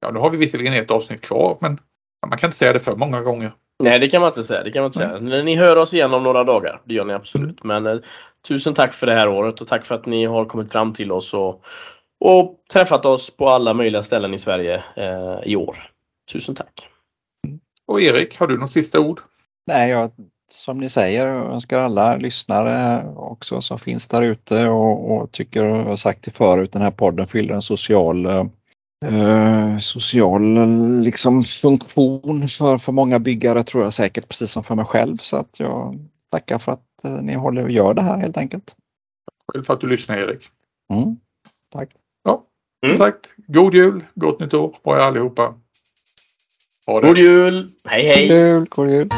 [0.00, 1.80] Ja, nu har vi visserligen ett avsnitt kvar men
[2.26, 3.52] man kan inte säga det för många gånger.
[3.78, 4.62] Nej, det kan man inte säga.
[4.62, 5.42] Det kan man inte säga.
[5.42, 6.80] Ni hör oss igen om några dagar.
[6.84, 7.64] Det gör ni absolut.
[7.64, 7.82] Mm.
[7.82, 8.02] Men eh,
[8.48, 11.12] tusen tack för det här året och tack för att ni har kommit fram till
[11.12, 11.64] oss och,
[12.20, 15.90] och träffat oss på alla möjliga ställen i Sverige eh, i år.
[16.32, 16.88] Tusen tack!
[17.46, 17.60] Mm.
[17.86, 19.20] Och Erik, har du något sista ord?
[19.66, 20.10] Nej, jag,
[20.50, 25.78] som ni säger, önskar alla lyssnare också som finns där ute och, och tycker, och
[25.78, 28.26] har sagt det förut, den här podden fyller en social
[29.04, 30.42] eh, social
[31.02, 35.16] liksom, funktion för, för många byggare tror jag säkert, precis som för mig själv.
[35.16, 35.98] Så att jag
[36.30, 38.76] tackar för att eh, ni håller och gör det här helt enkelt.
[39.52, 40.48] Själv för att du lyssnar Erik.
[40.92, 41.16] Mm.
[41.72, 41.88] Tack.
[42.22, 42.44] Ja,
[42.86, 42.98] mm.
[42.98, 43.34] sagt.
[43.36, 45.54] God jul, gott nytt år på er allihopa.
[46.86, 47.68] God jul!
[47.84, 48.28] Hej hej!
[48.28, 49.08] God jul, god jul.